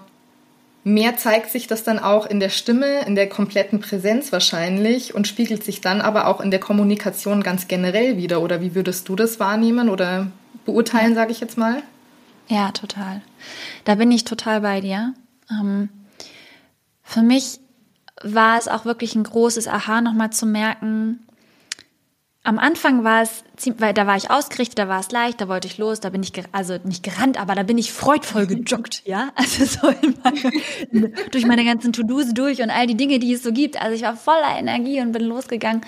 mehr 0.87 1.17
zeigt 1.17 1.51
sich 1.51 1.67
das 1.67 1.83
dann 1.83 1.99
auch 1.99 2.25
in 2.25 2.39
der 2.39 2.49
Stimme, 2.49 3.05
in 3.05 3.15
der 3.15 3.27
kompletten 3.27 3.81
Präsenz 3.81 4.31
wahrscheinlich 4.31 5.13
und 5.13 5.27
spiegelt 5.27 5.63
sich 5.63 5.81
dann 5.81 5.99
aber 5.99 6.27
auch 6.27 6.39
in 6.39 6.49
der 6.49 6.61
Kommunikation 6.61 7.43
ganz 7.43 7.67
generell 7.67 8.15
wieder. 8.15 8.41
Oder 8.41 8.61
wie 8.61 8.73
würdest 8.73 9.09
du 9.09 9.17
das 9.17 9.39
wahrnehmen 9.39 9.89
oder 9.89 10.27
beurteilen, 10.65 11.13
sage 11.13 11.33
ich 11.33 11.41
jetzt 11.41 11.57
mal? 11.57 11.83
Ja, 12.47 12.71
total. 12.71 13.21
Da 13.83 13.95
bin 13.95 14.11
ich 14.13 14.23
total 14.23 14.61
bei 14.61 14.79
dir. 14.79 15.13
Ähm, 15.51 15.89
für 17.03 17.21
mich 17.21 17.59
war 18.23 18.57
es 18.57 18.69
auch 18.69 18.85
wirklich 18.85 19.13
ein 19.15 19.23
großes 19.23 19.67
Aha, 19.67 19.99
nochmal 19.99 20.29
zu 20.29 20.45
merken, 20.45 21.26
am 22.47 22.59
Anfang 22.59 23.03
war 23.03 23.23
es, 23.23 23.43
weil 23.77 23.93
da 23.93 24.07
war 24.07 24.15
ich 24.15 24.31
ausgerichtet, 24.31 24.79
da 24.79 24.87
war 24.87 25.01
es 25.01 25.11
leicht, 25.11 25.41
da 25.41 25.49
wollte 25.49 25.67
ich 25.67 25.77
los, 25.77 25.99
da 25.99 26.11
bin 26.11 26.23
ich, 26.23 26.31
also 26.53 26.77
nicht 26.85 27.03
gerannt, 27.03 27.37
aber 27.37 27.55
da 27.55 27.63
bin 27.63 27.77
ich 27.77 27.91
freudvoll 27.91 28.47
gejoggt, 28.47 29.01
ja, 29.05 29.31
also 29.35 29.65
so 29.65 29.93
meine, 30.23 31.11
durch 31.31 31.45
meine 31.45 31.65
ganzen 31.65 31.91
To-Dos 31.91 32.33
durch 32.33 32.61
und 32.61 32.69
all 32.69 32.87
die 32.87 32.95
Dinge, 32.95 33.19
die 33.19 33.33
es 33.33 33.43
so 33.43 33.51
gibt. 33.51 33.81
Also 33.81 33.95
ich 33.95 34.03
war 34.03 34.15
voller 34.15 34.57
Energie 34.57 35.01
und 35.01 35.11
bin 35.11 35.25
losgegangen 35.25 35.81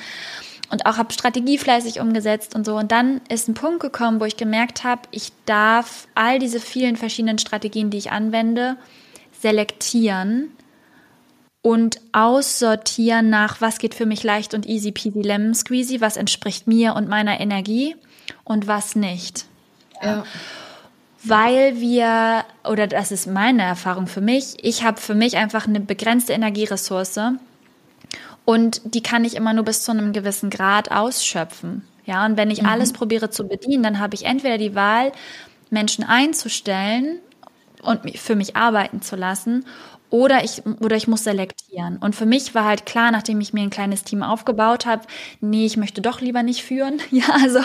und 0.70 0.86
auch 0.86 0.98
habe 0.98 1.14
Strategie 1.14 1.58
fleißig 1.58 2.02
umgesetzt 2.02 2.54
und 2.56 2.66
so. 2.66 2.76
Und 2.76 2.92
dann 2.92 3.22
ist 3.30 3.48
ein 3.48 3.54
Punkt 3.54 3.80
gekommen, 3.80 4.20
wo 4.20 4.26
ich 4.26 4.36
gemerkt 4.36 4.84
habe, 4.84 5.04
ich 5.12 5.32
darf 5.46 6.10
all 6.14 6.40
diese 6.40 6.60
vielen 6.60 6.98
verschiedenen 6.98 7.38
Strategien, 7.38 7.90
die 7.90 8.00
ich 8.00 8.12
anwende, 8.12 8.76
selektieren 9.40 10.52
und 11.62 12.00
aussortieren 12.14 13.30
nach, 13.30 13.62
was 13.62 13.80
geht 13.80 13.94
für 13.94 14.06
mich 14.06 14.24
leicht 14.24 14.54
und 14.54 14.66
easy 14.66 14.92
peasy 14.92 15.22
lemon 15.22 15.54
squeezy, 15.54 16.00
was 16.00 16.18
entspricht 16.18 16.68
mir 16.68 16.96
und 16.96 17.10
meiner 17.10 17.40
Energie 17.40 17.96
und 18.44 18.68
was 18.68 18.96
nicht. 18.96 19.46
Ja. 20.02 20.24
Weil 21.24 21.82
wir, 21.82 22.46
oder 22.64 22.88
das 22.88 23.12
ist 23.12 23.28
meine 23.28 23.64
Erfahrung 23.64 24.08
für 24.08 24.22
mich, 24.22 24.56
ich 24.64 24.84
habe 24.84 25.02
für 25.02 25.16
mich 25.16 25.36
einfach 25.36 25.68
eine 25.68 25.82
begrenzte 25.82 26.32
Energieressource 26.32 27.20
und 28.46 28.82
die 28.86 29.04
kann 29.04 29.26
ich 29.26 29.36
immer 29.36 29.54
nur 29.54 29.66
bis 29.66 29.84
zu 29.84 29.92
einem 29.92 30.14
gewissen 30.14 30.50
Grad 30.50 30.92
ausschöpfen. 30.92 31.86
Ja, 32.06 32.26
und 32.26 32.38
wenn 32.38 32.50
ich 32.50 32.62
mhm. 32.62 32.70
alles 32.70 32.94
probiere 32.94 33.30
zu 33.30 33.48
bedienen, 33.48 33.84
dann 33.84 34.00
habe 34.00 34.16
ich 34.16 34.26
entweder 34.26 34.58
die 34.58 34.76
Wahl, 34.76 35.12
Menschen 35.70 36.04
einzustellen 36.04 37.20
und 37.84 38.18
für 38.18 38.36
mich 38.36 38.56
arbeiten 38.56 39.02
zu 39.02 39.16
lassen 39.16 39.66
oder 40.10 40.44
ich, 40.44 40.64
oder 40.82 40.96
ich 40.96 41.08
muss 41.08 41.24
selektieren. 41.24 41.98
Und 41.98 42.16
für 42.16 42.26
mich 42.26 42.56
war 42.56 42.66
halt 42.66 42.86
klar, 42.86 43.12
nachdem 43.12 43.40
ich 43.42 43.54
mir 43.54 43.62
ein 43.62 43.70
kleines 43.70 44.04
Team 44.04 44.24
aufgebaut 44.24 44.86
habe, 44.86 45.04
nee, 45.40 45.66
ich 45.66 45.78
möchte 45.78 46.02
doch 46.02 46.20
lieber 46.22 46.44
nicht 46.44 46.64
führen. 46.64 47.00
Ja, 47.12 47.26
also 47.42 47.60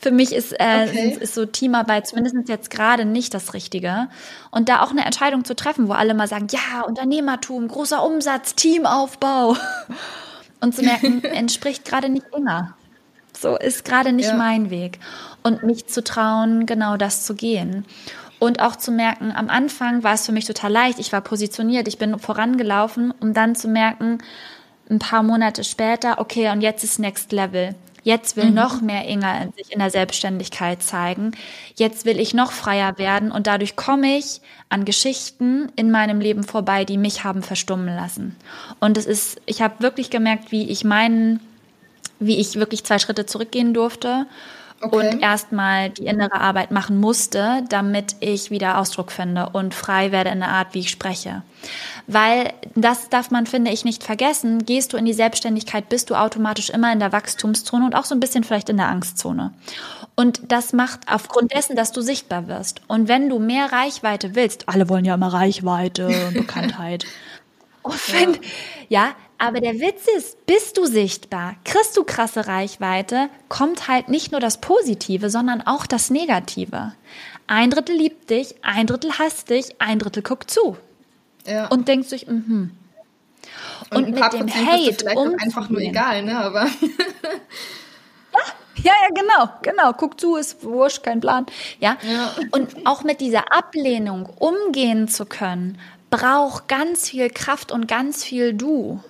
für 0.00 0.10
mich 0.10 0.32
ist, 0.32 0.52
äh, 0.52 0.86
okay. 0.88 1.18
ist 1.20 1.34
so 1.34 1.44
Teamarbeit 1.44 2.06
zumindest 2.06 2.48
jetzt 2.48 2.70
gerade 2.70 3.04
nicht 3.04 3.34
das 3.34 3.52
Richtige. 3.52 4.08
Und 4.50 4.68
da 4.68 4.82
auch 4.82 4.90
eine 4.90 5.04
Entscheidung 5.04 5.44
zu 5.44 5.54
treffen, 5.54 5.88
wo 5.88 5.92
alle 5.92 6.14
mal 6.14 6.28
sagen, 6.28 6.46
ja, 6.50 6.82
Unternehmertum, 6.82 7.68
großer 7.68 8.04
Umsatz, 8.04 8.54
Teamaufbau. 8.54 9.56
Und 10.60 10.74
zu 10.74 10.82
merken, 10.82 11.22
entspricht 11.24 11.84
gerade 11.84 12.08
nicht 12.08 12.26
immer. 12.34 12.74
So 13.38 13.56
ist 13.56 13.84
gerade 13.84 14.12
nicht 14.12 14.30
ja. 14.30 14.36
mein 14.36 14.70
Weg. 14.70 14.98
Und 15.42 15.62
mich 15.62 15.88
zu 15.88 16.02
trauen, 16.02 16.64
genau 16.64 16.96
das 16.96 17.24
zu 17.24 17.34
gehen. 17.34 17.84
Und 18.46 18.60
auch 18.60 18.76
zu 18.76 18.92
merken, 18.92 19.32
am 19.34 19.50
Anfang 19.50 20.04
war 20.04 20.14
es 20.14 20.24
für 20.24 20.30
mich 20.30 20.44
total 20.44 20.70
leicht. 20.70 21.00
Ich 21.00 21.12
war 21.12 21.20
positioniert, 21.20 21.88
ich 21.88 21.98
bin 21.98 22.16
vorangelaufen, 22.16 23.12
um 23.18 23.34
dann 23.34 23.56
zu 23.56 23.66
merken, 23.66 24.18
ein 24.88 25.00
paar 25.00 25.24
Monate 25.24 25.64
später, 25.64 26.20
okay, 26.20 26.52
und 26.52 26.60
jetzt 26.60 26.84
ist 26.84 27.00
Next 27.00 27.32
Level. 27.32 27.74
Jetzt 28.04 28.36
will 28.36 28.50
mhm. 28.50 28.54
noch 28.54 28.80
mehr 28.80 29.08
Inga 29.08 29.48
sich 29.56 29.72
in 29.72 29.80
der 29.80 29.90
Selbstständigkeit 29.90 30.80
zeigen. 30.80 31.32
Jetzt 31.74 32.04
will 32.04 32.20
ich 32.20 32.34
noch 32.34 32.52
freier 32.52 32.98
werden 32.98 33.32
und 33.32 33.48
dadurch 33.48 33.74
komme 33.74 34.16
ich 34.16 34.40
an 34.68 34.84
Geschichten 34.84 35.72
in 35.74 35.90
meinem 35.90 36.20
Leben 36.20 36.44
vorbei, 36.44 36.84
die 36.84 36.98
mich 36.98 37.24
haben 37.24 37.42
verstummen 37.42 37.96
lassen. 37.96 38.36
Und 38.78 38.96
es 38.96 39.06
ist, 39.06 39.40
ich 39.46 39.60
habe 39.60 39.80
wirklich 39.80 40.08
gemerkt, 40.08 40.52
wie 40.52 40.70
ich 40.70 40.84
meinen, 40.84 41.40
wie 42.20 42.36
ich 42.36 42.54
wirklich 42.54 42.84
zwei 42.84 43.00
Schritte 43.00 43.26
zurückgehen 43.26 43.74
durfte 43.74 44.26
okay. 44.80 45.10
und 45.10 45.20
erstmal 45.20 45.90
die 45.90 46.06
innere 46.06 46.40
Arbeit 46.40 46.70
machen 46.70 46.98
musste, 46.98 47.64
damit 47.68 48.16
ich 48.20 48.50
wieder 48.50 48.78
Ausdruck 48.78 49.12
finde 49.12 49.50
und 49.52 49.74
frei 49.74 50.12
werde 50.12 50.30
in 50.30 50.40
der 50.40 50.50
Art, 50.50 50.68
wie 50.72 50.80
ich 50.80 50.90
spreche. 50.90 51.42
Weil 52.06 52.52
das 52.74 53.08
darf 53.08 53.30
man, 53.30 53.46
finde 53.46 53.70
ich, 53.70 53.84
nicht 53.84 54.04
vergessen. 54.04 54.64
Gehst 54.64 54.92
du 54.92 54.96
in 54.96 55.04
die 55.04 55.12
Selbstständigkeit, 55.12 55.88
bist 55.88 56.10
du 56.10 56.14
automatisch 56.14 56.70
immer 56.70 56.92
in 56.92 57.00
der 57.00 57.12
Wachstumszone 57.12 57.84
und 57.84 57.94
auch 57.94 58.04
so 58.04 58.14
ein 58.14 58.20
bisschen 58.20 58.44
vielleicht 58.44 58.68
in 58.68 58.76
der 58.76 58.88
Angstzone. 58.88 59.52
Und 60.14 60.50
das 60.50 60.72
macht 60.72 61.00
aufgrund 61.10 61.52
dessen, 61.52 61.76
dass 61.76 61.92
du 61.92 62.00
sichtbar 62.00 62.48
wirst. 62.48 62.80
Und 62.88 63.08
wenn 63.08 63.28
du 63.28 63.38
mehr 63.38 63.70
Reichweite 63.70 64.34
willst, 64.34 64.68
alle 64.68 64.88
wollen 64.88 65.04
ja 65.04 65.14
immer 65.14 65.32
Reichweite, 65.32 66.30
Bekanntheit. 66.32 67.04
Und 67.82 68.12
wenn, 68.12 68.32
ja. 68.88 69.06
ja, 69.06 69.08
aber 69.38 69.60
der 69.60 69.74
Witz 69.74 70.06
ist, 70.16 70.46
bist 70.46 70.78
du 70.78 70.86
sichtbar, 70.86 71.56
kriegst 71.64 71.96
du 71.96 72.04
krasse 72.04 72.46
Reichweite, 72.46 73.28
kommt 73.48 73.88
halt 73.88 74.08
nicht 74.08 74.32
nur 74.32 74.40
das 74.40 74.60
Positive, 74.60 75.30
sondern 75.30 75.62
auch 75.62 75.86
das 75.86 76.10
Negative. 76.10 76.94
Ein 77.46 77.70
Drittel 77.70 77.96
liebt 77.96 78.30
dich, 78.30 78.54
ein 78.62 78.86
Drittel 78.86 79.18
hasst 79.18 79.50
dich, 79.50 79.80
ein 79.80 79.98
Drittel 79.98 80.22
guckt 80.22 80.50
zu. 80.50 80.76
Ja. 81.46 81.66
Und 81.68 81.86
denkt 81.88 82.08
sich, 82.08 82.26
mhm. 82.26 82.72
Und, 83.90 84.04
und 84.04 84.10
mit 84.14 84.32
dem 84.32 84.48
Hate 84.48 84.90
ist 84.90 85.00
vielleicht 85.02 85.16
um 85.16 85.36
einfach 85.38 85.68
nur 85.68 85.80
egal, 85.80 86.22
ne? 86.22 86.36
Aber 86.36 86.64
ja, 88.76 88.92
ja, 88.92 89.08
genau, 89.14 89.48
genau. 89.62 89.92
Guck 89.92 90.18
zu, 90.18 90.36
ist 90.36 90.64
wurscht, 90.64 91.02
kein 91.02 91.20
Plan. 91.20 91.46
Ja? 91.78 91.96
ja. 92.02 92.34
Und 92.50 92.86
auch 92.86 93.04
mit 93.04 93.20
dieser 93.20 93.52
Ablehnung 93.56 94.26
umgehen 94.38 95.08
zu 95.08 95.26
können, 95.26 95.78
braucht 96.10 96.68
ganz 96.68 97.10
viel 97.10 97.30
Kraft 97.30 97.70
und 97.70 97.86
ganz 97.86 98.24
viel 98.24 98.54
Du. 98.54 99.00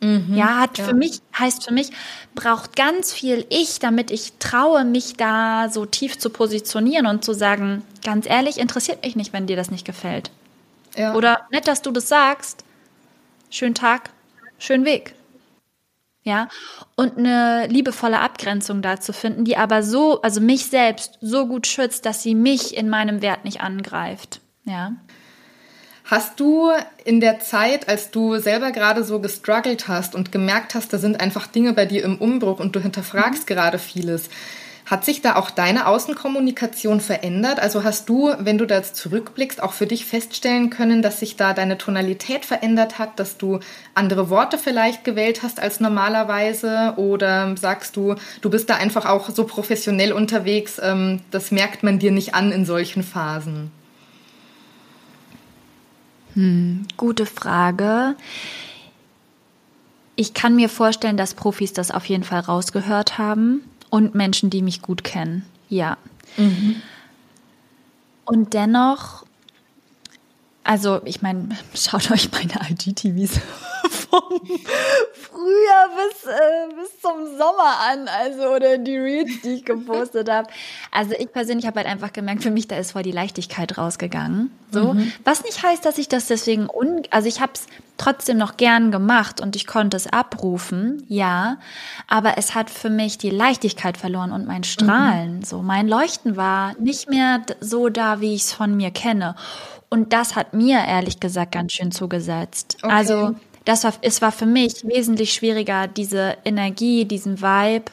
Mhm, 0.00 0.34
ja, 0.34 0.60
hat 0.60 0.78
ja. 0.78 0.84
für 0.84 0.94
mich, 0.94 1.20
heißt 1.38 1.64
für 1.64 1.74
mich, 1.74 1.90
braucht 2.34 2.74
ganz 2.74 3.12
viel 3.12 3.44
Ich, 3.50 3.80
damit 3.80 4.10
ich 4.10 4.32
traue, 4.38 4.84
mich 4.84 5.16
da 5.16 5.68
so 5.70 5.84
tief 5.84 6.18
zu 6.18 6.30
positionieren 6.30 7.06
und 7.06 7.24
zu 7.24 7.34
sagen, 7.34 7.82
ganz 8.02 8.26
ehrlich, 8.26 8.58
interessiert 8.58 9.04
mich 9.04 9.14
nicht, 9.16 9.32
wenn 9.32 9.46
dir 9.46 9.56
das 9.56 9.70
nicht 9.70 9.84
gefällt. 9.84 10.30
Ja. 10.96 11.14
Oder 11.14 11.46
nett, 11.50 11.68
dass 11.68 11.82
du 11.82 11.90
das 11.90 12.08
sagst. 12.08 12.64
Schönen 13.50 13.74
Tag, 13.74 14.10
schönen 14.58 14.84
Weg. 14.84 15.14
Ja, 16.22 16.48
und 16.96 17.16
eine 17.16 17.66
liebevolle 17.68 18.20
Abgrenzung 18.20 18.82
da 18.82 19.00
zu 19.00 19.12
finden, 19.14 19.44
die 19.44 19.56
aber 19.56 19.82
so, 19.82 20.20
also 20.20 20.40
mich 20.40 20.66
selbst 20.66 21.18
so 21.22 21.46
gut 21.46 21.66
schützt, 21.66 22.04
dass 22.04 22.22
sie 22.22 22.34
mich 22.34 22.76
in 22.76 22.90
meinem 22.90 23.22
Wert 23.22 23.44
nicht 23.44 23.62
angreift. 23.62 24.40
Ja. 24.64 24.92
Hast 26.10 26.40
du 26.40 26.72
in 27.04 27.20
der 27.20 27.38
Zeit, 27.38 27.88
als 27.88 28.10
du 28.10 28.40
selber 28.40 28.72
gerade 28.72 29.04
so 29.04 29.20
gestruggelt 29.20 29.86
hast 29.86 30.16
und 30.16 30.32
gemerkt 30.32 30.74
hast, 30.74 30.92
da 30.92 30.98
sind 30.98 31.20
einfach 31.20 31.46
Dinge 31.46 31.72
bei 31.72 31.86
dir 31.86 32.02
im 32.02 32.16
Umbruch 32.16 32.58
und 32.58 32.74
du 32.74 32.80
hinterfragst 32.80 33.48
mhm. 33.48 33.54
gerade 33.54 33.78
vieles, 33.78 34.28
Hat 34.86 35.04
sich 35.04 35.22
da 35.22 35.36
auch 35.36 35.50
deine 35.50 35.86
Außenkommunikation 35.86 37.00
verändert? 37.00 37.60
Also 37.60 37.84
hast 37.84 38.08
du, 38.08 38.34
wenn 38.40 38.58
du 38.58 38.66
da 38.66 38.78
jetzt 38.78 38.96
zurückblickst, 38.96 39.62
auch 39.62 39.72
für 39.72 39.86
dich 39.86 40.04
feststellen 40.04 40.68
können, 40.68 41.00
dass 41.00 41.20
sich 41.20 41.36
da 41.36 41.52
deine 41.52 41.78
Tonalität 41.78 42.44
verändert 42.44 42.98
hat, 42.98 43.20
dass 43.20 43.38
du 43.38 43.60
andere 43.94 44.30
Worte 44.30 44.58
vielleicht 44.58 45.04
gewählt 45.04 45.44
hast 45.44 45.60
als 45.60 45.78
normalerweise? 45.78 46.94
Oder 46.96 47.56
sagst 47.56 47.94
du, 47.94 48.16
du 48.40 48.50
bist 48.50 48.68
da 48.68 48.74
einfach 48.74 49.06
auch 49.06 49.30
so 49.30 49.44
professionell 49.44 50.12
unterwegs, 50.12 50.80
ähm, 50.82 51.20
das 51.30 51.52
merkt 51.52 51.84
man 51.84 52.00
dir 52.00 52.10
nicht 52.10 52.34
an 52.34 52.50
in 52.50 52.64
solchen 52.64 53.04
Phasen? 53.04 53.70
Hm, 56.34 56.86
gute 56.96 57.26
Frage. 57.26 58.16
Ich 60.16 60.34
kann 60.34 60.54
mir 60.54 60.68
vorstellen, 60.68 61.16
dass 61.16 61.34
Profis 61.34 61.72
das 61.72 61.90
auf 61.90 62.04
jeden 62.06 62.24
Fall 62.24 62.40
rausgehört 62.40 63.18
haben 63.18 63.62
und 63.88 64.14
Menschen, 64.14 64.50
die 64.50 64.62
mich 64.62 64.82
gut 64.82 65.04
kennen. 65.04 65.44
Ja. 65.68 65.96
Mhm. 66.36 66.76
Und 68.24 68.54
dennoch, 68.54 69.24
also 70.62 71.00
ich 71.04 71.22
meine, 71.22 71.48
schaut 71.74 72.10
euch 72.10 72.30
meine 72.32 72.54
IGTVs 72.70 73.40
vom 73.88 74.40
Frühjahr 75.14 75.88
bis, 75.96 76.24
äh, 76.24 76.74
bis 76.74 77.00
zum 77.00 77.26
Sommer 77.38 77.78
an, 77.90 78.08
also 78.08 78.48
oder 78.54 78.78
die 78.78 78.96
Reels, 78.96 79.40
die 79.42 79.54
ich 79.54 79.64
gepostet 79.64 80.30
habe. 80.30 80.48
Also 80.90 81.14
ich 81.18 81.32
persönlich 81.32 81.66
habe 81.66 81.80
halt 81.80 81.88
einfach 81.88 82.12
gemerkt, 82.12 82.42
für 82.42 82.50
mich 82.50 82.68
da 82.68 82.76
ist 82.76 82.92
voll 82.92 83.02
die 83.02 83.12
Leichtigkeit 83.12 83.78
rausgegangen. 83.78 84.50
So, 84.70 84.94
mhm. 84.94 85.12
was 85.24 85.44
nicht 85.44 85.62
heißt, 85.62 85.84
dass 85.84 85.98
ich 85.98 86.08
das 86.08 86.26
deswegen 86.26 86.68
un, 86.68 87.02
also 87.10 87.28
ich 87.28 87.40
habe 87.40 87.52
es 87.54 87.66
trotzdem 87.96 88.38
noch 88.38 88.56
gern 88.56 88.90
gemacht 88.90 89.40
und 89.40 89.56
ich 89.56 89.66
konnte 89.66 89.96
es 89.96 90.06
abrufen, 90.06 91.04
ja, 91.08 91.58
aber 92.08 92.38
es 92.38 92.54
hat 92.54 92.70
für 92.70 92.88
mich 92.88 93.18
die 93.18 93.30
Leichtigkeit 93.30 93.98
verloren 93.98 94.32
und 94.32 94.46
mein 94.46 94.64
Strahlen. 94.64 95.38
Mhm. 95.38 95.44
So, 95.44 95.62
mein 95.62 95.86
Leuchten 95.86 96.36
war 96.36 96.74
nicht 96.78 97.10
mehr 97.10 97.42
so 97.60 97.88
da, 97.88 98.20
wie 98.20 98.34
ich 98.34 98.42
es 98.42 98.52
von 98.52 98.76
mir 98.76 98.90
kenne. 98.90 99.34
Und 99.90 100.12
das 100.12 100.36
hat 100.36 100.54
mir 100.54 100.78
ehrlich 100.86 101.20
gesagt 101.20 101.52
ganz 101.52 101.72
schön 101.72 101.90
zugesetzt. 101.90 102.78
Okay. 102.82 102.92
Also 102.92 103.34
das 103.64 103.84
war, 103.84 103.92
es 104.02 104.22
war 104.22 104.32
für 104.32 104.46
mich 104.46 104.84
wesentlich 104.84 105.32
schwieriger, 105.32 105.86
diese 105.86 106.36
Energie, 106.44 107.04
diesen 107.04 107.40
Vibe 107.40 107.92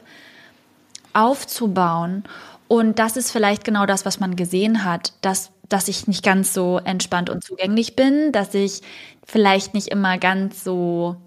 aufzubauen. 1.13 2.23
Und 2.67 2.99
das 2.99 3.17
ist 3.17 3.31
vielleicht 3.31 3.63
genau 3.63 3.85
das, 3.85 4.05
was 4.05 4.19
man 4.19 4.35
gesehen 4.35 4.83
hat, 4.83 5.13
dass, 5.21 5.51
dass 5.69 5.87
ich 5.87 6.07
nicht 6.07 6.23
ganz 6.23 6.53
so 6.53 6.79
entspannt 6.79 7.29
und 7.29 7.43
zugänglich 7.43 7.95
bin, 7.95 8.31
dass 8.31 8.53
ich 8.53 8.81
vielleicht 9.25 9.73
nicht 9.73 9.87
immer 9.87 10.17
ganz 10.17 10.63
so 10.63 11.17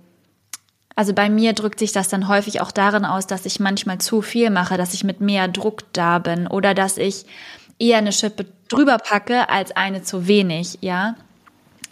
also 1.00 1.14
bei 1.14 1.30
mir 1.30 1.54
drückt 1.54 1.78
sich 1.78 1.92
das 1.92 2.08
dann 2.08 2.28
häufig 2.28 2.60
auch 2.60 2.72
darin 2.72 3.06
aus, 3.06 3.26
dass 3.26 3.46
ich 3.46 3.58
manchmal 3.58 3.96
zu 3.98 4.20
viel 4.20 4.50
mache, 4.50 4.76
dass 4.76 4.92
ich 4.92 5.02
mit 5.02 5.22
mehr 5.22 5.48
Druck 5.48 5.90
da 5.94 6.18
bin 6.18 6.46
oder 6.46 6.74
dass 6.74 6.98
ich 6.98 7.24
eher 7.78 7.96
eine 7.96 8.12
Schippe 8.12 8.44
drüber 8.68 8.98
packe 8.98 9.48
als 9.48 9.74
eine 9.74 10.02
zu 10.02 10.26
wenig, 10.26 10.76
ja. 10.82 11.14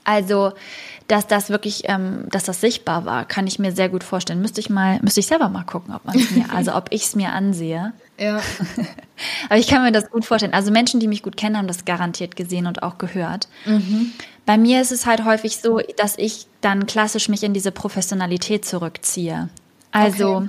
Also 0.05 0.53
dass 1.09 1.27
das 1.27 1.49
wirklich, 1.49 1.83
ähm, 1.85 2.27
dass 2.31 2.45
das 2.45 2.61
sichtbar 2.61 3.07
war, 3.07 3.25
kann 3.25 3.47
ich 3.47 3.59
mir 3.59 3.73
sehr 3.73 3.89
gut 3.89 4.05
vorstellen. 4.05 4.43
Müsste 4.43 4.61
ich 4.61 4.69
mal, 4.69 5.01
müsste 5.03 5.21
ich 5.21 5.27
selber 5.27 5.49
mal 5.49 5.65
gucken, 5.65 5.95
ob 5.95 6.05
man 6.05 6.19
es 6.19 6.31
mir, 6.31 6.45
also 6.55 6.75
ob 6.75 6.89
ich 6.91 7.05
es 7.05 7.17
mir 7.17 7.33
ansehe. 7.33 7.95
Ja. 8.19 8.41
Aber 9.49 9.59
ich 9.59 9.69
kann 9.69 9.83
mir 9.83 9.93
das 9.93 10.11
gut 10.11 10.27
vorstellen. 10.27 10.53
Also 10.53 10.71
Menschen, 10.71 11.01
die 11.01 11.09
mich 11.09 11.23
gut 11.23 11.37
kennen, 11.37 11.57
haben 11.57 11.67
das 11.67 11.87
garantiert 11.87 12.37
gesehen 12.37 12.67
und 12.67 12.83
auch 12.83 12.99
gehört. 12.99 13.49
Mhm. 13.65 14.13
Bei 14.45 14.59
mir 14.59 14.83
ist 14.83 14.93
es 14.93 15.07
halt 15.07 15.25
häufig 15.25 15.59
so, 15.59 15.81
dass 15.97 16.17
ich 16.19 16.47
dann 16.61 16.87
klassisch 16.87 17.29
mich 17.29 17.43
in 17.43 17.55
diese 17.55 17.73
Professionalität 17.73 18.67
zurückziehe. 18.67 19.49
Also 19.93 20.37
okay. 20.37 20.49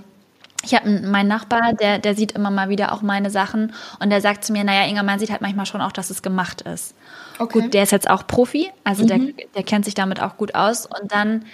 Ich 0.63 0.75
habe 0.75 0.89
meinen 0.89 1.29
Nachbar, 1.29 1.73
der, 1.73 1.99
der 1.99 2.15
sieht 2.15 2.33
immer 2.33 2.51
mal 2.51 2.67
wieder 2.67 2.91
auch 2.91 3.01
meine 3.01 3.29
Sachen 3.29 3.73
und 3.99 4.09
der 4.09 4.19
sagt 4.19 4.43
zu 4.43 4.51
mir, 4.51 4.65
naja, 4.65 4.87
Inga, 4.89 5.03
man 5.03 5.17
sieht 5.17 5.31
halt 5.31 5.41
manchmal 5.41 5.65
schon 5.65 5.79
auch, 5.79 5.93
dass 5.93 6.09
es 6.09 6.21
gemacht 6.21 6.61
ist. 6.63 6.95
Okay. 7.39 7.61
Gut, 7.61 7.73
der 7.73 7.83
ist 7.83 7.91
jetzt 7.91 8.09
auch 8.09 8.27
Profi, 8.27 8.69
also 8.83 9.03
mhm. 9.03 9.07
der, 9.07 9.19
der 9.55 9.63
kennt 9.63 9.85
sich 9.85 9.95
damit 9.95 10.21
auch 10.21 10.37
gut 10.37 10.55
aus. 10.55 10.85
Und 10.85 11.11
dann 11.11 11.45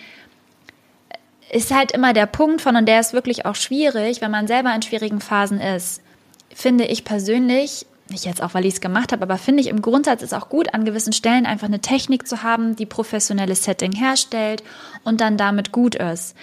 ist 1.52 1.74
halt 1.74 1.92
immer 1.92 2.14
der 2.14 2.26
Punkt 2.26 2.62
von, 2.62 2.76
und 2.76 2.88
der 2.88 3.00
ist 3.00 3.14
wirklich 3.14 3.46
auch 3.46 3.56
schwierig, 3.56 4.20
wenn 4.22 4.32
man 4.32 4.48
selber 4.48 4.74
in 4.74 4.82
schwierigen 4.82 5.22
Phasen 5.22 5.62
ist, 5.62 6.02
finde 6.54 6.86
ich 6.86 7.06
persönlich, 7.06 7.86
nicht 8.10 8.26
jetzt 8.26 8.42
auch, 8.42 8.54
weil 8.54 8.66
ich 8.66 8.76
es 8.76 8.82
gemacht 8.82 9.12
habe, 9.12 9.24
aber 9.24 9.38
finde 9.38 9.62
ich 9.62 9.68
im 9.68 9.82
Grundsatz 9.82 10.22
ist 10.22 10.34
auch 10.34 10.50
gut, 10.50 10.74
an 10.74 10.86
gewissen 10.86 11.14
Stellen 11.14 11.46
einfach 11.46 11.68
eine 11.68 11.80
Technik 11.80 12.28
zu 12.28 12.44
haben, 12.44 12.76
die 12.76 12.86
professionelles 12.86 13.64
Setting 13.64 13.92
herstellt 13.94 14.64
und 15.04 15.22
dann 15.22 15.38
damit 15.38 15.72
gut 15.72 15.96
ist. 15.96 16.36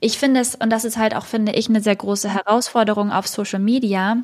Ich 0.00 0.18
finde 0.18 0.40
es, 0.40 0.54
und 0.54 0.70
das 0.70 0.84
ist 0.84 0.96
halt 0.96 1.14
auch, 1.14 1.26
finde 1.26 1.52
ich, 1.52 1.68
eine 1.68 1.82
sehr 1.82 1.96
große 1.96 2.32
Herausforderung 2.32 3.12
auf 3.12 3.26
Social 3.26 3.60
Media, 3.60 4.18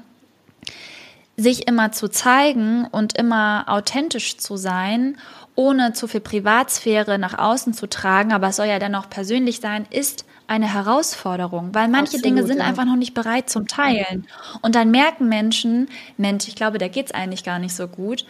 sich 1.37 1.69
immer 1.69 1.93
zu 1.93 2.09
zeigen 2.09 2.87
und 2.87 3.17
immer 3.19 3.65
authentisch 3.67 4.39
zu 4.39 4.57
sein, 4.57 5.19
ohne 5.55 5.93
zu 5.93 6.09
viel 6.09 6.21
Privatsphäre 6.21 7.19
nach 7.19 7.39
außen 7.39 7.75
zu 7.75 7.89
tragen, 7.89 8.33
aber 8.33 8.49
es 8.49 8.57
soll 8.57 8.67
ja 8.67 8.79
dennoch 8.79 9.11
persönlich 9.11 9.61
sein, 9.61 9.87
ist 9.91 10.25
eine 10.47 10.73
Herausforderung, 10.73 11.75
weil 11.75 11.89
manche 11.89 12.17
Absolut, 12.17 12.25
Dinge 12.25 12.47
sind 12.47 12.59
ja. 12.59 12.65
einfach 12.65 12.85
noch 12.85 12.97
nicht 12.97 13.15
bereit 13.15 13.51
zum 13.51 13.67
Teilen. 13.67 14.27
Und 14.63 14.75
dann 14.75 14.91
merken 14.91 15.29
Menschen, 15.29 15.89
Mensch, 16.17 16.47
ich 16.47 16.55
glaube, 16.55 16.79
da 16.79 16.89
geht's 16.89 17.13
eigentlich 17.13 17.43
gar 17.43 17.59
nicht 17.59 17.75
so 17.75 17.89
gut. 17.89 18.25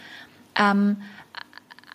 Ähm, 0.55 0.97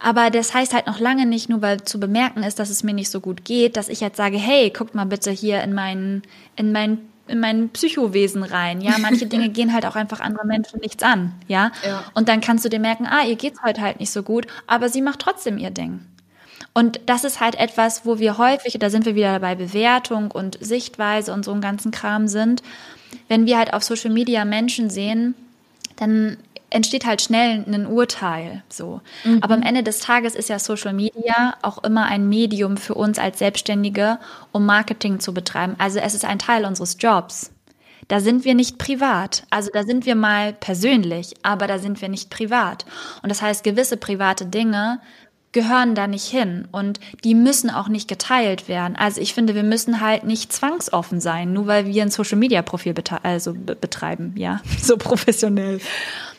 aber 0.01 0.31
das 0.31 0.55
heißt 0.55 0.75
halt 0.75 0.87
noch 0.87 0.99
lange 0.99 1.27
nicht, 1.27 1.49
nur 1.49 1.63
weil 1.63 1.83
zu 1.83 1.99
bemerken 1.99 2.43
ist, 2.43 2.59
dass 2.59 2.71
es 2.71 2.83
mir 2.83 2.93
nicht 2.93 3.11
so 3.11 3.21
gut 3.21 3.45
geht, 3.45 3.77
dass 3.77 3.89
ich 3.89 4.01
jetzt 4.01 4.17
sage, 4.17 4.37
hey, 4.37 4.71
guckt 4.71 4.95
mal 4.95 5.07
bitte 5.07 5.31
hier 5.31 5.63
in 5.63 5.75
meinen, 5.75 6.23
in 6.57 6.73
meinen 6.73 7.12
in 7.29 7.41
mein 7.41 7.71
Psychowesen 7.71 8.43
rein. 8.43 8.81
Ja, 8.81 8.97
manche 8.99 9.27
Dinge 9.27 9.49
gehen 9.51 9.73
halt 9.73 9.87
auch 9.87 9.97
einfach 9.97 10.21
andere 10.21 10.47
Menschen 10.47 10.81
nichts 10.81 11.03
an. 11.03 11.33
Ja? 11.49 11.73
ja. 11.87 12.05
Und 12.15 12.29
dann 12.29 12.41
kannst 12.41 12.65
du 12.65 12.69
dir 12.69 12.81
merken, 12.81 13.07
ah, 13.07 13.25
ihr 13.25 13.37
geht's 13.37 13.63
heute 13.63 13.81
halt 13.81 14.01
nicht 14.01 14.11
so 14.11 14.23
gut, 14.23 14.47
aber 14.67 14.89
sie 14.89 15.03
macht 15.03 15.21
trotzdem 15.21 15.59
ihr 15.59 15.71
Ding. 15.71 16.01
Und 16.75 17.01
das 17.07 17.25
ist 17.25 17.41
halt 17.41 17.55
etwas, 17.57 18.07
wo 18.07 18.19
wir 18.19 18.39
häufig, 18.39 18.79
da 18.79 18.89
sind 18.89 19.05
wir 19.05 19.15
wieder 19.15 19.39
bei 19.41 19.55
Bewertung 19.55 20.31
und 20.31 20.59
Sichtweise 20.61 21.33
und 21.33 21.45
so 21.45 21.53
einen 21.53 21.61
ganzen 21.61 21.91
Kram 21.91 22.29
sind. 22.29 22.63
Wenn 23.29 23.47
wir 23.47 23.59
halt 23.59 23.75
auf 23.75 23.83
Social 23.83 24.11
Media 24.11 24.45
Menschen 24.45 24.89
sehen, 24.89 25.35
dann 25.97 26.39
entsteht 26.73 27.07
halt 27.07 27.23
schnell 27.23 27.65
ein 27.67 27.87
Urteil, 27.87 28.63
so. 28.69 29.01
Mhm. 29.25 29.43
Aber 29.43 29.55
am 29.55 29.63
Ende 29.63 29.83
des 29.83 30.01
Tages 30.01 30.35
ist 30.35 30.49
ja 30.49 30.59
Social 30.59 30.93
Media 30.93 31.55
auch 31.63 31.83
immer 31.85 32.07
ein 32.07 32.29
Medium 32.29 32.77
für 32.77 32.95
uns 32.95 33.19
als 33.19 33.39
Selbstständige, 33.39 34.19
um 34.53 34.67
Marketing 34.67 35.21
zu 35.21 35.35
betreiben. 35.35 35.75
Also 35.79 35.99
es 35.99 36.15
ist 36.15 36.25
ein 36.25 36.39
Teil 36.39 36.65
unseres 36.65 36.97
Jobs. 36.99 37.53
Da 38.09 38.21
sind 38.21 38.45
wir 38.45 38.55
nicht 38.55 38.79
privat. 38.79 39.45
Also 39.51 39.71
da 39.73 39.85
sind 39.85 40.07
wir 40.07 40.15
mal 40.15 40.53
persönlich, 40.53 41.35
aber 41.43 41.67
da 41.67 41.79
sind 41.79 42.01
wir 42.01 42.09
nicht 42.09 42.31
privat. 42.31 42.85
Und 43.23 43.29
das 43.29 43.43
heißt, 43.43 43.65
gewisse 43.65 43.97
private 43.97 44.47
Dinge 44.47 45.01
gehören 45.53 45.95
da 45.95 46.07
nicht 46.07 46.27
hin 46.27 46.67
und 46.73 46.99
die 47.25 47.35
müssen 47.35 47.71
auch 47.71 47.89
nicht 47.89 48.09
geteilt 48.09 48.69
werden. 48.69 48.97
Also 48.97 49.21
ich 49.21 49.35
finde, 49.35 49.55
wir 49.55 49.63
müssen 49.63 50.01
halt 50.01 50.25
nicht 50.25 50.53
zwangsoffen 50.53 51.21
sein, 51.21 51.53
nur 51.53 51.67
weil 51.67 51.87
wir 51.87 52.03
ein 52.03 52.11
Social 52.11 52.39
Media 52.39 52.63
Profil 52.63 52.95
also 53.23 53.55
betreiben, 53.55 54.33
ja, 54.37 54.61
so 54.83 54.97
professionell. 54.97 55.81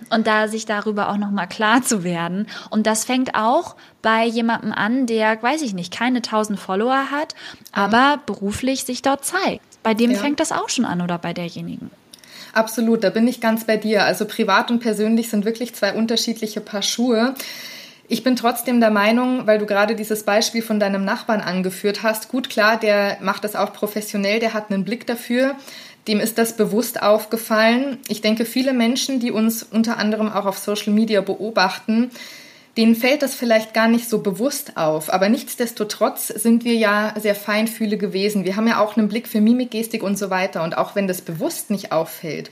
Und 0.10 0.28
da 0.28 0.48
sich 0.48 0.66
darüber 0.66 1.10
auch 1.10 1.18
noch 1.18 1.32
mal 1.32 1.48
klar 1.48 1.84
zu 1.84 2.04
werden 2.04 2.48
und 2.70 2.88
das 2.88 3.06
fängt 3.06 3.36
auch 3.36 3.76
bei 4.02 4.26
jemandem 4.26 4.74
an, 4.74 5.06
der 5.06 5.42
weiß 5.42 5.62
ich 5.62 5.74
nicht, 5.74 5.94
keine 5.94 6.22
tausend 6.22 6.60
Follower 6.60 7.12
hat, 7.12 7.36
aber 7.72 8.20
beruflich 8.26 8.84
sich 8.84 9.02
dort 9.02 9.26
zeigt. 9.26 9.62
Bei 9.84 9.94
dem 9.94 10.12
ja. 10.12 10.18
fängt 10.18 10.40
das 10.40 10.52
auch 10.52 10.70
schon 10.70 10.86
an 10.86 11.02
oder 11.02 11.18
bei 11.18 11.34
derjenigen. 11.34 11.92
Absolut, 12.54 13.04
da 13.04 13.10
bin 13.10 13.28
ich 13.28 13.42
ganz 13.42 13.66
bei 13.66 13.78
dir. 13.78 14.06
Also 14.06 14.26
privat 14.26 14.70
und 14.70 14.80
persönlich 14.80 15.30
sind 15.30 15.44
wirklich 15.44 15.74
zwei 15.74 15.94
unterschiedliche 15.94 16.62
Paar 16.62 16.84
Schuhe. 16.84 17.34
Ich 18.10 18.24
bin 18.24 18.36
trotzdem 18.36 18.80
der 18.82 18.92
Meinung, 18.92 19.48
weil 19.48 19.60
du 19.60 19.66
gerade 19.66 19.96
dieses 19.96 20.24
Beispiel 20.24 20.62
von 20.62 20.80
deinem 20.80 21.06
Nachbarn 21.06 21.40
angeführt 21.40 22.04
hast, 22.04 22.30
gut 22.30 22.50
klar, 22.50 22.78
der 22.78 23.18
macht 23.22 23.44
das 23.44 23.56
auch 23.56 23.72
professionell, 23.72 24.40
der 24.40 24.54
hat 24.54 24.72
einen 24.72 24.84
Blick 24.84 25.08
dafür, 25.08 25.56
dem 26.08 26.20
ist 26.20 26.38
das 26.38 26.58
bewusst 26.58 27.02
aufgefallen. 27.02 28.00
Ich 28.10 28.20
denke, 28.22 28.44
viele 28.46 28.74
Menschen, 28.74 29.22
die 29.22 29.32
uns 29.32 29.64
unter 29.64 29.98
anderem 29.98 30.30
auch 30.30 30.46
auf 30.46 30.58
Social 30.58 30.92
Media 30.92 31.22
beobachten, 31.22 32.12
denen 32.76 32.96
fällt 32.96 33.22
das 33.22 33.36
vielleicht 33.36 33.74
gar 33.74 33.88
nicht 33.88 34.10
so 34.10 34.20
bewusst 34.20 34.76
auf. 34.76 35.14
Aber 35.14 35.30
nichtsdestotrotz 35.30 36.28
sind 36.28 36.66
wir 36.66 36.74
ja 36.74 37.14
sehr 37.18 37.36
feinfühle 37.36 37.98
gewesen. 37.98 38.44
Wir 38.44 38.56
haben 38.56 38.68
ja 38.68 38.80
auch 38.80 38.98
einen 38.98 39.08
Blick 39.08 39.28
für 39.28 39.40
Mimik, 39.40 39.72
Gestik 39.72 40.04
und 40.04 40.18
so 40.18 40.30
weiter. 40.30 40.64
Und 40.64 40.78
auch 40.78 40.96
wenn 40.96 41.08
das 41.08 41.22
bewusst 41.22 41.70
nicht 41.70 41.92
auffällt, 41.92 42.52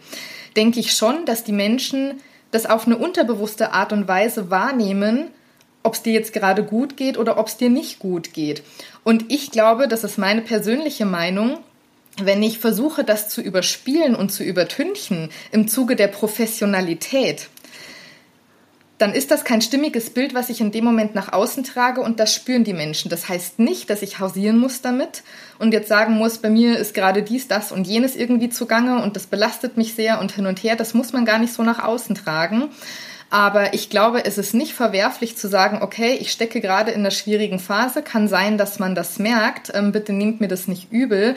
denke 0.55 0.79
ich 0.79 0.93
schon, 0.93 1.25
dass 1.25 1.43
die 1.43 1.51
Menschen 1.51 2.21
das 2.51 2.65
auf 2.67 2.85
eine 2.85 2.97
unterbewusste 2.97 3.73
Art 3.73 3.91
und 3.91 4.07
Weise 4.07 4.49
wahrnehmen 4.51 5.27
ob 5.83 5.93
es 5.93 6.03
dir 6.03 6.13
jetzt 6.13 6.33
gerade 6.33 6.63
gut 6.63 6.97
geht 6.97 7.17
oder 7.17 7.37
ob 7.37 7.47
es 7.47 7.57
dir 7.57 7.69
nicht 7.69 7.99
gut 7.99 8.33
geht. 8.33 8.63
Und 9.03 9.31
ich 9.31 9.51
glaube, 9.51 9.87
das 9.87 10.03
ist 10.03 10.17
meine 10.17 10.41
persönliche 10.41 11.05
Meinung, 11.05 11.59
wenn 12.21 12.43
ich 12.43 12.59
versuche, 12.59 13.03
das 13.03 13.29
zu 13.29 13.41
überspielen 13.41 14.15
und 14.15 14.31
zu 14.31 14.43
übertünchen 14.43 15.29
im 15.51 15.67
Zuge 15.67 15.95
der 15.95 16.07
Professionalität, 16.07 17.47
dann 19.01 19.13
ist 19.13 19.31
das 19.31 19.43
kein 19.43 19.63
stimmiges 19.63 20.11
Bild, 20.11 20.35
was 20.35 20.49
ich 20.49 20.61
in 20.61 20.71
dem 20.71 20.85
Moment 20.85 21.15
nach 21.15 21.33
außen 21.33 21.63
trage 21.63 22.01
und 22.01 22.19
das 22.19 22.35
spüren 22.35 22.63
die 22.63 22.73
Menschen. 22.73 23.09
Das 23.09 23.27
heißt 23.27 23.57
nicht, 23.57 23.89
dass 23.89 24.03
ich 24.03 24.19
hausieren 24.19 24.59
muss 24.59 24.81
damit 24.81 25.23
und 25.57 25.73
jetzt 25.73 25.87
sagen 25.87 26.13
muss, 26.13 26.37
bei 26.37 26.51
mir 26.51 26.77
ist 26.77 26.93
gerade 26.93 27.23
dies, 27.23 27.47
das 27.47 27.71
und 27.71 27.87
jenes 27.87 28.15
irgendwie 28.15 28.49
zugange 28.49 29.01
und 29.01 29.15
das 29.15 29.25
belastet 29.25 29.75
mich 29.75 29.95
sehr 29.95 30.19
und 30.19 30.33
hin 30.33 30.45
und 30.45 30.61
her. 30.61 30.75
Das 30.75 30.93
muss 30.93 31.13
man 31.13 31.25
gar 31.25 31.39
nicht 31.39 31.51
so 31.51 31.63
nach 31.63 31.83
außen 31.83 32.13
tragen. 32.13 32.69
Aber 33.31 33.73
ich 33.73 33.89
glaube, 33.89 34.25
es 34.25 34.37
ist 34.37 34.53
nicht 34.53 34.73
verwerflich 34.73 35.37
zu 35.37 35.47
sagen, 35.47 35.79
okay, 35.81 36.17
ich 36.19 36.33
stecke 36.33 36.59
gerade 36.59 36.91
in 36.91 36.99
einer 36.99 37.11
schwierigen 37.11 37.59
Phase. 37.59 38.03
Kann 38.03 38.27
sein, 38.27 38.57
dass 38.57 38.77
man 38.77 38.93
das 38.93 39.19
merkt. 39.19 39.71
Ähm, 39.73 39.93
bitte 39.93 40.11
nehmt 40.11 40.41
mir 40.41 40.49
das 40.49 40.67
nicht 40.67 40.91
übel. 40.91 41.35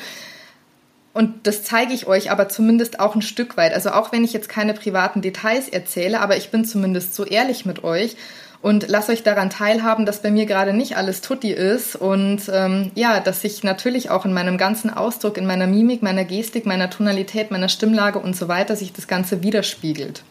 Und 1.13 1.47
das 1.47 1.63
zeige 1.63 1.93
ich 1.93 2.09
euch 2.09 2.33
aber 2.33 2.49
zumindest 2.49 2.99
auch 2.99 3.15
ein 3.15 3.23
Stück 3.23 3.57
weit. 3.57 3.73
Also 3.73 3.91
auch 3.91 4.11
wenn 4.11 4.25
ich 4.25 4.33
jetzt 4.33 4.49
keine 4.49 4.75
privaten 4.75 5.23
Details 5.23 5.69
erzähle, 5.69 6.21
aber 6.21 6.37
ich 6.37 6.51
bin 6.51 6.65
zumindest 6.65 7.15
so 7.15 7.25
ehrlich 7.25 7.65
mit 7.65 7.85
euch 7.85 8.17
und 8.61 8.89
lasst 8.89 9.09
euch 9.09 9.23
daran 9.23 9.49
teilhaben, 9.49 10.05
dass 10.05 10.23
bei 10.23 10.33
mir 10.33 10.47
gerade 10.47 10.73
nicht 10.73 10.97
alles 10.97 11.21
tutti 11.21 11.53
ist 11.53 11.95
und 11.95 12.51
ähm, 12.53 12.91
ja, 12.97 13.21
dass 13.21 13.43
sich 13.43 13.63
natürlich 13.63 14.11
auch 14.11 14.25
in 14.25 14.33
meinem 14.33 14.59
ganzen 14.59 14.91
Ausdruck, 14.91 15.37
in 15.37 15.47
meiner 15.47 15.69
Mimik, 15.69 16.03
meiner 16.03 16.25
Gestik, 16.25 16.67
meiner 16.67 16.91
Tonalität, 16.91 17.53
meiner 17.53 17.69
Stimmlage 17.69 18.19
und 18.19 18.35
so 18.35 18.49
weiter 18.49 18.75
sich 18.75 18.93
das 18.93 19.07
Ganze 19.07 19.45
widerspiegelt. 19.45 20.25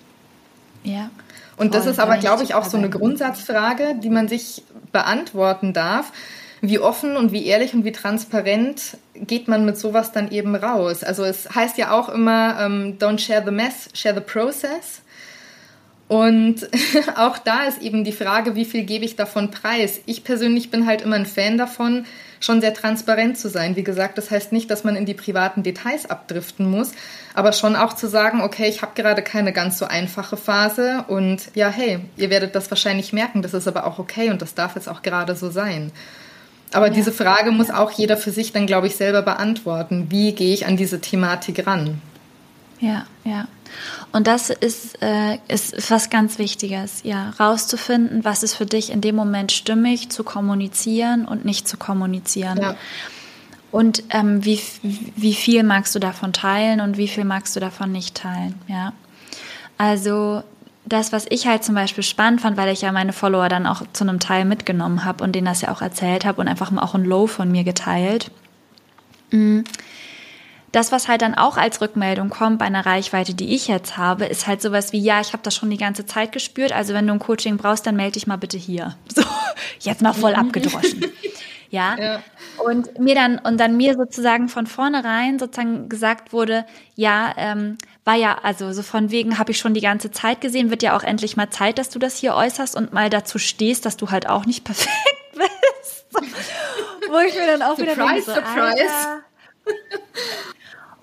Ja. 0.83 1.09
Und 1.57 1.75
das 1.75 1.85
ist 1.85 1.99
aber, 1.99 2.17
glaube 2.17 2.43
ich, 2.43 2.55
auch 2.55 2.65
so 2.65 2.77
eine 2.77 2.89
Grundsatzfrage, 2.89 3.95
die 4.01 4.09
man 4.09 4.27
sich 4.27 4.63
beantworten 4.91 5.73
darf 5.73 6.11
wie 6.65 6.79
offen 6.79 7.17
und 7.17 7.33
wie 7.33 7.45
ehrlich 7.45 7.73
und 7.73 7.83
wie 7.83 7.91
transparent 7.91 8.97
geht 9.15 9.49
man 9.49 9.65
mit 9.65 9.77
sowas 9.77 10.13
dann 10.13 10.31
eben 10.31 10.55
raus? 10.55 11.03
Also 11.03 11.25
es 11.25 11.53
heißt 11.53 11.77
ja 11.77 11.91
auch 11.91 12.07
immer, 12.07 12.57
ähm, 12.61 12.97
don't 12.99 13.19
share 13.19 13.43
the 13.45 13.51
mess, 13.51 13.89
share 13.93 14.15
the 14.15 14.21
process. 14.21 15.01
Und 16.13 16.69
auch 17.17 17.39
da 17.39 17.63
ist 17.63 17.81
eben 17.81 18.03
die 18.03 18.11
Frage, 18.11 18.55
wie 18.55 18.65
viel 18.65 18.83
gebe 18.83 19.03
ich 19.03 19.15
davon 19.15 19.49
preis? 19.49 19.99
Ich 20.05 20.23
persönlich 20.23 20.69
bin 20.69 20.85
halt 20.85 21.01
immer 21.01 21.15
ein 21.15 21.25
Fan 21.25 21.57
davon, 21.57 22.05
schon 22.39 22.61
sehr 22.61 22.75
transparent 22.75 23.35
zu 23.39 23.49
sein. 23.49 23.75
Wie 23.75 23.83
gesagt, 23.83 24.19
das 24.19 24.29
heißt 24.29 24.51
nicht, 24.51 24.69
dass 24.69 24.83
man 24.83 24.95
in 24.95 25.07
die 25.07 25.15
privaten 25.15 25.63
Details 25.63 26.07
abdriften 26.07 26.69
muss, 26.69 26.91
aber 27.33 27.51
schon 27.51 27.75
auch 27.75 27.93
zu 27.93 28.07
sagen, 28.07 28.41
okay, 28.41 28.69
ich 28.69 28.83
habe 28.83 28.91
gerade 28.93 29.23
keine 29.23 29.53
ganz 29.53 29.79
so 29.79 29.85
einfache 29.85 30.37
Phase 30.37 31.03
und 31.07 31.49
ja, 31.55 31.69
hey, 31.69 32.01
ihr 32.15 32.29
werdet 32.29 32.53
das 32.53 32.69
wahrscheinlich 32.69 33.11
merken, 33.11 33.41
das 33.41 33.55
ist 33.55 33.67
aber 33.67 33.87
auch 33.87 33.97
okay 33.97 34.29
und 34.29 34.39
das 34.39 34.53
darf 34.53 34.75
jetzt 34.75 34.89
auch 34.89 35.01
gerade 35.01 35.35
so 35.35 35.49
sein. 35.49 35.91
Aber 36.73 36.89
ja. 36.89 36.93
diese 36.93 37.11
Frage 37.11 37.49
muss 37.49 37.71
auch 37.71 37.89
jeder 37.89 38.17
für 38.17 38.29
sich 38.29 38.51
dann, 38.51 38.67
glaube 38.67 38.85
ich, 38.85 38.97
selber 38.97 39.23
beantworten. 39.23 40.11
Wie 40.11 40.33
gehe 40.33 40.53
ich 40.53 40.67
an 40.67 40.77
diese 40.77 41.01
Thematik 41.01 41.65
ran? 41.65 42.03
Ja, 42.83 43.05
ja. 43.23 43.47
Und 44.11 44.27
das 44.27 44.49
ist, 44.49 45.01
äh, 45.01 45.37
ist 45.47 45.89
was 45.89 46.09
ganz 46.09 46.37
Wichtiges, 46.37 47.01
ja, 47.03 47.29
rauszufinden, 47.39 48.25
was 48.25 48.43
ist 48.43 48.55
für 48.55 48.65
dich 48.65 48.91
in 48.91 48.99
dem 48.99 49.15
Moment 49.15 49.53
stimmig, 49.53 50.09
zu 50.09 50.25
kommunizieren 50.25 51.23
und 51.23 51.45
nicht 51.45 51.65
zu 51.65 51.77
kommunizieren. 51.77 52.59
Ja. 52.61 52.75
Und 53.71 54.03
ähm, 54.09 54.43
wie, 54.43 54.59
wie 54.81 55.33
viel 55.33 55.63
magst 55.63 55.95
du 55.95 55.99
davon 55.99 56.33
teilen 56.33 56.81
und 56.81 56.97
wie 56.97 57.07
viel 57.07 57.23
magst 57.23 57.55
du 57.55 57.61
davon 57.61 57.93
nicht 57.93 58.15
teilen, 58.15 58.55
ja. 58.67 58.91
Also 59.77 60.43
das, 60.85 61.13
was 61.13 61.25
ich 61.29 61.47
halt 61.47 61.63
zum 61.63 61.75
Beispiel 61.75 62.03
spannend 62.03 62.41
fand, 62.41 62.57
weil 62.57 62.71
ich 62.71 62.81
ja 62.81 62.91
meine 62.91 63.13
Follower 63.13 63.47
dann 63.47 63.65
auch 63.65 63.81
zu 63.93 64.03
einem 64.03 64.19
Teil 64.19 64.43
mitgenommen 64.43 65.05
habe 65.05 65.23
und 65.23 65.33
denen 65.33 65.45
das 65.45 65.61
ja 65.61 65.71
auch 65.71 65.81
erzählt 65.81 66.25
habe 66.25 66.41
und 66.41 66.49
einfach 66.49 66.75
auch 66.75 66.95
ein 66.95 67.05
Low 67.05 67.27
von 67.27 67.49
mir 67.49 67.63
geteilt. 67.63 68.29
Mm. 69.31 69.61
Das, 70.73 70.91
was 70.91 71.07
halt 71.07 71.21
dann 71.21 71.35
auch 71.35 71.55
als 71.55 71.81
Rückmeldung 71.81 72.31
kommt 72.31 72.57
bei 72.57 72.65
einer 72.65 72.83
Reichweite, 72.83 73.35
die 73.35 73.53
ich 73.53 73.67
jetzt 73.67 73.95
habe, 73.95 74.25
ist 74.25 74.47
halt 74.47 74.59
sowas 74.59 74.91
wie, 74.91 74.99
ja, 74.99 75.21
ich 75.21 75.31
habe 75.31 75.43
das 75.43 75.55
schon 75.55 75.69
die 75.69 75.77
ganze 75.77 76.07
Zeit 76.07 76.31
gespürt, 76.31 76.73
also 76.73 76.95
wenn 76.95 77.05
du 77.05 77.13
ein 77.13 77.19
Coaching 77.19 77.57
brauchst, 77.57 77.85
dann 77.85 77.95
melde 77.95 78.13
dich 78.13 78.25
mal 78.25 78.37
bitte 78.37 78.57
hier. 78.57 78.97
So, 79.13 79.21
jetzt 79.79 80.01
mal 80.01 80.13
voll 80.13 80.33
abgedroschen. 80.35 81.05
Ja? 81.69 81.95
ja. 81.97 82.23
Und 82.63 82.99
mir 82.99 83.15
dann, 83.15 83.39
und 83.39 83.59
dann 83.59 83.75
mir 83.75 83.95
sozusagen 83.95 84.47
von 84.47 84.67
vornherein 84.67 85.39
sozusagen 85.39 85.89
gesagt 85.89 86.31
wurde, 86.31 86.67
ja, 86.93 87.33
ähm, 87.35 87.79
war 88.05 88.13
ja, 88.13 88.37
also 88.43 88.71
so 88.73 88.83
von 88.83 89.09
wegen 89.09 89.39
habe 89.39 89.49
ich 89.49 89.57
schon 89.57 89.73
die 89.73 89.81
ganze 89.81 90.11
Zeit 90.11 90.39
gesehen, 90.39 90.69
wird 90.69 90.83
ja 90.83 90.95
auch 90.95 91.01
endlich 91.01 91.35
mal 91.35 91.49
Zeit, 91.49 91.79
dass 91.79 91.89
du 91.89 91.97
das 91.97 92.15
hier 92.17 92.35
äußerst 92.35 92.75
und 92.75 92.93
mal 92.93 93.09
dazu 93.09 93.39
stehst, 93.39 93.87
dass 93.87 93.97
du 93.97 94.11
halt 94.11 94.29
auch 94.29 94.45
nicht 94.45 94.63
perfekt 94.65 94.93
bist. 95.33 96.05
Wo 97.09 97.17
ich 97.17 97.33
mir 97.33 97.47
dann 97.47 97.63
auch 97.63 97.75
surprise, 97.75 97.97
wieder 97.97 98.07
denke, 98.07 98.21
so, 98.21 98.33
surprise. 98.33 99.23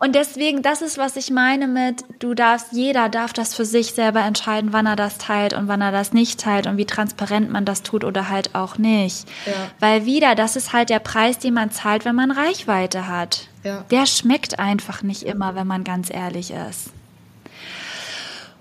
Und 0.01 0.15
deswegen, 0.15 0.63
das 0.63 0.81
ist, 0.81 0.97
was 0.97 1.17
ich 1.17 1.31
meine 1.31 1.69
mit, 1.69 2.05
du 2.21 2.33
darfst, 2.33 2.69
jeder 2.73 3.11
darf 3.11 3.35
das 3.35 3.55
für 3.55 3.67
sich 3.67 3.93
selber 3.93 4.23
entscheiden, 4.23 4.73
wann 4.73 4.87
er 4.87 4.97
das 4.97 5.19
teilt 5.19 5.53
und 5.53 5.69
wann 5.69 5.83
er 5.83 5.93
das 5.93 6.15
nicht 6.15 6.41
teilt 6.41 6.67
und 6.67 6.79
wie 6.79 6.87
transparent 6.87 7.51
man 7.51 7.67
das 7.67 7.83
tut 7.83 8.03
oder 8.03 8.31
halt 8.31 8.55
auch 8.55 8.79
nicht. 8.79 9.29
Ja. 9.45 9.53
Weil 9.79 10.07
wieder, 10.07 10.35
das 10.35 10.57
ist 10.57 10.73
halt 10.73 10.89
der 10.89 11.01
Preis, 11.01 11.39
den 11.39 11.53
man 11.53 11.71
zahlt, 11.71 12.07
wenn 12.07 12.15
man 12.15 12.31
Reichweite 12.31 13.09
hat. 13.09 13.49
Ja. 13.63 13.85
Der 13.91 14.07
schmeckt 14.07 14.59
einfach 14.59 15.03
nicht 15.03 15.23
immer, 15.23 15.55
wenn 15.55 15.67
man 15.67 15.85
ganz 15.85 16.09
ehrlich 16.11 16.51
ist. 16.51 16.93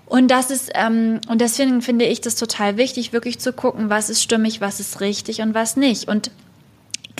Und 0.04 0.28
das 0.30 0.50
ist, 0.50 0.70
ähm, 0.74 1.22
und 1.26 1.40
deswegen 1.40 1.80
finde 1.80 2.04
ich 2.04 2.20
das 2.20 2.34
total 2.34 2.76
wichtig, 2.76 3.14
wirklich 3.14 3.38
zu 3.38 3.54
gucken, 3.54 3.88
was 3.88 4.10
ist 4.10 4.22
stimmig, 4.22 4.60
was 4.60 4.78
ist 4.78 5.00
richtig 5.00 5.40
und 5.40 5.54
was 5.54 5.76
nicht. 5.76 6.06
Und 6.06 6.30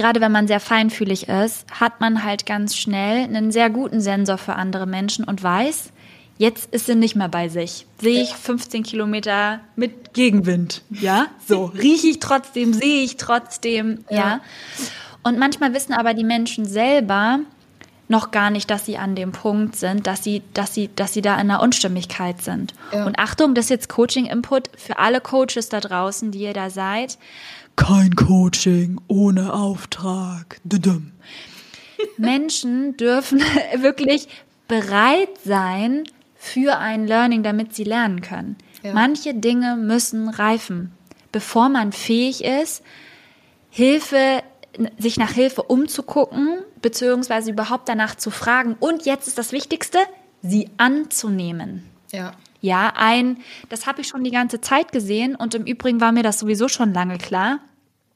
gerade 0.01 0.23
wenn 0.23 0.33
man 0.33 0.47
sehr 0.47 0.61
feinfühlig 0.61 1.29
ist, 1.29 1.67
hat 1.79 2.01
man 2.01 2.25
halt 2.25 2.47
ganz 2.47 2.75
schnell 2.75 3.25
einen 3.25 3.53
sehr 3.53 3.69
guten 3.69 4.01
Sensor 4.01 4.39
für 4.39 4.55
andere 4.55 4.87
Menschen 4.87 5.27
und 5.27 5.43
weiß, 5.43 5.93
jetzt 6.39 6.73
ist 6.73 6.87
sie 6.87 6.95
nicht 6.95 7.17
mehr 7.17 7.29
bei 7.29 7.51
sich. 7.51 7.87
Sehe 8.01 8.23
ich 8.23 8.31
15 8.31 8.83
Kilometer 8.83 9.61
mit 9.77 10.15
Gegenwind, 10.15 10.81
ja? 10.89 11.27
So, 11.47 11.67
rieche 11.67 12.07
ich 12.07 12.19
trotzdem, 12.19 12.73
sehe 12.73 13.05
ich 13.05 13.19
trotzdem, 13.19 14.07
ja. 14.09 14.17
ja? 14.17 14.41
Und 15.23 15.39
manchmal 15.39 15.75
wissen 15.75 15.93
aber 15.93 16.15
die 16.15 16.25
Menschen 16.25 16.65
selber 16.65 17.41
noch 18.09 18.31
gar 18.31 18.49
nicht, 18.49 18.71
dass 18.71 18.87
sie 18.87 18.97
an 18.97 19.15
dem 19.15 19.33
Punkt 19.33 19.77
sind, 19.77 20.07
dass 20.07 20.25
sie, 20.25 20.43
dass 20.55 20.73
sie, 20.73 20.89
dass 20.97 21.13
sie 21.13 21.21
da 21.21 21.35
in 21.35 21.41
einer 21.41 21.61
Unstimmigkeit 21.61 22.41
sind. 22.41 22.73
Ja. 22.91 23.05
Und 23.05 23.19
Achtung, 23.19 23.55
das 23.55 23.67
ist 23.67 23.71
jetzt 23.71 23.89
Coaching-Input 23.91 24.71
für 24.79 24.99
alle 24.99 25.21
Coaches 25.21 25.69
da 25.69 25.79
draußen, 25.79 26.31
die 26.31 26.41
ihr 26.41 26.55
da 26.55 26.71
seid. 26.71 27.19
Kein 27.77 28.15
Coaching 28.15 29.01
ohne 29.09 29.53
Auftrag. 29.53 30.61
Menschen 32.17 32.97
dürfen 32.97 33.41
wirklich 33.81 34.29
bereit 34.69 35.31
sein 35.45 36.05
für 36.37 36.79
ein 36.79 37.07
Learning, 37.07 37.43
damit 37.43 37.75
sie 37.75 37.85
lernen 37.85 38.21
können. 38.23 38.57
Ja. 38.83 38.95
Manche 38.95 39.35
Dinge 39.35 39.77
müssen 39.77 40.29
reifen, 40.29 40.93
bevor 41.33 41.69
man 41.69 41.93
fähig 41.93 42.45
ist, 42.45 42.83
Hilfe, 43.69 44.43
sich 44.99 45.17
nach 45.17 45.33
Hilfe 45.33 45.63
umzugucken, 45.63 46.61
beziehungsweise 46.81 47.51
überhaupt 47.51 47.89
danach 47.89 48.15
zu 48.15 48.31
fragen. 48.31 48.77
Und 48.81 49.05
jetzt 49.05 49.29
ist 49.29 49.39
das 49.39 49.53
Wichtigste, 49.53 49.99
sie 50.43 50.71
anzunehmen. 50.79 51.85
Ja. 52.11 52.33
Ja, 52.61 52.93
ein, 52.97 53.39
das 53.69 53.87
habe 53.87 54.03
ich 54.03 54.09
schon 54.09 54.25
die 54.25 54.31
ganze 54.31 54.61
Zeit 54.61 54.93
gesehen 54.93 55.35
und 55.35 55.55
im 55.55 55.65
Übrigen 55.65 56.01
war 56.01 56.13
mir 56.13 56.23
das 56.23 56.39
sowieso 56.39 56.69
schon 56.69 56.93
lange 56.93 57.19
klar. 57.19 57.61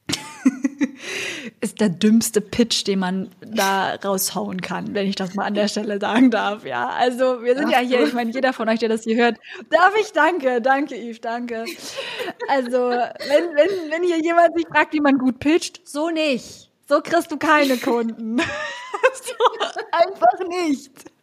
ist 1.61 1.80
der 1.80 1.88
dümmste 1.88 2.40
Pitch, 2.40 2.86
den 2.86 2.99
man 2.99 3.30
da 3.40 3.95
raushauen 3.95 4.61
kann, 4.61 4.95
wenn 4.95 5.07
ich 5.07 5.16
das 5.16 5.34
mal 5.34 5.45
an 5.45 5.55
der 5.55 5.68
Stelle 5.68 5.99
sagen 5.99 6.30
darf. 6.30 6.64
Ja, 6.64 6.88
also 6.88 7.42
wir 7.42 7.57
sind 7.57 7.70
ja, 7.70 7.80
ja 7.80 7.88
hier, 7.88 8.07
ich 8.07 8.12
meine, 8.12 8.30
jeder 8.30 8.53
von 8.53 8.68
euch, 8.68 8.80
der 8.80 8.90
das 8.90 9.05
hier 9.05 9.16
hört, 9.16 9.38
darf 9.70 9.95
ich 10.01 10.12
danke, 10.12 10.61
danke 10.61 10.95
Yves, 10.95 11.20
danke. 11.20 11.64
Also, 12.49 12.78
wenn, 12.78 13.55
wenn, 13.55 13.90
wenn 13.90 14.03
hier 14.03 14.22
jemand 14.22 14.55
sich 14.57 14.66
fragt, 14.66 14.92
wie 14.92 15.01
man 15.01 15.18
gut 15.18 15.38
pitcht, 15.38 15.86
so 15.88 16.11
nicht. 16.11 16.70
So 16.86 17.01
kriegst 17.01 17.32
du 17.32 17.38
keine 17.38 17.78
Kunden. 17.78 18.38
so 19.14 19.34
einfach 19.90 20.49
nicht. 20.49 21.13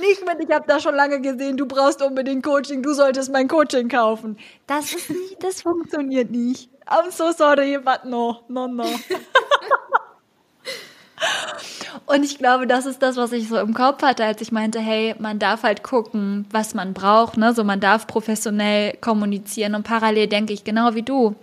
Nicht 0.00 0.24
mit, 0.26 0.46
ich 0.46 0.54
habe 0.54 0.66
da 0.66 0.78
schon 0.80 0.94
lange 0.94 1.20
gesehen, 1.20 1.56
du 1.56 1.66
brauchst 1.66 2.02
unbedingt 2.02 2.44
Coaching, 2.44 2.82
du 2.82 2.92
solltest 2.92 3.32
mein 3.32 3.48
Coaching 3.48 3.88
kaufen. 3.88 4.36
Das 4.66 4.92
ist 4.92 5.08
nicht, 5.08 5.42
das 5.42 5.62
funktioniert 5.62 6.30
nicht. 6.30 6.68
I'm 6.86 7.10
so 7.10 7.32
sorry, 7.32 7.78
but 7.78 8.04
no, 8.04 8.42
no, 8.48 8.68
no. 8.68 8.84
Und 12.06 12.22
ich 12.24 12.38
glaube, 12.38 12.66
das 12.66 12.86
ist 12.86 13.02
das, 13.02 13.16
was 13.16 13.32
ich 13.32 13.48
so 13.48 13.56
im 13.58 13.72
Kopf 13.74 14.02
hatte, 14.02 14.24
als 14.24 14.40
ich 14.40 14.52
meinte, 14.52 14.78
hey, 14.78 15.14
man 15.18 15.38
darf 15.38 15.62
halt 15.62 15.82
gucken, 15.82 16.46
was 16.50 16.74
man 16.74 16.92
braucht, 16.92 17.36
ne? 17.36 17.54
So 17.54 17.64
man 17.64 17.80
darf 17.80 18.06
professionell 18.06 18.96
kommunizieren 19.00 19.74
und 19.74 19.82
parallel 19.82 20.28
denke 20.28 20.52
ich 20.52 20.62
genau 20.62 20.94
wie 20.94 21.02
du, 21.02 21.34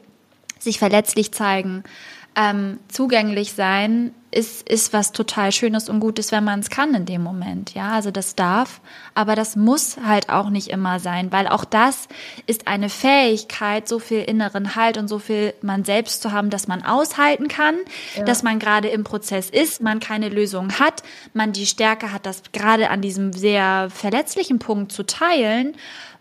sich 0.59 0.79
verletzlich 0.79 1.33
zeigen, 1.33 1.83
ähm, 2.35 2.79
zugänglich 2.87 3.53
sein 3.53 4.13
ist, 4.33 4.67
ist 4.69 4.93
was 4.93 5.11
total 5.11 5.51
Schönes 5.51 5.89
und 5.89 5.99
Gutes, 5.99 6.31
wenn 6.31 6.43
man 6.43 6.59
es 6.59 6.69
kann 6.69 6.93
in 6.93 7.05
dem 7.05 7.21
Moment. 7.21 7.73
Ja, 7.73 7.91
also 7.91 8.11
das 8.11 8.35
darf, 8.35 8.81
aber 9.13 9.35
das 9.35 9.55
muss 9.55 9.97
halt 10.05 10.29
auch 10.29 10.49
nicht 10.49 10.69
immer 10.69 10.99
sein, 10.99 11.31
weil 11.31 11.47
auch 11.47 11.65
das 11.65 12.07
ist 12.47 12.67
eine 12.67 12.89
Fähigkeit, 12.89 13.87
so 13.87 13.99
viel 13.99 14.21
inneren 14.21 14.75
Halt 14.75 14.97
und 14.97 15.07
so 15.07 15.19
viel 15.19 15.53
man 15.61 15.85
selbst 15.85 16.21
zu 16.21 16.31
haben, 16.31 16.49
dass 16.49 16.67
man 16.67 16.83
aushalten 16.83 17.47
kann, 17.47 17.75
ja. 18.15 18.23
dass 18.23 18.43
man 18.43 18.59
gerade 18.59 18.89
im 18.89 19.03
Prozess 19.03 19.49
ist, 19.49 19.81
man 19.81 19.99
keine 19.99 20.29
Lösung 20.29 20.79
hat, 20.79 21.03
man 21.33 21.53
die 21.53 21.65
Stärke 21.65 22.11
hat, 22.11 22.25
das 22.25 22.43
gerade 22.51 22.89
an 22.89 23.01
diesem 23.01 23.33
sehr 23.33 23.89
verletzlichen 23.89 24.59
Punkt 24.59 24.91
zu 24.91 25.03
teilen 25.03 25.75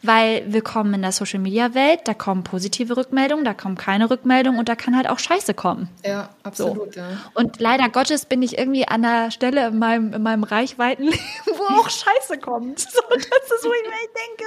Weil 0.04 0.52
willkommen 0.52 0.94
in 0.94 1.02
der 1.02 1.12
Social 1.12 1.38
Media 1.38 1.74
Welt, 1.74 2.00
da 2.06 2.14
kommen 2.14 2.42
positive 2.42 2.96
Rückmeldungen, 2.96 3.44
da 3.44 3.54
kommen 3.54 3.76
keine 3.76 4.10
Rückmeldungen 4.10 4.58
und 4.58 4.68
da 4.68 4.74
kann 4.74 4.96
halt 4.96 5.08
auch 5.08 5.20
Scheiße 5.20 5.54
kommen. 5.54 5.88
Ja, 6.04 6.30
absolut. 6.42 6.94
So. 6.94 7.00
Ja. 7.00 7.06
Und 7.34 7.60
leider 7.60 7.88
Gottes 7.88 8.26
bin 8.26 8.42
ich 8.42 8.58
irgendwie 8.58 8.88
an 8.88 9.02
der 9.02 9.30
Stelle 9.30 9.68
in 9.68 9.78
meinem, 9.78 10.12
in 10.12 10.20
meinem 10.20 10.42
Reichweitenleben, 10.42 11.20
wo 11.46 11.62
auch 11.78 11.88
Scheiße 11.88 12.38
kommt. 12.38 12.80
So, 12.80 13.00
das 13.10 13.24
ist, 13.24 13.64
wo 13.64 13.72
ich 13.72 13.88
mir 13.88 14.08
denke, 14.28 14.44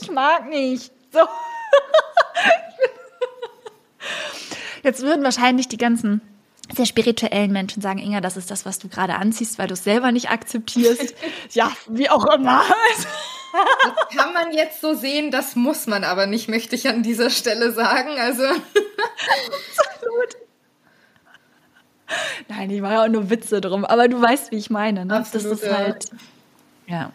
ich 0.00 0.10
mag 0.10 0.48
nicht. 0.48 0.90
So. 1.12 1.20
Jetzt 4.82 5.02
würden 5.02 5.22
wahrscheinlich 5.22 5.68
die 5.68 5.76
ganzen 5.76 6.20
sehr 6.74 6.86
spirituellen 6.86 7.52
Menschen 7.52 7.82
sagen, 7.82 7.98
Inga, 7.98 8.20
das 8.20 8.36
ist 8.36 8.50
das, 8.50 8.64
was 8.64 8.78
du 8.78 8.88
gerade 8.88 9.14
anziehst, 9.14 9.58
weil 9.58 9.68
du 9.68 9.74
es 9.74 9.84
selber 9.84 10.12
nicht 10.12 10.30
akzeptierst. 10.30 11.14
ja, 11.50 11.70
wie 11.88 12.10
auch 12.10 12.26
immer. 12.34 12.62
Das 13.52 14.16
kann 14.16 14.32
man 14.32 14.52
jetzt 14.52 14.80
so 14.80 14.94
sehen, 14.94 15.32
das 15.32 15.56
muss 15.56 15.88
man 15.88 16.04
aber 16.04 16.26
nicht, 16.26 16.48
möchte 16.48 16.76
ich 16.76 16.86
an 16.86 17.02
dieser 17.02 17.30
Stelle 17.30 17.72
sagen. 17.72 18.10
Also. 18.20 18.44
Absolut. 18.44 20.36
Nein, 22.48 22.70
ich 22.70 22.80
mache 22.80 22.92
ja 22.92 23.04
auch 23.04 23.08
nur 23.08 23.28
Witze 23.28 23.60
drum, 23.60 23.84
aber 23.84 24.06
du 24.06 24.22
weißt, 24.22 24.52
wie 24.52 24.56
ich 24.56 24.70
meine. 24.70 25.04
Ne? 25.04 25.16
Absolut, 25.16 25.50
das 25.50 25.58
ist 25.58 25.66
ja. 25.66 25.76
halt. 25.76 26.10
Ja. 26.86 27.12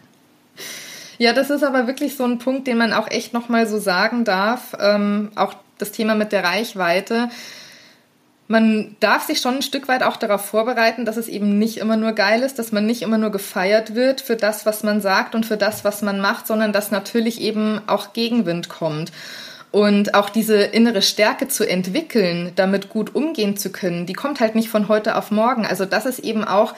Ja, 1.18 1.32
das 1.32 1.48
ist 1.48 1.62
aber 1.62 1.86
wirklich 1.86 2.16
so 2.16 2.24
ein 2.24 2.38
Punkt, 2.38 2.66
den 2.66 2.76
man 2.76 2.92
auch 2.92 3.10
echt 3.10 3.32
nochmal 3.32 3.66
so 3.66 3.78
sagen 3.78 4.24
darf. 4.24 4.76
Ähm, 4.78 5.32
auch 5.36 5.54
das 5.78 5.92
Thema 5.92 6.14
mit 6.14 6.32
der 6.32 6.44
Reichweite 6.44 7.30
man 8.48 8.96
darf 9.00 9.26
sich 9.26 9.40
schon 9.40 9.56
ein 9.56 9.62
Stück 9.62 9.88
weit 9.88 10.02
auch 10.02 10.16
darauf 10.16 10.44
vorbereiten, 10.44 11.04
dass 11.04 11.16
es 11.16 11.28
eben 11.28 11.58
nicht 11.58 11.78
immer 11.78 11.96
nur 11.96 12.12
geil 12.12 12.42
ist, 12.42 12.58
dass 12.58 12.70
man 12.70 12.86
nicht 12.86 13.02
immer 13.02 13.18
nur 13.18 13.30
gefeiert 13.30 13.94
wird 13.94 14.20
für 14.20 14.36
das, 14.36 14.66
was 14.66 14.84
man 14.84 15.00
sagt 15.00 15.34
und 15.34 15.44
für 15.44 15.56
das, 15.56 15.84
was 15.84 16.02
man 16.02 16.20
macht, 16.20 16.46
sondern 16.46 16.72
dass 16.72 16.90
natürlich 16.90 17.40
eben 17.40 17.80
auch 17.86 18.12
Gegenwind 18.12 18.68
kommt. 18.68 19.10
Und 19.72 20.14
auch 20.14 20.30
diese 20.30 20.56
innere 20.56 21.02
Stärke 21.02 21.48
zu 21.48 21.68
entwickeln, 21.68 22.52
damit 22.54 22.88
gut 22.88 23.14
umgehen 23.14 23.56
zu 23.56 23.70
können, 23.70 24.06
die 24.06 24.12
kommt 24.12 24.40
halt 24.40 24.54
nicht 24.54 24.68
von 24.68 24.88
heute 24.88 25.16
auf 25.16 25.30
morgen. 25.30 25.66
Also 25.66 25.84
das 25.84 26.06
ist 26.06 26.20
eben 26.20 26.44
auch 26.44 26.74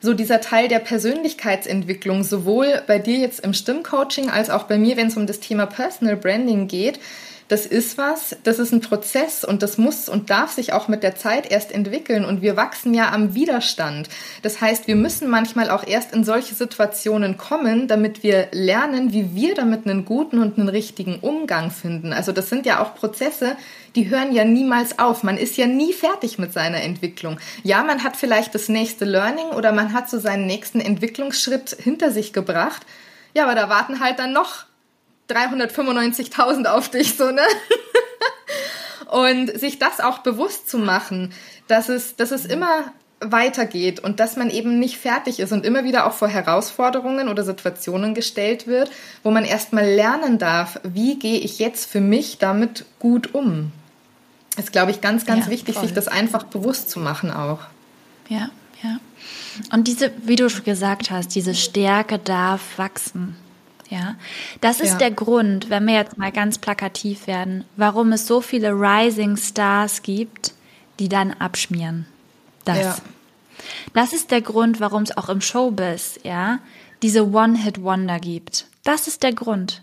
so 0.00 0.14
dieser 0.14 0.40
Teil 0.40 0.68
der 0.68 0.80
Persönlichkeitsentwicklung, 0.80 2.24
sowohl 2.24 2.82
bei 2.86 2.98
dir 2.98 3.18
jetzt 3.18 3.40
im 3.40 3.54
Stimmcoaching 3.54 4.30
als 4.30 4.50
auch 4.50 4.64
bei 4.64 4.78
mir, 4.78 4.96
wenn 4.96 5.06
es 5.06 5.16
um 5.16 5.26
das 5.26 5.40
Thema 5.40 5.64
Personal 5.64 6.16
Branding 6.16 6.66
geht 6.66 6.98
das 7.48 7.66
ist 7.66 7.98
was, 7.98 8.36
das 8.42 8.58
ist 8.58 8.72
ein 8.72 8.80
Prozess 8.80 9.44
und 9.44 9.62
das 9.62 9.78
muss 9.78 10.08
und 10.08 10.30
darf 10.30 10.52
sich 10.52 10.72
auch 10.72 10.88
mit 10.88 11.02
der 11.02 11.16
Zeit 11.16 11.50
erst 11.50 11.72
entwickeln 11.72 12.24
und 12.24 12.42
wir 12.42 12.56
wachsen 12.56 12.94
ja 12.94 13.12
am 13.12 13.34
Widerstand. 13.34 14.08
Das 14.42 14.60
heißt, 14.60 14.86
wir 14.86 14.96
müssen 14.96 15.28
manchmal 15.28 15.70
auch 15.70 15.86
erst 15.86 16.14
in 16.14 16.24
solche 16.24 16.54
Situationen 16.54 17.36
kommen, 17.36 17.86
damit 17.86 18.22
wir 18.22 18.48
lernen, 18.52 19.12
wie 19.12 19.34
wir 19.34 19.54
damit 19.54 19.86
einen 19.86 20.04
guten 20.04 20.38
und 20.38 20.58
einen 20.58 20.68
richtigen 20.68 21.16
Umgang 21.20 21.70
finden. 21.70 22.12
Also 22.12 22.32
das 22.32 22.48
sind 22.48 22.66
ja 22.66 22.82
auch 22.82 22.94
Prozesse, 22.94 23.56
die 23.94 24.08
hören 24.08 24.32
ja 24.32 24.44
niemals 24.44 24.98
auf. 24.98 25.22
Man 25.22 25.36
ist 25.36 25.56
ja 25.56 25.66
nie 25.66 25.92
fertig 25.92 26.38
mit 26.38 26.52
seiner 26.52 26.82
Entwicklung. 26.82 27.38
Ja, 27.62 27.82
man 27.82 28.02
hat 28.02 28.16
vielleicht 28.16 28.54
das 28.54 28.68
nächste 28.68 29.04
Learning 29.04 29.48
oder 29.48 29.72
man 29.72 29.92
hat 29.92 30.08
so 30.08 30.18
seinen 30.18 30.46
nächsten 30.46 30.80
Entwicklungsschritt 30.80 31.76
hinter 31.78 32.10
sich 32.10 32.32
gebracht. 32.32 32.84
Ja, 33.34 33.44
aber 33.44 33.54
da 33.54 33.68
warten 33.68 34.00
halt 34.00 34.18
dann 34.18 34.32
noch 34.32 34.64
395.000 35.28 36.66
auf 36.66 36.88
dich, 36.88 37.16
so, 37.16 37.30
ne? 37.30 37.42
und 39.10 39.58
sich 39.58 39.78
das 39.78 40.00
auch 40.00 40.18
bewusst 40.18 40.68
zu 40.68 40.78
machen, 40.78 41.32
dass 41.68 41.88
es, 41.88 42.16
dass 42.16 42.30
es 42.30 42.44
immer 42.44 42.92
weitergeht 43.20 44.00
und 44.00 44.20
dass 44.20 44.36
man 44.36 44.50
eben 44.50 44.78
nicht 44.78 44.98
fertig 44.98 45.40
ist 45.40 45.52
und 45.52 45.64
immer 45.64 45.84
wieder 45.84 46.06
auch 46.06 46.12
vor 46.12 46.28
Herausforderungen 46.28 47.28
oder 47.28 47.42
Situationen 47.42 48.14
gestellt 48.14 48.66
wird, 48.66 48.90
wo 49.22 49.30
man 49.30 49.44
erstmal 49.44 49.86
lernen 49.86 50.38
darf, 50.38 50.80
wie 50.82 51.18
gehe 51.18 51.38
ich 51.38 51.58
jetzt 51.58 51.90
für 51.90 52.00
mich 52.00 52.38
damit 52.38 52.84
gut 52.98 53.34
um. 53.34 53.72
Das 54.56 54.66
ist, 54.66 54.72
glaube 54.72 54.90
ich, 54.90 55.00
ganz, 55.00 55.26
ganz 55.26 55.46
ja, 55.46 55.50
wichtig, 55.50 55.74
voll. 55.74 55.84
sich 55.84 55.94
das 55.94 56.08
einfach 56.08 56.44
bewusst 56.44 56.90
zu 56.90 57.00
machen 57.00 57.30
auch. 57.30 57.60
Ja, 58.28 58.50
ja. 58.82 58.98
Und 59.72 59.88
diese, 59.88 60.12
wie 60.22 60.36
du 60.36 60.48
schon 60.48 60.64
gesagt 60.64 61.10
hast, 61.10 61.34
diese 61.34 61.54
Stärke 61.54 62.18
darf 62.18 62.60
wachsen. 62.76 63.36
Ja, 63.90 64.16
das 64.60 64.80
ist 64.80 64.92
ja. 64.92 64.98
der 64.98 65.10
Grund, 65.10 65.68
wenn 65.70 65.86
wir 65.86 65.94
jetzt 65.94 66.16
mal 66.16 66.32
ganz 66.32 66.58
plakativ 66.58 67.26
werden, 67.26 67.64
warum 67.76 68.12
es 68.12 68.26
so 68.26 68.40
viele 68.40 68.70
Rising 68.70 69.36
Stars 69.36 70.02
gibt, 70.02 70.54
die 70.98 71.08
dann 71.08 71.32
abschmieren. 71.32 72.06
Das. 72.64 72.78
Ja. 72.78 72.96
Das 73.92 74.12
ist 74.12 74.30
der 74.30 74.40
Grund, 74.40 74.80
warum 74.80 75.02
es 75.02 75.16
auch 75.16 75.28
im 75.28 75.40
Showbiz, 75.40 76.18
ja, 76.22 76.58
diese 77.02 77.30
One-Hit-Wonder 77.30 78.18
gibt. 78.18 78.66
Das 78.82 79.06
ist 79.06 79.22
der 79.22 79.32
Grund. 79.32 79.82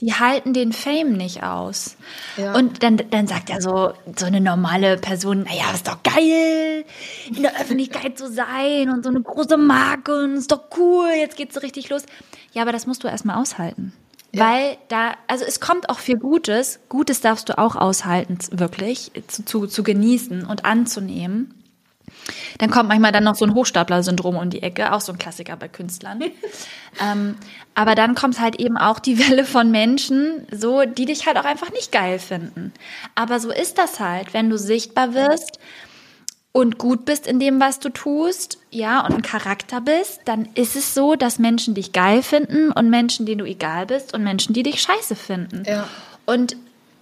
Die 0.00 0.12
halten 0.12 0.52
den 0.52 0.72
Fame 0.72 1.12
nicht 1.12 1.42
aus. 1.42 1.96
Ja. 2.36 2.54
Und 2.54 2.82
dann, 2.82 2.98
dann 3.10 3.26
sagt 3.26 3.48
ja 3.48 3.62
so, 3.62 3.94
so 4.14 4.26
eine 4.26 4.42
normale 4.42 4.98
Person, 4.98 5.44
naja, 5.44 5.72
ist 5.72 5.88
doch 5.88 6.02
geil, 6.02 6.84
in 7.34 7.42
der 7.42 7.58
Öffentlichkeit 7.58 8.18
zu 8.18 8.30
sein 8.30 8.90
und 8.90 9.04
so 9.04 9.08
eine 9.08 9.22
große 9.22 9.56
Marke 9.56 10.24
und 10.24 10.36
ist 10.36 10.52
doch 10.52 10.64
cool, 10.76 11.08
jetzt 11.16 11.36
geht's 11.36 11.54
so 11.54 11.60
richtig 11.60 11.88
los. 11.88 12.02
Ja, 12.56 12.62
aber 12.62 12.72
das 12.72 12.86
musst 12.86 13.04
du 13.04 13.08
erstmal 13.08 13.36
aushalten. 13.36 13.92
Ja. 14.32 14.48
Weil 14.48 14.78
da, 14.88 15.12
also 15.26 15.44
es 15.44 15.60
kommt 15.60 15.90
auch 15.90 15.98
viel 15.98 16.16
Gutes. 16.16 16.80
Gutes 16.88 17.20
darfst 17.20 17.50
du 17.50 17.58
auch 17.58 17.76
aushalten, 17.76 18.38
wirklich, 18.50 19.12
zu, 19.26 19.44
zu, 19.44 19.66
zu 19.66 19.82
genießen 19.82 20.46
und 20.46 20.64
anzunehmen. 20.64 21.52
Dann 22.56 22.70
kommt 22.70 22.88
manchmal 22.88 23.12
dann 23.12 23.24
noch 23.24 23.34
so 23.34 23.44
ein 23.44 23.52
Hochstapler-Syndrom 23.52 24.36
um 24.36 24.48
die 24.48 24.62
Ecke, 24.62 24.94
auch 24.94 25.02
so 25.02 25.12
ein 25.12 25.18
Klassiker 25.18 25.54
bei 25.56 25.68
Künstlern. 25.68 26.22
ähm, 27.02 27.36
aber 27.74 27.94
dann 27.94 28.14
kommt 28.14 28.40
halt 28.40 28.58
eben 28.58 28.78
auch 28.78 29.00
die 29.00 29.18
Welle 29.28 29.44
von 29.44 29.70
Menschen, 29.70 30.46
so, 30.50 30.86
die 30.86 31.04
dich 31.04 31.26
halt 31.26 31.36
auch 31.36 31.44
einfach 31.44 31.72
nicht 31.72 31.92
geil 31.92 32.18
finden. 32.18 32.72
Aber 33.14 33.38
so 33.38 33.50
ist 33.50 33.76
das 33.76 34.00
halt, 34.00 34.32
wenn 34.32 34.48
du 34.48 34.56
sichtbar 34.56 35.12
wirst 35.12 35.60
und 36.56 36.78
gut 36.78 37.04
bist 37.04 37.26
in 37.26 37.38
dem, 37.38 37.60
was 37.60 37.80
du 37.80 37.90
tust, 37.90 38.56
ja, 38.70 39.04
und 39.04 39.12
ein 39.12 39.20
Charakter 39.20 39.82
bist, 39.82 40.22
dann 40.24 40.48
ist 40.54 40.74
es 40.74 40.94
so, 40.94 41.14
dass 41.14 41.38
Menschen 41.38 41.74
dich 41.74 41.92
geil 41.92 42.22
finden 42.22 42.72
und 42.72 42.88
Menschen, 42.88 43.26
denen 43.26 43.40
du 43.40 43.44
egal 43.44 43.84
bist 43.84 44.14
und 44.14 44.24
Menschen, 44.24 44.54
die 44.54 44.62
dich 44.62 44.80
scheiße 44.80 45.16
finden. 45.16 45.64
Ja. 45.66 45.86
Und 46.24 46.56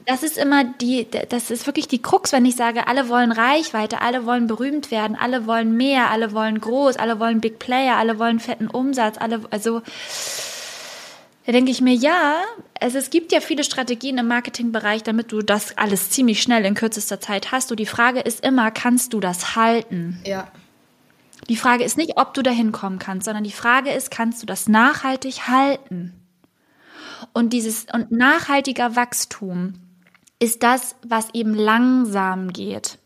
das 0.07 0.25
ist 0.25 0.39
immer 0.39 0.65
die, 0.65 1.07
das 1.29 1.53
ist 1.53 1.69
wirklich 1.69 1.87
die 1.87 2.03
Krux, 2.03 2.33
wenn 2.33 2.45
ich 2.45 2.57
sage, 2.57 2.89
alle 2.89 3.09
wollen 3.09 3.31
Reichweite, 3.31 4.01
alle 4.01 4.27
wollen 4.27 4.49
berühmt 4.49 4.91
werden, 4.91 5.17
alle 5.17 5.47
wollen 5.47 5.77
mehr, 5.77 6.11
alle 6.11 6.33
wollen 6.33 6.61
groß, 6.61 6.97
alle 6.97 7.21
wollen 7.21 7.41
Big 7.41 7.61
Player, 7.61 7.97
alle 7.97 8.19
wollen 8.19 8.41
fetten 8.41 8.67
Umsatz, 8.67 9.19
alle, 9.21 9.43
also, 9.53 9.83
da 11.47 11.53
denke 11.53 11.71
ich 11.71 11.83
mir, 11.83 11.95
ja, 11.95 12.43
also 12.81 12.97
es 12.97 13.11
gibt 13.11 13.31
ja 13.31 13.41
viele 13.41 13.65
Strategien 13.65 14.17
im 14.17 14.29
Marketingbereich, 14.29 15.03
damit 15.03 15.31
du 15.31 15.43
das 15.43 15.77
alles 15.77 16.11
ziemlich 16.11 16.43
schnell 16.43 16.65
in 16.65 16.75
kürzester 16.75 17.21
Zeit 17.21 17.53
hast. 17.53 17.71
Und 17.71 17.81
die 17.81 17.87
Frage 17.87 18.21
ist 18.21 18.45
immer, 18.45 18.71
kannst 18.71 19.13
du 19.13 19.21
das 19.21 19.55
halten? 19.55 20.21
Ja. 20.25 20.49
Die 21.51 21.57
Frage 21.57 21.85
ist 21.85 21.99
nicht, 21.99 22.17
ob 22.17 22.33
du 22.33 22.43
dahin 22.43 22.73
kommen 22.73 22.99
kannst, 22.99 23.27
sondern 23.27 23.45
die 23.45 23.53
Frage 23.53 23.91
ist, 23.91 24.11
kannst 24.11 24.43
du 24.43 24.47
das 24.47 24.69
nachhaltig 24.69 25.47
halten? 25.47 26.15
Und 27.35 27.53
dieses 27.53 27.87
und 27.93 28.11
nachhaltiger 28.11 28.97
Wachstum 28.97 29.75
ist 30.39 30.63
das, 30.63 30.97
was 31.07 31.29
eben 31.35 31.55
langsam 31.55 32.53
geht. 32.53 32.99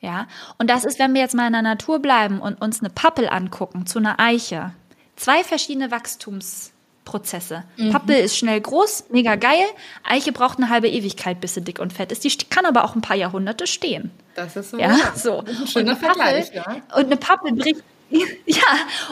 Ja, 0.00 0.26
und 0.58 0.68
das 0.68 0.84
ist, 0.84 0.98
wenn 0.98 1.14
wir 1.14 1.20
jetzt 1.20 1.36
mal 1.36 1.46
in 1.46 1.52
der 1.52 1.62
Natur 1.62 2.00
bleiben 2.00 2.40
und 2.40 2.60
uns 2.60 2.80
eine 2.80 2.90
Pappel 2.90 3.28
angucken 3.28 3.86
zu 3.86 4.00
einer 4.00 4.18
Eiche. 4.18 4.72
Zwei 5.14 5.44
verschiedene 5.44 5.92
Wachstums 5.92 6.71
Prozesse. 7.04 7.64
Mhm. 7.76 7.90
Pappel 7.90 8.16
ist 8.16 8.36
schnell 8.36 8.60
groß, 8.60 9.06
mega 9.10 9.34
geil. 9.34 9.64
Eiche 10.04 10.32
braucht 10.32 10.58
eine 10.58 10.68
halbe 10.68 10.88
Ewigkeit, 10.88 11.40
bis 11.40 11.54
sie 11.54 11.60
dick 11.62 11.78
und 11.78 11.92
fett 11.92 12.12
ist. 12.12 12.24
Die 12.24 12.30
kann 12.48 12.64
aber 12.66 12.84
auch 12.84 12.94
ein 12.94 13.02
paar 13.02 13.16
Jahrhunderte 13.16 13.66
stehen. 13.66 14.10
Das 14.34 14.56
ist 14.56 14.70
so. 14.70 14.78
Ja, 14.78 14.96
so. 15.14 15.40
Ein 15.40 15.66
schöner 15.66 15.92
und 15.92 15.98
Vergleich, 15.98 16.52
Pappel, 16.52 16.82
ja. 16.90 16.96
Und 16.96 17.06
eine 17.06 17.16
Pappel 17.16 17.52
bricht 17.52 17.82
ja, 18.46 18.62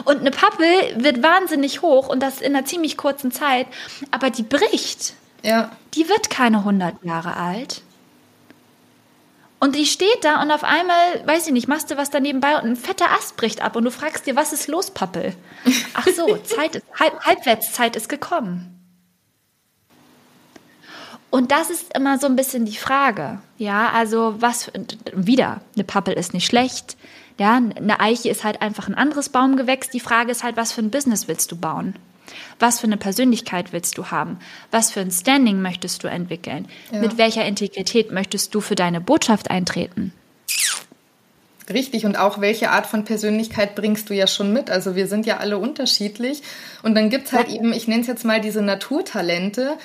und 0.05 0.19
eine 0.19 0.31
Pappel 0.31 0.67
wird 0.97 1.23
wahnsinnig 1.23 1.81
hoch 1.81 2.07
und 2.07 2.21
das 2.21 2.39
in 2.39 2.55
einer 2.55 2.65
ziemlich 2.65 2.97
kurzen 2.97 3.31
Zeit, 3.31 3.67
aber 4.11 4.29
die 4.29 4.43
bricht. 4.43 5.15
Ja. 5.43 5.71
Die 5.95 6.07
wird 6.07 6.29
keine 6.29 6.59
100 6.59 7.03
Jahre 7.03 7.35
alt. 7.35 7.81
Und 9.63 9.75
die 9.75 9.85
steht 9.85 10.23
da 10.23 10.41
und 10.41 10.49
auf 10.49 10.63
einmal, 10.63 11.21
weiß 11.27 11.45
ich 11.45 11.53
nicht, 11.53 11.67
machst 11.67 11.91
du 11.91 11.95
was 11.95 12.09
da 12.09 12.19
nebenbei 12.19 12.57
und 12.57 12.65
ein 12.65 12.75
fetter 12.75 13.11
Ast 13.11 13.37
bricht 13.37 13.61
ab 13.61 13.75
und 13.75 13.83
du 13.83 13.91
fragst 13.91 14.25
dir, 14.25 14.35
was 14.35 14.53
ist 14.53 14.67
los, 14.67 14.89
Pappel? 14.89 15.35
Ach 15.93 16.07
so, 16.07 16.35
Zeit 16.43 16.77
ist, 16.77 16.85
Halb, 16.99 17.19
Halbwertszeit 17.19 17.95
ist 17.95 18.09
gekommen. 18.09 18.79
Und 21.29 21.51
das 21.51 21.69
ist 21.69 21.95
immer 21.95 22.17
so 22.17 22.25
ein 22.25 22.35
bisschen 22.35 22.65
die 22.65 22.75
Frage. 22.75 23.39
Ja, 23.59 23.91
also 23.91 24.33
was, 24.39 24.71
wieder, 25.13 25.61
eine 25.75 25.83
Pappel 25.83 26.15
ist 26.15 26.33
nicht 26.33 26.47
schlecht. 26.47 26.97
Ja, 27.37 27.57
eine 27.57 27.99
Eiche 27.99 28.29
ist 28.29 28.43
halt 28.43 28.63
einfach 28.63 28.87
ein 28.87 28.95
anderes 28.95 29.29
Baumgewächs. 29.29 29.89
Die 29.89 29.99
Frage 29.99 30.31
ist 30.31 30.41
halt, 30.43 30.57
was 30.57 30.71
für 30.71 30.81
ein 30.81 30.89
Business 30.89 31.27
willst 31.27 31.51
du 31.51 31.55
bauen? 31.55 31.95
Was 32.61 32.79
für 32.79 32.85
eine 32.85 32.97
Persönlichkeit 32.97 33.73
willst 33.73 33.97
du 33.97 34.07
haben? 34.07 34.37
Was 34.69 34.91
für 34.91 35.01
ein 35.01 35.11
Standing 35.11 35.61
möchtest 35.61 36.03
du 36.03 36.07
entwickeln? 36.07 36.67
Ja. 36.91 36.99
Mit 36.99 37.17
welcher 37.17 37.43
Integrität 37.43 38.11
möchtest 38.11 38.53
du 38.53 38.61
für 38.61 38.75
deine 38.75 39.01
Botschaft 39.01 39.49
eintreten? 39.49 40.13
Richtig, 41.73 42.05
und 42.05 42.17
auch 42.17 42.39
welche 42.39 42.69
Art 42.69 42.85
von 42.85 43.03
Persönlichkeit 43.03 43.75
bringst 43.75 44.09
du 44.09 44.13
ja 44.13 44.27
schon 44.27 44.53
mit? 44.53 44.69
Also 44.69 44.95
wir 44.95 45.07
sind 45.07 45.25
ja 45.25 45.37
alle 45.37 45.57
unterschiedlich. 45.57 46.43
Und 46.83 46.95
dann 46.95 47.09
gibt's 47.09 47.33
halt 47.33 47.49
ja. 47.49 47.55
eben, 47.55 47.73
ich 47.73 47.87
nenne 47.87 48.01
es 48.01 48.07
jetzt 48.07 48.25
mal 48.25 48.41
diese 48.41 48.61
Naturtalente, 48.61 49.77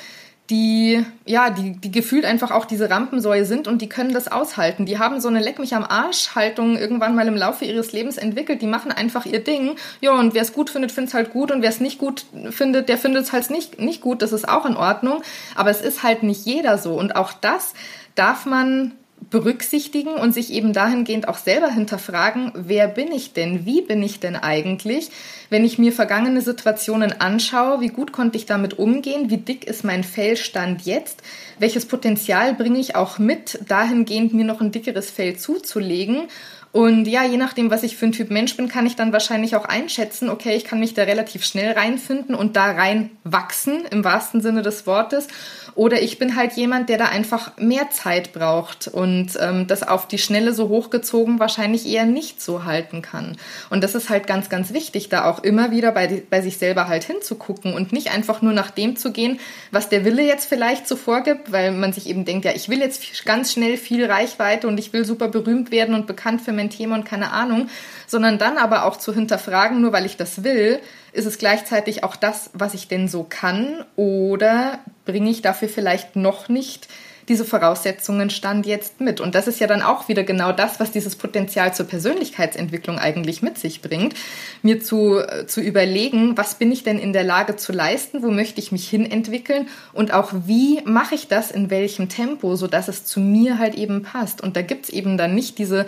die, 0.50 1.04
ja, 1.24 1.50
die, 1.50 1.72
die 1.72 1.90
gefühlt 1.90 2.24
einfach 2.24 2.52
auch 2.52 2.66
diese 2.66 2.88
Rampensäue 2.88 3.44
sind 3.44 3.66
und 3.66 3.82
die 3.82 3.88
können 3.88 4.12
das 4.12 4.28
aushalten. 4.28 4.86
Die 4.86 4.98
haben 4.98 5.20
so 5.20 5.28
eine 5.28 5.40
Leck 5.40 5.58
mich 5.58 5.74
am 5.74 5.84
Arsch 5.84 6.34
Haltung 6.36 6.76
irgendwann 6.76 7.16
mal 7.16 7.26
im 7.26 7.34
Laufe 7.34 7.64
ihres 7.64 7.92
Lebens 7.92 8.16
entwickelt. 8.16 8.62
Die 8.62 8.68
machen 8.68 8.92
einfach 8.92 9.26
ihr 9.26 9.42
Ding. 9.42 9.76
Ja, 10.00 10.12
und 10.12 10.34
wer 10.34 10.42
es 10.42 10.52
gut 10.52 10.70
findet, 10.70 10.92
findet 10.92 11.08
es 11.08 11.14
halt 11.14 11.32
gut 11.32 11.50
und 11.50 11.62
wer 11.62 11.70
es 11.70 11.80
nicht 11.80 11.98
gut 11.98 12.26
findet, 12.50 12.88
der 12.88 12.98
findet 12.98 13.24
es 13.24 13.32
halt 13.32 13.50
nicht, 13.50 13.80
nicht 13.80 14.00
gut. 14.00 14.22
Das 14.22 14.32
ist 14.32 14.48
auch 14.48 14.66
in 14.66 14.76
Ordnung. 14.76 15.22
Aber 15.56 15.70
es 15.70 15.80
ist 15.80 16.04
halt 16.04 16.22
nicht 16.22 16.46
jeder 16.46 16.78
so. 16.78 16.94
Und 16.94 17.16
auch 17.16 17.32
das 17.32 17.74
darf 18.14 18.46
man 18.46 18.92
berücksichtigen 19.30 20.14
und 20.14 20.32
sich 20.32 20.52
eben 20.52 20.72
dahingehend 20.72 21.28
auch 21.28 21.38
selber 21.38 21.68
hinterfragen, 21.68 22.52
wer 22.54 22.86
bin 22.88 23.10
ich 23.10 23.32
denn? 23.32 23.66
Wie 23.66 23.82
bin 23.82 24.02
ich 24.02 24.20
denn 24.20 24.36
eigentlich? 24.36 25.10
Wenn 25.50 25.64
ich 25.64 25.78
mir 25.78 25.92
vergangene 25.92 26.40
Situationen 26.40 27.20
anschaue, 27.20 27.80
wie 27.80 27.88
gut 27.88 28.12
konnte 28.12 28.36
ich 28.36 28.46
damit 28.46 28.78
umgehen? 28.78 29.30
Wie 29.30 29.38
dick 29.38 29.64
ist 29.64 29.84
mein 29.84 30.04
Fellstand 30.04 30.82
jetzt? 30.82 31.22
Welches 31.58 31.86
Potenzial 31.86 32.54
bringe 32.54 32.78
ich 32.78 32.94
auch 32.94 33.18
mit, 33.18 33.60
dahingehend 33.68 34.34
mir 34.34 34.44
noch 34.44 34.60
ein 34.60 34.72
dickeres 34.72 35.10
Fell 35.10 35.36
zuzulegen? 35.36 36.28
Und 36.76 37.08
ja, 37.08 37.24
je 37.24 37.38
nachdem, 37.38 37.70
was 37.70 37.84
ich 37.84 37.96
für 37.96 38.04
ein 38.04 38.12
Typ 38.12 38.30
Mensch 38.30 38.54
bin, 38.54 38.68
kann 38.68 38.84
ich 38.84 38.96
dann 38.96 39.10
wahrscheinlich 39.10 39.56
auch 39.56 39.64
einschätzen, 39.64 40.28
okay, 40.28 40.54
ich 40.56 40.64
kann 40.64 40.78
mich 40.78 40.92
da 40.92 41.04
relativ 41.04 41.42
schnell 41.42 41.72
reinfinden 41.72 42.34
und 42.34 42.54
da 42.54 42.66
rein 42.66 43.08
wachsen, 43.24 43.86
im 43.90 44.04
wahrsten 44.04 44.42
Sinne 44.42 44.60
des 44.60 44.86
Wortes. 44.86 45.26
Oder 45.74 46.00
ich 46.00 46.18
bin 46.18 46.36
halt 46.36 46.52
jemand, 46.54 46.88
der 46.88 46.96
da 46.96 47.06
einfach 47.06 47.56
mehr 47.58 47.90
Zeit 47.90 48.32
braucht 48.32 48.88
und 48.88 49.38
ähm, 49.38 49.66
das 49.66 49.86
auf 49.86 50.08
die 50.08 50.16
Schnelle 50.16 50.54
so 50.54 50.68
hochgezogen 50.70 51.38
wahrscheinlich 51.38 51.86
eher 51.86 52.06
nicht 52.06 52.40
so 52.40 52.64
halten 52.64 53.02
kann. 53.02 53.36
Und 53.68 53.84
das 53.84 53.94
ist 53.94 54.08
halt 54.08 54.26
ganz, 54.26 54.48
ganz 54.48 54.72
wichtig, 54.72 55.10
da 55.10 55.30
auch 55.30 55.44
immer 55.44 55.70
wieder 55.70 55.92
bei, 55.92 56.22
bei 56.28 56.40
sich 56.40 56.56
selber 56.56 56.88
halt 56.88 57.04
hinzugucken 57.04 57.74
und 57.74 57.92
nicht 57.92 58.10
einfach 58.10 58.40
nur 58.40 58.54
nach 58.54 58.70
dem 58.70 58.96
zu 58.96 59.12
gehen, 59.12 59.38
was 59.70 59.90
der 59.90 60.06
Wille 60.06 60.22
jetzt 60.22 60.46
vielleicht 60.46 60.88
so 60.88 60.96
vorgibt, 60.96 61.52
weil 61.52 61.72
man 61.72 61.92
sich 61.92 62.08
eben 62.08 62.24
denkt, 62.24 62.46
ja, 62.46 62.52
ich 62.54 62.70
will 62.70 62.80
jetzt 62.80 63.24
ganz 63.26 63.52
schnell 63.52 63.76
viel 63.76 64.06
Reichweite 64.06 64.68
und 64.68 64.78
ich 64.78 64.94
will 64.94 65.04
super 65.04 65.28
berühmt 65.28 65.70
werden 65.70 65.94
und 65.94 66.06
bekannt 66.06 66.40
für 66.40 66.52
mein 66.66 66.70
Thema 66.70 66.96
und 66.96 67.04
keine 67.04 67.32
Ahnung, 67.32 67.68
sondern 68.06 68.38
dann 68.38 68.58
aber 68.58 68.84
auch 68.84 68.96
zu 68.96 69.14
hinterfragen, 69.14 69.80
nur 69.80 69.92
weil 69.92 70.06
ich 70.06 70.16
das 70.16 70.42
will, 70.44 70.80
ist 71.12 71.26
es 71.26 71.38
gleichzeitig 71.38 72.04
auch 72.04 72.16
das, 72.16 72.50
was 72.52 72.74
ich 72.74 72.88
denn 72.88 73.08
so 73.08 73.24
kann 73.24 73.84
oder 73.96 74.80
bringe 75.04 75.30
ich 75.30 75.42
dafür 75.42 75.68
vielleicht 75.68 76.16
noch 76.16 76.48
nicht 76.48 76.88
diese 77.28 77.44
Voraussetzungen 77.44 78.30
stand 78.30 78.66
jetzt 78.66 79.00
mit. 79.00 79.20
Und 79.20 79.34
das 79.34 79.48
ist 79.48 79.58
ja 79.58 79.66
dann 79.66 79.82
auch 79.82 80.08
wieder 80.08 80.22
genau 80.22 80.52
das, 80.52 80.78
was 80.78 80.92
dieses 80.92 81.16
Potenzial 81.16 81.74
zur 81.74 81.86
Persönlichkeitsentwicklung 81.86 82.98
eigentlich 82.98 83.42
mit 83.42 83.58
sich 83.58 83.82
bringt, 83.82 84.14
mir 84.62 84.80
zu, 84.80 85.18
äh, 85.18 85.46
zu 85.46 85.60
überlegen, 85.60 86.36
was 86.36 86.54
bin 86.54 86.70
ich 86.70 86.84
denn 86.84 86.98
in 86.98 87.12
der 87.12 87.24
Lage 87.24 87.56
zu 87.56 87.72
leisten, 87.72 88.22
wo 88.22 88.30
möchte 88.30 88.60
ich 88.60 88.72
mich 88.72 88.88
hinentwickeln 88.88 89.68
und 89.92 90.12
auch 90.12 90.32
wie 90.46 90.80
mache 90.84 91.14
ich 91.14 91.28
das 91.28 91.50
in 91.50 91.70
welchem 91.70 92.08
Tempo, 92.08 92.54
sodass 92.56 92.88
es 92.88 93.04
zu 93.04 93.20
mir 93.20 93.58
halt 93.58 93.74
eben 93.74 94.02
passt. 94.02 94.40
Und 94.40 94.56
da 94.56 94.62
gibt's 94.62 94.88
eben 94.88 95.18
dann 95.18 95.34
nicht 95.34 95.58
diese 95.58 95.86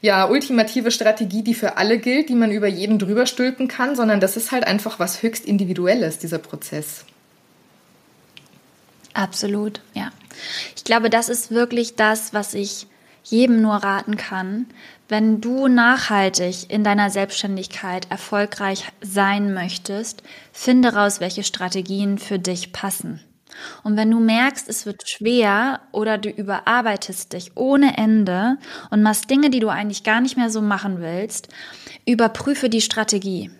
ja, 0.00 0.28
ultimative 0.28 0.90
Strategie, 0.90 1.42
die 1.42 1.54
für 1.54 1.76
alle 1.76 1.98
gilt, 1.98 2.28
die 2.28 2.34
man 2.34 2.50
über 2.50 2.68
jeden 2.68 2.98
drüber 2.98 3.26
stülpen 3.26 3.68
kann, 3.68 3.96
sondern 3.96 4.20
das 4.20 4.36
ist 4.36 4.52
halt 4.52 4.66
einfach 4.66 4.98
was 4.98 5.22
höchst 5.22 5.44
Individuelles, 5.44 6.18
dieser 6.18 6.38
Prozess. 6.38 7.04
Absolut, 9.14 9.80
ja. 9.94 10.10
Ich 10.76 10.84
glaube, 10.84 11.10
das 11.10 11.28
ist 11.28 11.50
wirklich 11.50 11.96
das, 11.96 12.32
was 12.32 12.54
ich 12.54 12.86
jedem 13.24 13.60
nur 13.60 13.74
raten 13.74 14.16
kann. 14.16 14.66
Wenn 15.08 15.40
du 15.40 15.68
nachhaltig 15.68 16.70
in 16.70 16.84
deiner 16.84 17.10
Selbstständigkeit 17.10 18.10
erfolgreich 18.10 18.84
sein 19.00 19.54
möchtest, 19.54 20.22
finde 20.52 20.94
raus, 20.94 21.20
welche 21.20 21.42
Strategien 21.42 22.18
für 22.18 22.38
dich 22.38 22.72
passen. 22.72 23.20
Und 23.82 23.96
wenn 23.96 24.10
du 24.10 24.20
merkst, 24.20 24.68
es 24.68 24.86
wird 24.86 25.08
schwer 25.08 25.80
oder 25.92 26.18
du 26.18 26.28
überarbeitest 26.28 27.32
dich 27.32 27.52
ohne 27.56 27.96
Ende 27.96 28.58
und 28.90 29.02
machst 29.02 29.30
Dinge, 29.30 29.50
die 29.50 29.60
du 29.60 29.68
eigentlich 29.68 30.04
gar 30.04 30.20
nicht 30.20 30.36
mehr 30.36 30.50
so 30.50 30.60
machen 30.60 31.00
willst, 31.00 31.48
überprüfe 32.06 32.68
die 32.68 32.80
Strategie. 32.80 33.50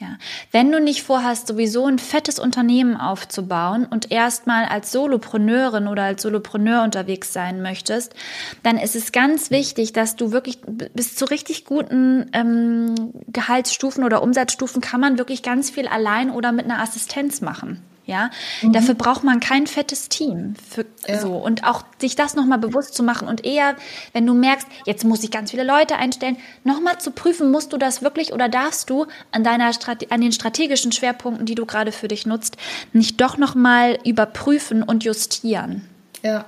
Ja. 0.00 0.16
Wenn 0.50 0.72
du 0.72 0.80
nicht 0.80 1.02
vorhast, 1.02 1.46
sowieso 1.46 1.84
ein 1.84 1.98
fettes 1.98 2.38
Unternehmen 2.38 2.96
aufzubauen 2.96 3.84
und 3.84 4.10
erstmal 4.10 4.64
als 4.64 4.92
Solopreneurin 4.92 5.88
oder 5.88 6.04
als 6.04 6.22
Solopreneur 6.22 6.82
unterwegs 6.84 7.34
sein 7.34 7.60
möchtest, 7.60 8.14
dann 8.62 8.78
ist 8.78 8.96
es 8.96 9.12
ganz 9.12 9.50
wichtig, 9.50 9.92
dass 9.92 10.16
du 10.16 10.32
wirklich 10.32 10.60
bis 10.62 11.16
zu 11.16 11.26
richtig 11.26 11.66
guten 11.66 12.30
ähm, 12.32 13.12
Gehaltsstufen 13.28 14.02
oder 14.02 14.22
Umsatzstufen 14.22 14.80
kann 14.80 15.02
man 15.02 15.18
wirklich 15.18 15.42
ganz 15.42 15.68
viel 15.68 15.86
allein 15.86 16.30
oder 16.30 16.50
mit 16.50 16.64
einer 16.64 16.80
Assistenz 16.80 17.42
machen. 17.42 17.82
Ja, 18.10 18.30
mhm. 18.60 18.72
dafür 18.72 18.94
braucht 18.94 19.22
man 19.22 19.38
kein 19.38 19.68
fettes 19.68 20.08
Team. 20.08 20.54
Für, 20.68 20.84
ja. 21.06 21.20
so. 21.20 21.32
Und 21.34 21.62
auch 21.62 21.84
sich 22.00 22.16
das 22.16 22.34
nochmal 22.34 22.58
bewusst 22.58 22.94
zu 22.94 23.04
machen 23.04 23.28
und 23.28 23.44
eher, 23.44 23.76
wenn 24.12 24.26
du 24.26 24.34
merkst, 24.34 24.66
jetzt 24.84 25.04
muss 25.04 25.22
ich 25.22 25.30
ganz 25.30 25.52
viele 25.52 25.62
Leute 25.62 25.94
einstellen, 25.94 26.36
nochmal 26.64 26.98
zu 26.98 27.12
prüfen, 27.12 27.52
musst 27.52 27.72
du 27.72 27.76
das 27.76 28.02
wirklich 28.02 28.32
oder 28.32 28.48
darfst 28.48 28.90
du 28.90 29.06
an 29.30 29.44
deiner 29.44 29.72
Strate 29.72 30.10
an 30.10 30.20
den 30.20 30.32
strategischen 30.32 30.90
Schwerpunkten, 30.90 31.46
die 31.46 31.54
du 31.54 31.66
gerade 31.66 31.92
für 31.92 32.08
dich 32.08 32.26
nutzt, 32.26 32.56
nicht 32.92 33.20
doch 33.20 33.36
nochmal 33.36 34.00
überprüfen 34.04 34.82
und 34.82 35.04
justieren. 35.04 35.88
Ja. 36.24 36.46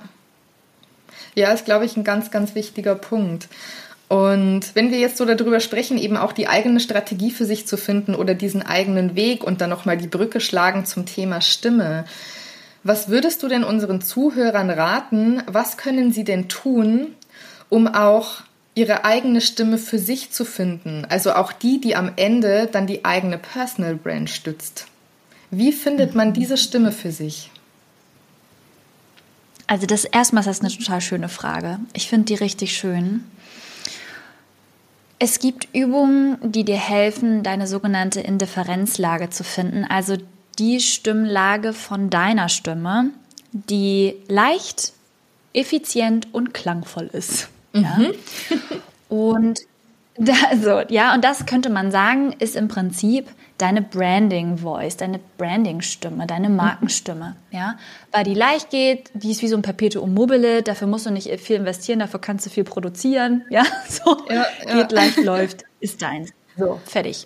Ja, 1.35 1.53
ist, 1.53 1.63
glaube 1.63 1.85
ich, 1.85 1.95
ein 1.95 2.03
ganz, 2.03 2.29
ganz 2.29 2.55
wichtiger 2.55 2.95
Punkt. 2.95 3.47
Und 4.09 4.75
wenn 4.75 4.91
wir 4.91 4.99
jetzt 4.99 5.17
so 5.17 5.25
darüber 5.25 5.59
sprechen, 5.59 5.97
eben 5.97 6.17
auch 6.17 6.33
die 6.33 6.47
eigene 6.47 6.79
Strategie 6.79 7.31
für 7.31 7.45
sich 7.45 7.65
zu 7.65 7.77
finden 7.77 8.15
oder 8.15 8.35
diesen 8.35 8.61
eigenen 8.61 9.15
Weg 9.15 9.43
und 9.43 9.61
dann 9.61 9.69
nochmal 9.69 9.97
die 9.97 10.07
Brücke 10.07 10.39
schlagen 10.39 10.85
zum 10.85 11.05
Thema 11.05 11.41
Stimme. 11.41 12.05
Was 12.83 13.07
würdest 13.07 13.41
du 13.41 13.47
denn 13.47 13.63
unseren 13.63 14.01
Zuhörern 14.01 14.69
raten? 14.69 15.41
Was 15.47 15.77
können 15.77 16.11
sie 16.11 16.25
denn 16.25 16.49
tun, 16.49 17.07
um 17.69 17.87
auch 17.87 18.41
ihre 18.75 19.05
eigene 19.05 19.41
Stimme 19.41 19.77
für 19.77 19.99
sich 19.99 20.31
zu 20.31 20.43
finden? 20.45 21.05
Also 21.09 21.33
auch 21.33 21.53
die, 21.53 21.79
die 21.79 21.95
am 21.95 22.11
Ende 22.17 22.67
dann 22.71 22.85
die 22.85 23.05
eigene 23.05 23.37
Personal 23.37 23.95
Brand 23.95 24.29
stützt. 24.29 24.87
Wie 25.49 25.71
findet 25.71 26.13
man 26.13 26.33
diese 26.33 26.57
Stimme 26.57 26.91
für 26.91 27.11
sich? 27.11 27.51
Also 29.65 29.85
das 29.85 30.03
erstmal 30.03 30.41
ist 30.41 30.47
das 30.47 30.59
eine 30.59 30.69
total 30.69 30.99
schöne 30.99 31.29
Frage. 31.29 31.79
Ich 31.93 32.09
finde 32.09 32.25
die 32.25 32.35
richtig 32.35 32.75
schön. 32.75 33.23
Es 35.23 35.39
gibt 35.39 35.69
Übungen, 35.73 36.35
die 36.41 36.65
dir 36.65 36.75
helfen, 36.75 37.43
deine 37.43 37.65
sogenannte 37.65 38.19
Indifferenzlage 38.19 39.29
zu 39.29 39.45
finden, 39.45 39.85
also 39.85 40.17
die 40.59 40.81
Stimmlage 40.81 41.71
von 41.71 42.09
deiner 42.09 42.49
Stimme, 42.49 43.11
die 43.53 44.15
leicht, 44.27 44.91
effizient 45.53 46.33
und 46.33 46.53
klangvoll 46.53 47.09
ist. 47.13 47.47
Mhm. 47.71 47.83
Ja? 47.83 47.99
Und 49.07 49.61
also, 50.49 50.81
ja, 50.89 51.15
und 51.15 51.23
das 51.23 51.45
könnte 51.45 51.69
man 51.69 51.89
sagen, 51.89 52.35
ist 52.39 52.57
im 52.57 52.67
Prinzip 52.67 53.29
deine 53.63 53.81
Branding 53.81 54.57
Voice, 54.57 54.97
deine 54.97 55.21
Branding 55.37 55.79
Stimme, 55.79 56.27
deine. 56.27 56.49
Markenstimme, 56.49 57.37
ja, 57.49 57.77
weil 58.11 58.25
die 58.25 58.33
leicht 58.33 58.69
geht, 58.69 59.09
die 59.13 59.31
ist 59.31 59.41
wie 59.41 59.47
so 59.47 59.55
ein 59.55 59.61
Perpetuum 59.61 60.13
mobile, 60.13 60.61
dafür 60.61 60.85
musst 60.87 61.05
du 61.05 61.11
nicht 61.11 61.29
viel 61.39 61.55
investieren, 61.55 61.99
dafür 61.99 62.19
kannst 62.19 62.45
du 62.45 62.49
viel 62.49 62.65
produzieren, 62.65 63.45
ja, 63.49 63.63
so 63.89 64.17
ja, 64.29 64.45
ja. 64.67 64.75
geht 64.75 64.91
leicht 64.91 65.17
läuft, 65.23 65.63
ist 65.79 66.01
deins. 66.01 66.31
So, 66.57 66.81
fertig. 66.85 67.25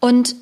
Und 0.00 0.34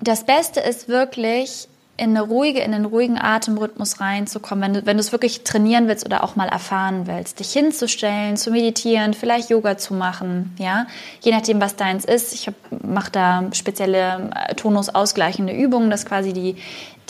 das 0.00 0.24
Beste 0.24 0.60
ist 0.60 0.88
wirklich 0.88 1.66
in 1.98 2.10
eine 2.10 2.22
ruhige, 2.22 2.60
in 2.60 2.72
einen 2.72 2.84
ruhigen 2.84 3.18
Atemrhythmus 3.18 4.00
reinzukommen, 4.00 4.62
wenn 4.62 4.74
du, 4.74 4.86
wenn 4.86 4.96
du 4.96 5.00
es 5.00 5.10
wirklich 5.10 5.42
trainieren 5.42 5.88
willst 5.88 6.06
oder 6.06 6.22
auch 6.22 6.36
mal 6.36 6.48
erfahren 6.48 7.06
willst, 7.06 7.40
dich 7.40 7.52
hinzustellen, 7.52 8.36
zu 8.36 8.52
meditieren, 8.52 9.14
vielleicht 9.14 9.50
Yoga 9.50 9.76
zu 9.76 9.94
machen, 9.94 10.54
ja, 10.58 10.86
je 11.20 11.32
nachdem, 11.32 11.60
was 11.60 11.74
deins 11.74 12.04
ist. 12.04 12.32
Ich 12.32 12.50
mache 12.82 13.10
da 13.10 13.44
spezielle 13.52 14.30
äh, 14.34 14.54
tonusausgleichende 14.54 15.52
Übungen, 15.52 15.90
dass 15.90 16.06
quasi 16.06 16.32
die, 16.32 16.56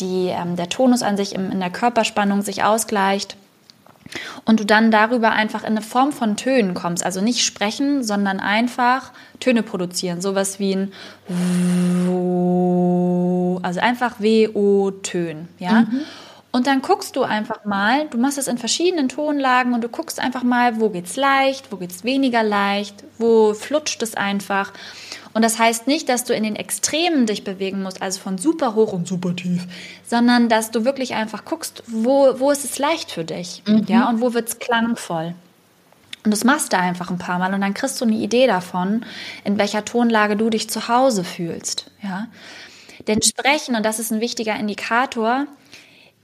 die, 0.00 0.28
ähm, 0.28 0.56
der 0.56 0.70
Tonus 0.70 1.02
an 1.02 1.18
sich 1.18 1.34
im, 1.34 1.50
in 1.52 1.60
der 1.60 1.70
Körperspannung 1.70 2.40
sich 2.40 2.64
ausgleicht 2.64 3.36
und 4.44 4.60
du 4.60 4.64
dann 4.64 4.90
darüber 4.90 5.32
einfach 5.32 5.62
in 5.62 5.70
eine 5.70 5.82
Form 5.82 6.12
von 6.12 6.36
Tönen 6.36 6.74
kommst. 6.74 7.04
Also 7.04 7.20
nicht 7.20 7.44
sprechen, 7.44 8.02
sondern 8.02 8.40
einfach 8.40 9.12
Töne 9.40 9.62
produzieren. 9.62 10.20
Sowas 10.20 10.58
wie 10.58 10.74
ein 10.74 10.92
also 13.62 13.80
einfach 13.80 14.20
W-O-Tön, 14.20 15.48
ja. 15.58 15.82
Mhm. 15.82 16.00
Und 16.50 16.66
dann 16.66 16.80
guckst 16.80 17.14
du 17.14 17.22
einfach 17.22 17.64
mal, 17.66 18.06
du 18.08 18.16
machst 18.16 18.38
es 18.38 18.48
in 18.48 18.56
verschiedenen 18.56 19.10
Tonlagen 19.10 19.74
und 19.74 19.84
du 19.84 19.88
guckst 19.88 20.18
einfach 20.18 20.42
mal, 20.42 20.80
wo 20.80 20.88
geht's 20.88 21.16
leicht, 21.16 21.70
wo 21.70 21.76
geht's 21.76 22.04
weniger 22.04 22.42
leicht, 22.42 23.04
wo 23.18 23.52
flutscht 23.52 24.02
es 24.02 24.14
einfach. 24.14 24.72
Und 25.38 25.42
das 25.42 25.60
heißt 25.60 25.86
nicht, 25.86 26.08
dass 26.08 26.24
du 26.24 26.34
in 26.34 26.42
den 26.42 26.56
Extremen 26.56 27.24
dich 27.24 27.44
bewegen 27.44 27.80
musst, 27.80 28.02
also 28.02 28.18
von 28.18 28.38
super 28.38 28.74
hoch 28.74 28.92
und 28.92 29.06
super 29.06 29.36
tief, 29.36 29.68
sondern 30.04 30.48
dass 30.48 30.72
du 30.72 30.84
wirklich 30.84 31.14
einfach 31.14 31.44
guckst, 31.44 31.84
wo, 31.86 32.40
wo 32.40 32.50
ist 32.50 32.64
es 32.64 32.80
leicht 32.80 33.12
für 33.12 33.22
dich, 33.22 33.62
mhm. 33.64 33.84
ja, 33.86 34.08
und 34.08 34.20
wo 34.20 34.34
wird's 34.34 34.58
klangvoll. 34.58 35.36
Und 36.24 36.32
das 36.32 36.42
machst 36.42 36.72
du 36.72 36.78
einfach 36.78 37.08
ein 37.12 37.18
paar 37.18 37.38
Mal 37.38 37.54
und 37.54 37.60
dann 37.60 37.72
kriegst 37.72 38.00
du 38.00 38.04
eine 38.04 38.16
Idee 38.16 38.48
davon, 38.48 39.06
in 39.44 39.58
welcher 39.58 39.84
Tonlage 39.84 40.34
du 40.34 40.50
dich 40.50 40.68
zu 40.70 40.88
Hause 40.88 41.22
fühlst. 41.22 41.88
Ja? 42.02 42.26
Denn 43.06 43.22
Sprechen, 43.22 43.76
und 43.76 43.86
das 43.86 44.00
ist 44.00 44.10
ein 44.10 44.20
wichtiger 44.20 44.56
Indikator, 44.56 45.46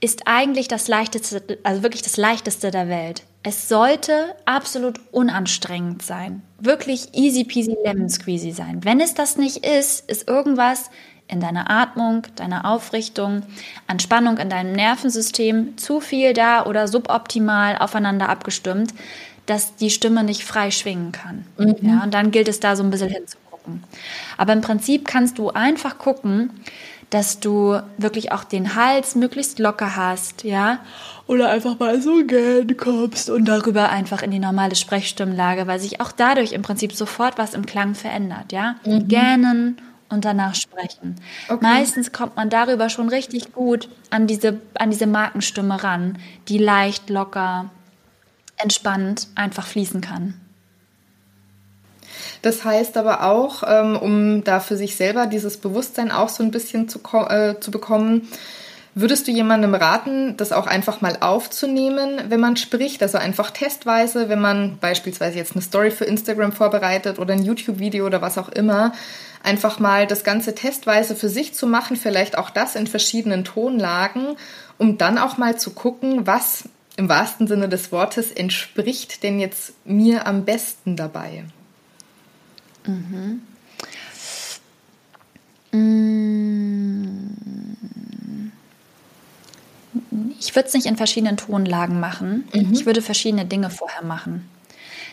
ist 0.01 0.23
eigentlich 0.25 0.67
das 0.67 0.89
leichteste, 0.89 1.57
also 1.63 1.83
wirklich 1.83 2.01
das 2.01 2.17
leichteste 2.17 2.69
der 2.69 2.89
Welt. 2.89 3.23
Es 3.43 3.69
sollte 3.69 4.35
absolut 4.43 4.99
unanstrengend 5.13 6.01
sein. 6.01 6.41
Wirklich 6.57 7.09
easy 7.13 7.43
peasy 7.43 7.75
lemon 7.83 8.09
squeezy 8.09 8.51
sein. 8.51 8.83
Wenn 8.83 9.01
es 9.01 9.13
das 9.13 9.37
nicht 9.37 9.65
ist, 9.65 10.09
ist 10.09 10.27
irgendwas 10.27 10.89
in 11.27 11.39
deiner 11.39 11.69
Atmung, 11.69 12.23
deiner 12.35 12.65
Aufrichtung, 12.65 13.43
an 13.87 13.99
Spannung 13.99 14.37
in 14.37 14.49
deinem 14.49 14.73
Nervensystem 14.73 15.77
zu 15.77 15.99
viel 15.99 16.33
da 16.33 16.65
oder 16.65 16.87
suboptimal 16.87 17.77
aufeinander 17.77 18.29
abgestimmt, 18.29 18.93
dass 19.45 19.75
die 19.75 19.89
Stimme 19.89 20.23
nicht 20.23 20.43
frei 20.43 20.71
schwingen 20.71 21.11
kann. 21.11 21.45
Mhm. 21.57 21.75
Ja, 21.81 22.03
und 22.03 22.13
dann 22.13 22.31
gilt 22.31 22.47
es 22.47 22.59
da 22.59 22.75
so 22.75 22.83
ein 22.83 22.89
bisschen 22.89 23.09
hinzugucken. 23.09 23.83
Aber 24.37 24.53
im 24.53 24.61
Prinzip 24.61 25.05
kannst 25.07 25.37
du 25.37 25.49
einfach 25.49 25.97
gucken, 25.97 26.51
dass 27.09 27.39
du 27.39 27.79
wirklich 27.97 28.31
auch 28.31 28.43
den 28.43 28.75
Hals 28.75 29.15
möglichst 29.15 29.59
locker 29.59 29.95
hast, 29.95 30.43
ja, 30.43 30.79
oder 31.27 31.49
einfach 31.49 31.79
mal 31.79 32.01
so 32.01 32.25
gern 32.25 32.77
kommst 32.77 33.29
und 33.29 33.45
darüber 33.45 33.89
einfach 33.89 34.21
in 34.21 34.31
die 34.31 34.39
normale 34.39 34.75
Sprechstimmlage, 34.75 35.67
weil 35.67 35.79
sich 35.79 36.01
auch 36.01 36.11
dadurch 36.11 36.51
im 36.51 36.61
Prinzip 36.61 36.93
sofort 36.93 37.37
was 37.37 37.53
im 37.53 37.65
Klang 37.65 37.95
verändert, 37.95 38.51
ja. 38.51 38.75
Mhm. 38.85 39.07
Gähnen 39.07 39.77
und 40.09 40.25
danach 40.25 40.53
sprechen. 40.55 41.15
Okay. 41.49 41.59
Meistens 41.61 42.11
kommt 42.11 42.35
man 42.35 42.49
darüber 42.49 42.89
schon 42.89 43.09
richtig 43.09 43.53
gut 43.53 43.89
an 44.11 44.27
diese, 44.27 44.59
an 44.75 44.91
diese 44.91 45.07
Markenstimme 45.07 45.83
ran, 45.83 46.19
die 46.47 46.59
leicht, 46.59 47.09
locker, 47.09 47.71
entspannt 48.57 49.27
einfach 49.35 49.65
fließen 49.65 50.01
kann. 50.01 50.35
Das 52.41 52.63
heißt 52.63 52.97
aber 52.97 53.23
auch, 53.23 53.63
ähm, 53.65 53.97
um 53.97 54.43
da 54.43 54.59
für 54.59 54.77
sich 54.77 54.95
selber 54.95 55.25
dieses 55.25 55.57
Bewusstsein 55.57 56.11
auch 56.11 56.29
so 56.29 56.43
ein 56.43 56.51
bisschen 56.51 56.87
zu, 56.87 56.99
äh, 57.27 57.59
zu 57.59 57.71
bekommen, 57.71 58.27
Würdest 58.97 59.27
du 59.27 59.31
jemandem 59.31 59.75
raten, 59.75 60.37
das 60.37 60.53
auch 60.53 60.67
einfach 60.67 61.01
mal 61.01 61.17
aufzunehmen, 61.19 62.21
wenn 62.29 62.39
man 62.39 62.55
spricht? 62.55 63.03
Also 63.03 63.17
einfach 63.17 63.51
testweise, 63.51 64.29
wenn 64.29 64.39
man 64.39 64.77
beispielsweise 64.79 65.37
jetzt 65.37 65.51
eine 65.51 65.61
Story 65.61 65.91
für 65.91 66.05
Instagram 66.05 66.53
vorbereitet 66.53 67.19
oder 67.19 67.33
ein 67.33 67.43
YouTube-Video 67.43 68.05
oder 68.05 68.21
was 68.21 68.37
auch 68.37 68.47
immer, 68.47 68.93
einfach 69.43 69.79
mal 69.79 70.07
das 70.07 70.23
Ganze 70.23 70.55
testweise 70.55 71.13
für 71.13 71.27
sich 71.27 71.53
zu 71.53 71.67
machen, 71.67 71.97
vielleicht 71.97 72.37
auch 72.37 72.49
das 72.49 72.77
in 72.77 72.87
verschiedenen 72.87 73.43
Tonlagen, 73.43 74.37
um 74.77 74.97
dann 74.97 75.17
auch 75.17 75.37
mal 75.37 75.59
zu 75.59 75.71
gucken, 75.71 76.25
was 76.25 76.69
im 76.95 77.09
wahrsten 77.09 77.47
Sinne 77.47 77.67
des 77.67 77.91
Wortes 77.91 78.31
entspricht 78.31 79.23
denn 79.23 79.41
jetzt 79.41 79.73
mir 79.83 80.25
am 80.25 80.45
besten 80.45 80.95
dabei. 80.95 81.43
Mhm. 82.85 83.41
Ich 90.39 90.55
würde 90.55 90.67
es 90.67 90.73
nicht 90.73 90.85
in 90.85 90.97
verschiedenen 90.97 91.37
Tonlagen 91.37 91.99
machen. 91.99 92.47
Mhm. 92.53 92.73
Ich 92.73 92.85
würde 92.85 93.01
verschiedene 93.01 93.45
Dinge 93.45 93.69
vorher 93.69 94.03
machen. 94.03 94.49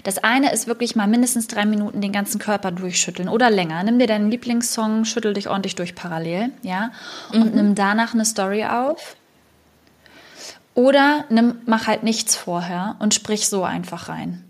Das 0.02 0.18
eine 0.18 0.52
ist 0.52 0.66
wirklich 0.66 0.96
mal 0.96 1.06
mindestens 1.06 1.46
drei 1.46 1.64
Minuten 1.64 2.00
den 2.00 2.12
ganzen 2.12 2.40
Körper 2.40 2.72
durchschütteln 2.72 3.28
oder 3.28 3.50
länger. 3.50 3.82
Nimm 3.84 3.98
dir 3.98 4.08
deinen 4.08 4.30
Lieblingssong, 4.30 5.04
schüttel 5.04 5.32
dich 5.32 5.48
ordentlich 5.48 5.76
durch 5.76 5.94
parallel, 5.94 6.50
ja, 6.62 6.90
und 7.32 7.50
mhm. 7.50 7.54
nimm 7.54 7.74
danach 7.74 8.14
eine 8.14 8.24
Story 8.24 8.64
auf. 8.64 9.16
Oder 10.74 11.24
nimm, 11.28 11.56
mach 11.66 11.86
halt 11.86 12.02
nichts 12.02 12.34
vorher 12.34 12.96
und 12.98 13.14
sprich 13.14 13.48
so 13.48 13.62
einfach 13.62 14.08
rein. 14.08 14.44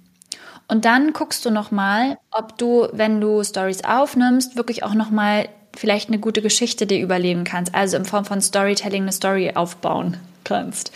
Und 0.68 0.84
dann 0.84 1.12
guckst 1.12 1.44
du 1.44 1.50
nochmal, 1.50 2.18
ob 2.30 2.56
du, 2.56 2.88
wenn 2.92 3.20
du 3.20 3.42
Stories 3.44 3.84
aufnimmst, 3.84 4.56
wirklich 4.56 4.84
auch 4.84 4.94
nochmal 4.94 5.48
vielleicht 5.76 6.08
eine 6.08 6.18
gute 6.18 6.42
Geschichte 6.42 6.86
dir 6.86 7.00
überleben 7.00 7.44
kannst. 7.44 7.74
Also 7.74 7.96
in 7.96 8.04
Form 8.04 8.24
von 8.24 8.40
Storytelling 8.40 9.02
eine 9.02 9.12
Story 9.12 9.52
aufbauen 9.54 10.18
kannst. 10.44 10.92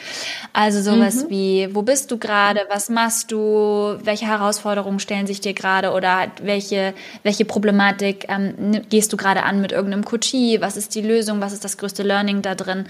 Also 0.53 0.83
sowas 0.83 1.25
mhm. 1.25 1.31
wie, 1.31 1.69
wo 1.75 1.83
bist 1.83 2.11
du 2.11 2.19
gerade, 2.19 2.61
was 2.69 2.89
machst 2.89 3.33
du, 3.33 3.97
welche 4.03 4.27
Herausforderungen 4.27 4.99
stellen 4.99 5.27
sich 5.27 5.41
dir 5.41 5.55
gerade 5.55 5.93
oder 5.93 6.27
welche, 6.43 6.95
welche 7.23 7.45
Problematik 7.45 8.27
ähm, 8.29 8.83
gehst 8.89 9.13
du 9.13 9.17
gerade 9.17 9.45
an 9.45 9.61
mit 9.61 9.73
irgendeinem 9.73 10.05
Coachie, 10.05 10.61
was 10.61 10.77
ist 10.77 10.95
die 10.95 11.03
Lösung, 11.03 11.41
was 11.41 11.53
ist 11.53 11.65
das 11.65 11.79
größte 11.79 12.03
Learning 12.03 12.43
da 12.43 12.55
drin. 12.55 12.87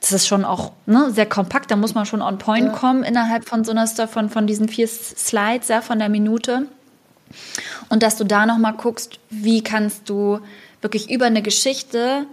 Das 0.00 0.12
ist 0.12 0.26
schon 0.26 0.44
auch 0.44 0.72
ne, 0.86 1.10
sehr 1.10 1.26
kompakt, 1.26 1.70
da 1.70 1.76
muss 1.76 1.94
man 1.94 2.06
schon 2.06 2.22
on 2.22 2.38
point 2.38 2.66
ja. 2.66 2.72
kommen 2.72 3.04
innerhalb 3.04 3.48
von 3.48 3.64
so 3.64 3.70
einer 3.70 3.86
von, 3.86 4.30
von 4.30 4.46
diesen 4.46 4.68
vier 4.68 4.88
Slides, 4.88 5.68
ja, 5.68 5.82
von 5.82 5.98
der 5.98 6.08
Minute. 6.08 6.66
Und 7.90 8.02
dass 8.02 8.16
du 8.16 8.24
da 8.24 8.46
nochmal 8.46 8.72
guckst, 8.74 9.20
wie 9.28 9.62
kannst 9.62 10.08
du 10.08 10.40
wirklich 10.80 11.10
über 11.10 11.26
eine 11.26 11.42
Geschichte 11.42 12.26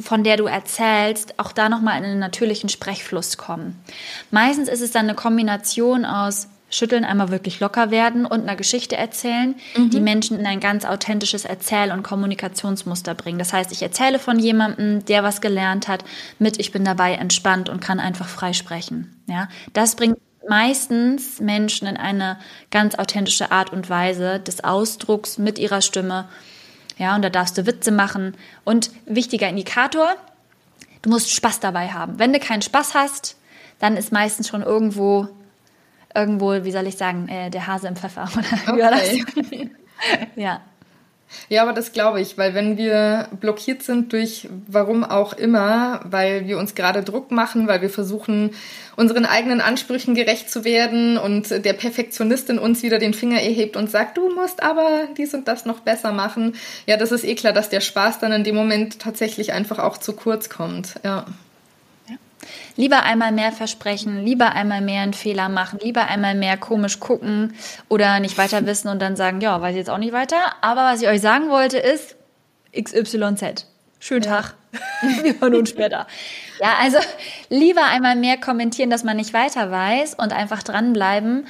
von 0.00 0.24
der 0.24 0.36
du 0.36 0.46
erzählst, 0.46 1.38
auch 1.38 1.52
da 1.52 1.68
nochmal 1.68 1.98
in 1.98 2.04
einen 2.04 2.18
natürlichen 2.18 2.68
Sprechfluss 2.68 3.36
kommen. 3.36 3.82
Meistens 4.30 4.68
ist 4.68 4.80
es 4.80 4.90
dann 4.90 5.06
eine 5.06 5.14
Kombination 5.14 6.04
aus 6.04 6.48
Schütteln, 6.72 7.04
einmal 7.04 7.30
wirklich 7.30 7.58
locker 7.58 7.90
werden 7.90 8.24
und 8.24 8.42
einer 8.42 8.54
Geschichte 8.54 8.96
erzählen, 8.96 9.56
mhm. 9.76 9.90
die 9.90 10.00
Menschen 10.00 10.38
in 10.38 10.46
ein 10.46 10.60
ganz 10.60 10.84
authentisches 10.84 11.44
Erzähl- 11.44 11.90
und 11.90 12.04
Kommunikationsmuster 12.04 13.14
bringen. 13.14 13.40
Das 13.40 13.52
heißt, 13.52 13.72
ich 13.72 13.82
erzähle 13.82 14.20
von 14.20 14.38
jemandem, 14.38 15.04
der 15.04 15.24
was 15.24 15.40
gelernt 15.40 15.88
hat, 15.88 16.04
mit 16.38 16.60
ich 16.60 16.70
bin 16.70 16.84
dabei 16.84 17.14
entspannt 17.14 17.68
und 17.68 17.80
kann 17.80 17.98
einfach 17.98 18.28
frei 18.28 18.52
sprechen. 18.52 19.20
Ja, 19.26 19.48
das 19.72 19.96
bringt 19.96 20.18
meistens 20.48 21.40
Menschen 21.40 21.88
in 21.88 21.96
eine 21.96 22.38
ganz 22.70 22.94
authentische 22.94 23.50
Art 23.50 23.72
und 23.72 23.90
Weise 23.90 24.38
des 24.38 24.62
Ausdrucks 24.62 25.38
mit 25.38 25.58
ihrer 25.58 25.82
Stimme 25.82 26.28
ja, 27.00 27.16
und 27.16 27.22
da 27.22 27.30
darfst 27.30 27.56
du 27.56 27.64
Witze 27.64 27.90
machen. 27.90 28.36
Und 28.62 28.90
wichtiger 29.06 29.48
Indikator, 29.48 30.16
du 31.00 31.08
musst 31.08 31.34
Spaß 31.34 31.58
dabei 31.58 31.88
haben. 31.88 32.18
Wenn 32.18 32.34
du 32.34 32.38
keinen 32.38 32.60
Spaß 32.60 32.92
hast, 32.94 33.38
dann 33.78 33.96
ist 33.96 34.12
meistens 34.12 34.48
schon 34.48 34.60
irgendwo, 34.60 35.26
irgendwo, 36.14 36.62
wie 36.62 36.70
soll 36.70 36.86
ich 36.86 36.98
sagen, 36.98 37.26
äh, 37.28 37.48
der 37.48 37.66
Hase 37.66 37.88
im 37.88 37.96
Pfeffer. 37.96 38.28
Oder 38.70 38.92
okay. 38.92 39.70
ja. 40.36 40.60
Ja, 41.48 41.62
aber 41.62 41.72
das 41.72 41.92
glaube 41.92 42.20
ich, 42.20 42.38
weil 42.38 42.54
wenn 42.54 42.76
wir 42.76 43.28
blockiert 43.40 43.82
sind 43.82 44.12
durch 44.12 44.48
warum 44.66 45.04
auch 45.04 45.32
immer, 45.32 46.00
weil 46.04 46.46
wir 46.46 46.58
uns 46.58 46.74
gerade 46.74 47.02
Druck 47.02 47.30
machen, 47.30 47.68
weil 47.68 47.82
wir 47.82 47.90
versuchen, 47.90 48.50
unseren 48.96 49.24
eigenen 49.24 49.60
Ansprüchen 49.60 50.14
gerecht 50.14 50.50
zu 50.50 50.64
werden 50.64 51.16
und 51.16 51.50
der 51.50 51.72
Perfektionist 51.72 52.50
in 52.50 52.58
uns 52.58 52.82
wieder 52.82 52.98
den 52.98 53.14
Finger 53.14 53.40
erhebt 53.40 53.76
und 53.76 53.90
sagt, 53.90 54.16
du 54.16 54.34
musst 54.34 54.62
aber 54.62 55.08
dies 55.16 55.34
und 55.34 55.48
das 55.48 55.66
noch 55.66 55.80
besser 55.80 56.12
machen. 56.12 56.54
Ja, 56.86 56.96
das 56.96 57.12
ist 57.12 57.24
eh 57.24 57.34
klar, 57.34 57.52
dass 57.52 57.68
der 57.68 57.80
Spaß 57.80 58.18
dann 58.18 58.32
in 58.32 58.44
dem 58.44 58.54
Moment 58.54 58.98
tatsächlich 58.98 59.52
einfach 59.52 59.78
auch 59.78 59.98
zu 59.98 60.12
kurz 60.12 60.48
kommt. 60.48 60.94
Ja. 61.04 61.26
Lieber 62.76 63.02
einmal 63.02 63.32
mehr 63.32 63.52
versprechen, 63.52 64.24
lieber 64.24 64.52
einmal 64.52 64.80
mehr 64.80 65.02
einen 65.02 65.12
Fehler 65.12 65.48
machen, 65.48 65.78
lieber 65.82 66.06
einmal 66.06 66.34
mehr 66.34 66.56
komisch 66.56 67.00
gucken 67.00 67.54
oder 67.88 68.20
nicht 68.20 68.38
weiter 68.38 68.64
wissen 68.66 68.88
und 68.88 69.00
dann 69.00 69.16
sagen, 69.16 69.40
ja, 69.40 69.60
weiß 69.60 69.72
ich 69.72 69.78
jetzt 69.78 69.90
auch 69.90 69.98
nicht 69.98 70.12
weiter. 70.12 70.38
Aber 70.60 70.82
was 70.84 71.02
ich 71.02 71.08
euch 71.08 71.20
sagen 71.20 71.50
wollte 71.50 71.78
ist 71.78 72.16
XYZ. 72.74 73.66
Schönen 73.98 74.22
ja. 74.22 74.40
Tag. 74.40 74.54
Wir 75.22 75.40
hören 75.40 75.54
uns 75.56 75.70
später. 75.70 76.06
Ja, 76.60 76.74
also 76.80 76.98
lieber 77.48 77.84
einmal 77.84 78.16
mehr 78.16 78.38
kommentieren, 78.38 78.90
dass 78.90 79.04
man 79.04 79.16
nicht 79.16 79.34
weiter 79.34 79.70
weiß 79.70 80.14
und 80.14 80.32
einfach 80.32 80.62
dranbleiben 80.62 81.46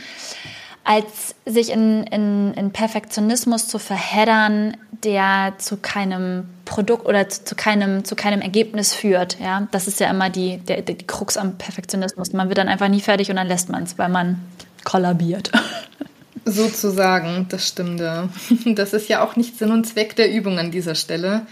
als 0.84 1.34
sich 1.44 1.70
in, 1.70 2.04
in, 2.04 2.54
in 2.54 2.72
Perfektionismus 2.72 3.68
zu 3.68 3.78
verheddern, 3.78 4.76
der 5.04 5.54
zu 5.58 5.76
keinem 5.76 6.48
Produkt 6.64 7.06
oder 7.06 7.28
zu, 7.28 7.44
zu, 7.44 7.54
keinem, 7.54 8.04
zu 8.04 8.16
keinem 8.16 8.40
Ergebnis 8.40 8.94
führt. 8.94 9.38
Ja? 9.40 9.68
Das 9.70 9.88
ist 9.88 10.00
ja 10.00 10.10
immer 10.10 10.30
die, 10.30 10.58
der, 10.58 10.82
die 10.82 10.96
Krux 10.96 11.36
am 11.36 11.58
Perfektionismus. 11.58 12.32
Man 12.32 12.48
wird 12.48 12.58
dann 12.58 12.68
einfach 12.68 12.88
nie 12.88 13.00
fertig 13.00 13.30
und 13.30 13.36
dann 13.36 13.46
lässt 13.46 13.68
man 13.68 13.84
es, 13.84 13.98
weil 13.98 14.08
man 14.08 14.40
kollabiert. 14.84 15.50
Sozusagen, 16.44 17.46
das 17.48 17.68
stimmt. 17.68 18.00
Das 18.64 18.92
ist 18.92 19.08
ja 19.08 19.22
auch 19.22 19.36
nicht 19.36 19.58
Sinn 19.58 19.70
und 19.70 19.86
Zweck 19.86 20.16
der 20.16 20.32
Übung 20.32 20.58
an 20.58 20.70
dieser 20.70 20.94
Stelle. 20.94 21.46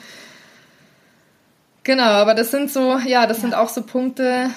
Genau, 1.85 2.03
aber 2.03 2.35
das 2.35 2.51
sind 2.51 2.71
so, 2.71 2.99
ja, 2.99 3.27
das 3.27 3.39
ja. 3.39 3.43
sind 3.43 3.55
auch 3.55 3.69
so 3.69 3.83
Punkte, 3.83 4.51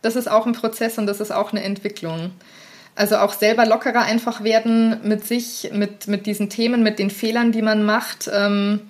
das 0.00 0.16
ist 0.16 0.30
auch 0.30 0.46
ein 0.46 0.52
Prozess 0.52 0.98
und 0.98 1.06
das 1.06 1.20
ist 1.20 1.30
auch 1.30 1.52
eine 1.52 1.62
Entwicklung. 1.62 2.32
Also 2.94 3.16
auch 3.16 3.32
selber 3.32 3.64
lockerer 3.64 4.02
einfach 4.02 4.44
werden 4.44 5.00
mit 5.02 5.26
sich, 5.26 5.70
mit, 5.72 6.08
mit 6.08 6.26
diesen 6.26 6.50
Themen, 6.50 6.82
mit 6.82 6.98
den 6.98 7.10
Fehlern, 7.10 7.52
die 7.52 7.62
man 7.62 7.84
macht. 7.84 8.30
Ähm, 8.32 8.80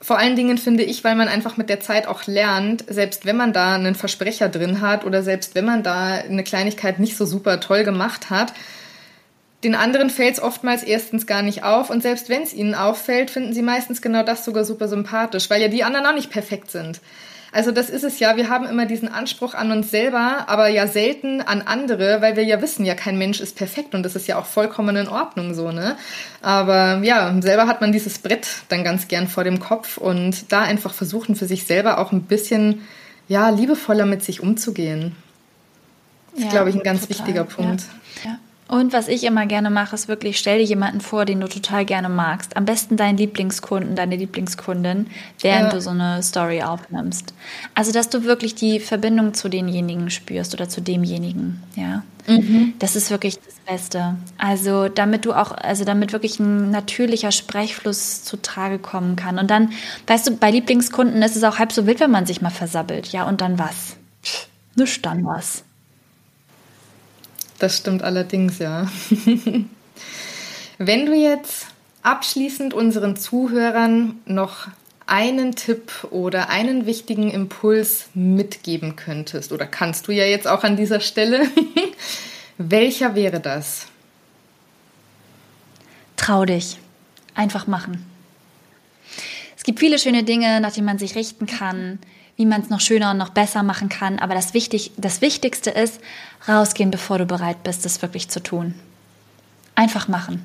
vor 0.00 0.18
allen 0.18 0.36
Dingen 0.36 0.58
finde 0.58 0.84
ich, 0.84 1.02
weil 1.02 1.16
man 1.16 1.26
einfach 1.26 1.56
mit 1.56 1.68
der 1.68 1.80
Zeit 1.80 2.06
auch 2.06 2.26
lernt, 2.26 2.84
selbst 2.88 3.26
wenn 3.26 3.36
man 3.36 3.52
da 3.52 3.74
einen 3.74 3.96
Versprecher 3.96 4.48
drin 4.48 4.80
hat 4.80 5.04
oder 5.04 5.22
selbst 5.22 5.56
wenn 5.56 5.64
man 5.64 5.82
da 5.82 6.10
eine 6.12 6.44
Kleinigkeit 6.44 7.00
nicht 7.00 7.16
so 7.16 7.26
super 7.26 7.58
toll 7.58 7.82
gemacht 7.82 8.30
hat, 8.30 8.52
den 9.64 9.74
anderen 9.74 10.10
fällt 10.10 10.34
es 10.34 10.42
oftmals 10.42 10.84
erstens 10.84 11.26
gar 11.26 11.42
nicht 11.42 11.64
auf 11.64 11.90
und 11.90 12.02
selbst 12.02 12.28
wenn 12.28 12.42
es 12.42 12.54
ihnen 12.54 12.74
auffällt, 12.74 13.30
finden 13.30 13.52
sie 13.52 13.62
meistens 13.62 14.00
genau 14.00 14.22
das 14.22 14.44
sogar 14.44 14.64
super 14.64 14.86
sympathisch, 14.86 15.50
weil 15.50 15.60
ja 15.60 15.68
die 15.68 15.82
anderen 15.82 16.06
auch 16.06 16.14
nicht 16.14 16.30
perfekt 16.30 16.70
sind. 16.70 17.00
Also 17.56 17.70
das 17.70 17.88
ist 17.88 18.04
es 18.04 18.18
ja, 18.18 18.36
wir 18.36 18.50
haben 18.50 18.66
immer 18.66 18.84
diesen 18.84 19.08
Anspruch 19.08 19.54
an 19.54 19.72
uns 19.72 19.90
selber, 19.90 20.44
aber 20.46 20.68
ja 20.68 20.86
selten 20.86 21.40
an 21.40 21.62
andere, 21.62 22.20
weil 22.20 22.36
wir 22.36 22.44
ja 22.44 22.60
wissen, 22.60 22.84
ja 22.84 22.94
kein 22.94 23.16
Mensch 23.16 23.40
ist 23.40 23.56
perfekt 23.56 23.94
und 23.94 24.02
das 24.02 24.14
ist 24.14 24.26
ja 24.26 24.38
auch 24.38 24.44
vollkommen 24.44 24.94
in 24.94 25.08
Ordnung 25.08 25.54
so, 25.54 25.72
ne? 25.72 25.96
Aber 26.42 27.00
ja, 27.02 27.34
selber 27.40 27.66
hat 27.66 27.80
man 27.80 27.92
dieses 27.92 28.18
Brett 28.18 28.46
dann 28.68 28.84
ganz 28.84 29.08
gern 29.08 29.26
vor 29.26 29.42
dem 29.42 29.58
Kopf 29.58 29.96
und 29.96 30.52
da 30.52 30.64
einfach 30.64 30.92
versuchen 30.92 31.34
für 31.34 31.46
sich 31.46 31.64
selber 31.64 31.96
auch 31.96 32.12
ein 32.12 32.24
bisschen 32.24 32.82
ja, 33.26 33.48
liebevoller 33.48 34.04
mit 34.04 34.22
sich 34.22 34.42
umzugehen. 34.42 35.16
Das 36.34 36.44
ist, 36.44 36.50
glaube 36.50 36.68
ich, 36.68 36.76
ein 36.76 36.82
ganz 36.82 37.08
total. 37.08 37.16
wichtiger 37.16 37.44
Punkt. 37.44 37.84
Ja. 38.22 38.32
ja. 38.32 38.38
Und 38.68 38.92
was 38.92 39.06
ich 39.06 39.22
immer 39.22 39.46
gerne 39.46 39.70
mache, 39.70 39.94
ist 39.94 40.08
wirklich, 40.08 40.38
stell 40.38 40.58
dir 40.58 40.64
jemanden 40.64 41.00
vor, 41.00 41.24
den 41.24 41.40
du 41.40 41.48
total 41.48 41.84
gerne 41.84 42.08
magst. 42.08 42.56
Am 42.56 42.64
besten 42.64 42.96
deinen 42.96 43.16
Lieblingskunden, 43.16 43.94
deine 43.94 44.16
Lieblingskundin, 44.16 45.06
während 45.40 45.66
ja. 45.66 45.70
du 45.70 45.80
so 45.80 45.90
eine 45.90 46.20
Story 46.22 46.62
aufnimmst. 46.62 47.32
Also, 47.74 47.92
dass 47.92 48.08
du 48.08 48.24
wirklich 48.24 48.56
die 48.56 48.80
Verbindung 48.80 49.34
zu 49.34 49.48
denjenigen 49.48 50.10
spürst 50.10 50.52
oder 50.52 50.68
zu 50.68 50.80
demjenigen, 50.80 51.62
ja. 51.76 52.02
Mhm. 52.26 52.74
Das 52.80 52.96
ist 52.96 53.10
wirklich 53.10 53.38
das 53.38 53.54
Beste. 53.66 54.16
Also, 54.36 54.88
damit 54.88 55.26
du 55.26 55.32
auch, 55.32 55.52
also 55.52 55.84
damit 55.84 56.12
wirklich 56.12 56.40
ein 56.40 56.72
natürlicher 56.72 57.30
Sprechfluss 57.30 58.24
zutage 58.24 58.80
kommen 58.80 59.14
kann. 59.14 59.38
Und 59.38 59.48
dann, 59.48 59.72
weißt 60.08 60.26
du, 60.26 60.36
bei 60.36 60.50
Lieblingskunden 60.50 61.22
ist 61.22 61.36
es 61.36 61.44
auch 61.44 61.60
halb 61.60 61.70
so 61.70 61.86
wild, 61.86 62.00
wenn 62.00 62.10
man 62.10 62.26
sich 62.26 62.42
mal 62.42 62.50
versabbelt. 62.50 63.12
Ja, 63.12 63.28
und 63.28 63.40
dann 63.40 63.60
was? 63.60 63.96
Nichts 64.74 65.02
dann 65.02 65.24
was. 65.24 65.62
Das 67.58 67.78
stimmt 67.78 68.02
allerdings, 68.02 68.58
ja. 68.58 68.90
Wenn 70.78 71.06
du 71.06 71.14
jetzt 71.14 71.68
abschließend 72.02 72.74
unseren 72.74 73.16
Zuhörern 73.16 74.20
noch 74.26 74.68
einen 75.06 75.54
Tipp 75.54 76.06
oder 76.10 76.50
einen 76.50 76.84
wichtigen 76.84 77.30
Impuls 77.30 78.08
mitgeben 78.14 78.96
könntest, 78.96 79.52
oder 79.52 79.66
kannst 79.66 80.08
du 80.08 80.12
ja 80.12 80.24
jetzt 80.24 80.46
auch 80.46 80.64
an 80.64 80.76
dieser 80.76 81.00
Stelle, 81.00 81.46
welcher 82.58 83.14
wäre 83.14 83.40
das? 83.40 83.86
Trau 86.16 86.44
dich. 86.44 86.78
Einfach 87.34 87.66
machen. 87.66 88.04
Es 89.56 89.62
gibt 89.62 89.78
viele 89.80 89.98
schöne 89.98 90.24
Dinge, 90.24 90.60
nach 90.60 90.72
denen 90.72 90.86
man 90.86 90.98
sich 90.98 91.14
richten 91.14 91.46
kann 91.46 91.98
wie 92.36 92.46
man 92.46 92.60
es 92.60 92.70
noch 92.70 92.80
schöner 92.80 93.10
und 93.10 93.18
noch 93.18 93.30
besser 93.30 93.62
machen 93.62 93.88
kann. 93.88 94.18
Aber 94.18 94.34
das, 94.34 94.54
Wichtig, 94.54 94.92
das 94.96 95.20
Wichtigste 95.20 95.70
ist, 95.70 96.00
rausgehen, 96.46 96.90
bevor 96.90 97.18
du 97.18 97.26
bereit 97.26 97.62
bist, 97.62 97.84
das 97.84 98.02
wirklich 98.02 98.28
zu 98.28 98.42
tun. 98.42 98.74
Einfach 99.74 100.08
machen. 100.08 100.44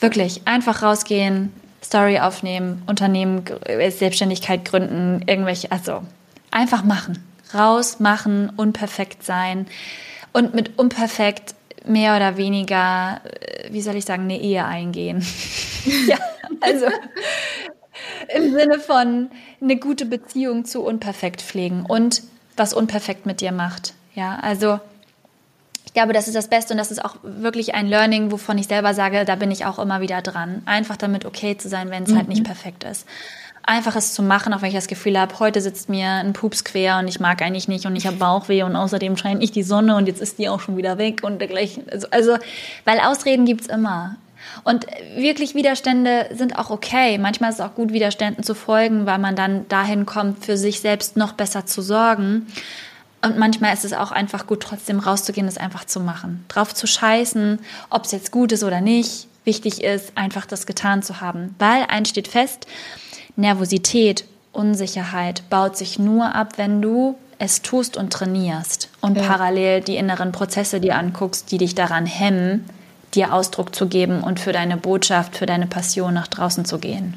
Wirklich, 0.00 0.42
einfach 0.46 0.82
rausgehen, 0.82 1.52
Story 1.82 2.18
aufnehmen, 2.18 2.82
Unternehmen, 2.86 3.44
äh, 3.64 3.90
Selbstständigkeit 3.90 4.64
gründen, 4.64 5.22
irgendwelche, 5.26 5.70
also 5.72 6.02
einfach 6.50 6.84
machen. 6.84 7.22
Raus, 7.54 8.00
machen, 8.00 8.50
unperfekt 8.56 9.24
sein. 9.24 9.66
Und 10.32 10.54
mit 10.54 10.78
unperfekt 10.78 11.54
mehr 11.84 12.16
oder 12.16 12.36
weniger, 12.36 13.20
äh, 13.24 13.72
wie 13.72 13.80
soll 13.80 13.96
ich 13.96 14.04
sagen, 14.04 14.24
eine 14.24 14.40
Ehe 14.40 14.64
eingehen. 14.64 15.24
ja, 16.06 16.18
also 16.60 16.86
im 18.34 18.52
Sinne 18.52 18.78
von 18.78 19.30
eine 19.60 19.76
gute 19.76 20.06
Beziehung 20.06 20.64
zu 20.64 20.82
unperfekt 20.82 21.42
pflegen 21.42 21.84
und 21.86 22.22
was 22.56 22.72
unperfekt 22.72 23.26
mit 23.26 23.40
dir 23.40 23.52
macht. 23.52 23.94
Ja, 24.14 24.38
also 24.40 24.80
ich 25.84 25.92
glaube, 25.92 26.12
das 26.12 26.26
ist 26.26 26.36
das 26.36 26.48
Beste 26.48 26.74
und 26.74 26.78
das 26.78 26.90
ist 26.90 27.04
auch 27.04 27.16
wirklich 27.22 27.74
ein 27.74 27.86
Learning, 27.86 28.30
wovon 28.30 28.58
ich 28.58 28.66
selber 28.66 28.92
sage, 28.94 29.24
da 29.24 29.36
bin 29.36 29.50
ich 29.50 29.64
auch 29.64 29.78
immer 29.78 30.00
wieder 30.00 30.20
dran. 30.20 30.62
Einfach 30.66 30.96
damit 30.96 31.24
okay 31.24 31.56
zu 31.56 31.68
sein, 31.68 31.90
wenn 31.90 32.02
es 32.02 32.10
mhm. 32.10 32.16
halt 32.16 32.28
nicht 32.28 32.40
mhm. 32.40 32.44
perfekt 32.44 32.84
ist. 32.84 33.06
Einfach 33.62 33.96
es 33.96 34.14
zu 34.14 34.22
machen, 34.22 34.52
auch 34.54 34.62
wenn 34.62 34.68
ich 34.68 34.74
das 34.74 34.86
Gefühl 34.86 35.18
habe, 35.18 35.38
heute 35.40 35.60
sitzt 35.60 35.88
mir 35.88 36.08
ein 36.08 36.34
Pups 36.34 36.64
quer 36.64 36.98
und 36.98 37.08
ich 37.08 37.18
mag 37.18 37.42
eigentlich 37.42 37.66
nicht 37.66 37.84
und 37.84 37.96
ich 37.96 38.06
habe 38.06 38.16
Bauchweh 38.16 38.62
und 38.62 38.76
außerdem 38.76 39.16
scheint 39.16 39.40
nicht 39.40 39.56
die 39.56 39.64
Sonne 39.64 39.96
und 39.96 40.06
jetzt 40.06 40.20
ist 40.20 40.38
die 40.38 40.48
auch 40.48 40.60
schon 40.60 40.76
wieder 40.76 40.98
weg 40.98 41.22
und 41.24 41.40
dergleichen. 41.40 41.84
Also, 41.90 42.06
also 42.10 42.36
weil 42.84 43.00
Ausreden 43.00 43.44
gibt's 43.44 43.66
immer. 43.66 44.16
Und 44.64 44.86
wirklich 45.16 45.54
Widerstände 45.54 46.28
sind 46.34 46.58
auch 46.58 46.70
okay. 46.70 47.18
Manchmal 47.18 47.50
ist 47.50 47.60
es 47.60 47.64
auch 47.64 47.74
gut, 47.74 47.92
Widerständen 47.92 48.44
zu 48.44 48.54
folgen, 48.54 49.06
weil 49.06 49.18
man 49.18 49.36
dann 49.36 49.68
dahin 49.68 50.06
kommt, 50.06 50.44
für 50.44 50.56
sich 50.56 50.80
selbst 50.80 51.16
noch 51.16 51.32
besser 51.32 51.66
zu 51.66 51.82
sorgen. 51.82 52.46
Und 53.22 53.38
manchmal 53.38 53.72
ist 53.72 53.84
es 53.84 53.92
auch 53.92 54.12
einfach 54.12 54.46
gut, 54.46 54.60
trotzdem 54.62 54.98
rauszugehen, 54.98 55.48
es 55.48 55.58
einfach 55.58 55.84
zu 55.84 56.00
machen. 56.00 56.44
Drauf 56.48 56.74
zu 56.74 56.86
scheißen, 56.86 57.58
ob 57.90 58.04
es 58.04 58.12
jetzt 58.12 58.30
gut 58.30 58.52
ist 58.52 58.62
oder 58.62 58.80
nicht. 58.80 59.26
Wichtig 59.44 59.82
ist, 59.82 60.12
einfach 60.16 60.46
das 60.46 60.66
getan 60.66 61.02
zu 61.02 61.20
haben. 61.20 61.54
Weil 61.58 61.84
eins 61.88 62.08
steht 62.08 62.28
fest, 62.28 62.66
Nervosität, 63.36 64.24
Unsicherheit 64.52 65.48
baut 65.50 65.76
sich 65.76 65.98
nur 65.98 66.34
ab, 66.34 66.54
wenn 66.56 66.80
du 66.82 67.16
es 67.38 67.62
tust 67.62 67.96
und 67.96 68.12
trainierst 68.12 68.88
und 69.00 69.16
ja. 69.16 69.24
parallel 69.24 69.82
die 69.82 69.96
inneren 69.96 70.32
Prozesse 70.32 70.80
dir 70.80 70.96
anguckst, 70.96 71.50
die 71.50 71.58
dich 71.58 71.74
daran 71.74 72.06
hemmen, 72.06 72.64
dir 73.16 73.32
Ausdruck 73.32 73.74
zu 73.74 73.88
geben 73.88 74.22
und 74.22 74.38
für 74.38 74.52
deine 74.52 74.76
Botschaft, 74.76 75.36
für 75.36 75.46
deine 75.46 75.66
Passion 75.66 76.14
nach 76.14 76.28
draußen 76.28 76.64
zu 76.64 76.78
gehen. 76.78 77.14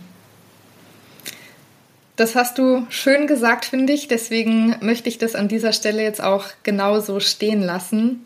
Das 2.16 2.36
hast 2.36 2.58
du 2.58 2.86
schön 2.90 3.28
gesagt, 3.28 3.66
finde 3.66 3.94
ich. 3.94 4.08
Deswegen 4.10 4.76
möchte 4.82 5.08
ich 5.08 5.20
das 5.20 5.36
an 5.36 5.48
dieser 5.48 5.72
Stelle 5.72 6.04
jetzt 6.04 6.22
auch 6.22 6.46
genauso 6.64 7.20
stehen 7.20 7.62
lassen. 7.62 8.26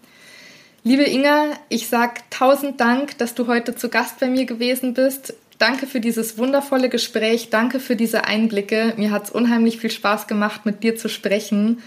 Liebe 0.84 1.04
Inga, 1.04 1.52
ich 1.70 1.88
sage 1.88 2.22
tausend 2.30 2.82
Dank, 2.82 3.18
dass 3.20 3.36
du 3.36 3.48
heute 3.48 3.76
zu 3.76 3.90
Gast 3.90 4.20
bei 4.20 4.28
mir 4.28 4.46
gewesen 4.46 4.94
bist. 4.96 5.36
Danke 5.60 5.86
für 5.86 6.00
dieses 6.00 6.38
wundervolle 6.38 6.90
Gespräch. 6.90 7.52
Danke 7.52 7.80
für 7.80 7.96
diese 7.96 8.26
Einblicke. 8.26 8.94
Mir 8.98 9.12
hat 9.12 9.26
es 9.26 9.30
unheimlich 9.30 9.78
viel 9.78 9.92
Spaß 9.92 10.28
gemacht, 10.28 10.66
mit 10.66 10.84
dir 10.84 10.96
zu 10.96 11.08
sprechen. 11.08 11.82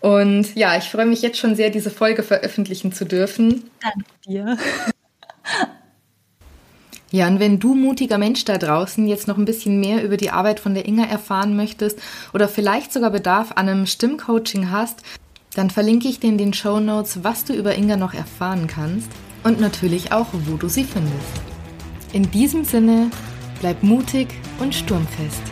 Und 0.00 0.56
ja, 0.56 0.76
ich 0.76 0.84
freue 0.84 1.06
mich 1.06 1.22
jetzt 1.22 1.38
schon 1.38 1.54
sehr, 1.54 1.70
diese 1.70 1.90
Folge 1.90 2.22
veröffentlichen 2.22 2.92
zu 2.92 3.04
dürfen. 3.04 3.70
Danke 3.80 4.04
dir. 4.26 4.58
Ja, 7.12 7.28
und 7.28 7.40
wenn 7.40 7.58
du 7.58 7.74
mutiger 7.74 8.16
Mensch 8.16 8.46
da 8.46 8.56
draußen 8.56 9.06
jetzt 9.06 9.28
noch 9.28 9.36
ein 9.36 9.44
bisschen 9.44 9.78
mehr 9.78 10.02
über 10.02 10.16
die 10.16 10.30
Arbeit 10.30 10.60
von 10.60 10.72
der 10.72 10.88
Inga 10.88 11.04
erfahren 11.04 11.54
möchtest 11.56 11.98
oder 12.32 12.48
vielleicht 12.48 12.90
sogar 12.90 13.10
Bedarf 13.10 13.52
an 13.52 13.68
einem 13.68 13.84
Stimmcoaching 13.84 14.70
hast, 14.70 15.02
dann 15.54 15.68
verlinke 15.68 16.08
ich 16.08 16.20
dir 16.20 16.30
in 16.30 16.38
den 16.38 16.54
Show 16.54 16.80
Notes, 16.80 17.22
was 17.22 17.44
du 17.44 17.52
über 17.52 17.76
Inga 17.76 17.98
noch 17.98 18.14
erfahren 18.14 18.66
kannst 18.66 19.10
und 19.44 19.60
natürlich 19.60 20.10
auch, 20.10 20.28
wo 20.32 20.56
du 20.56 20.70
sie 20.70 20.84
findest. 20.84 21.42
In 22.14 22.30
diesem 22.30 22.64
Sinne, 22.64 23.10
bleib 23.60 23.82
mutig 23.82 24.28
und 24.58 24.74
sturmfest. 24.74 25.42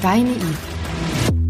Deine 0.00 0.30
Eve. 0.30 1.47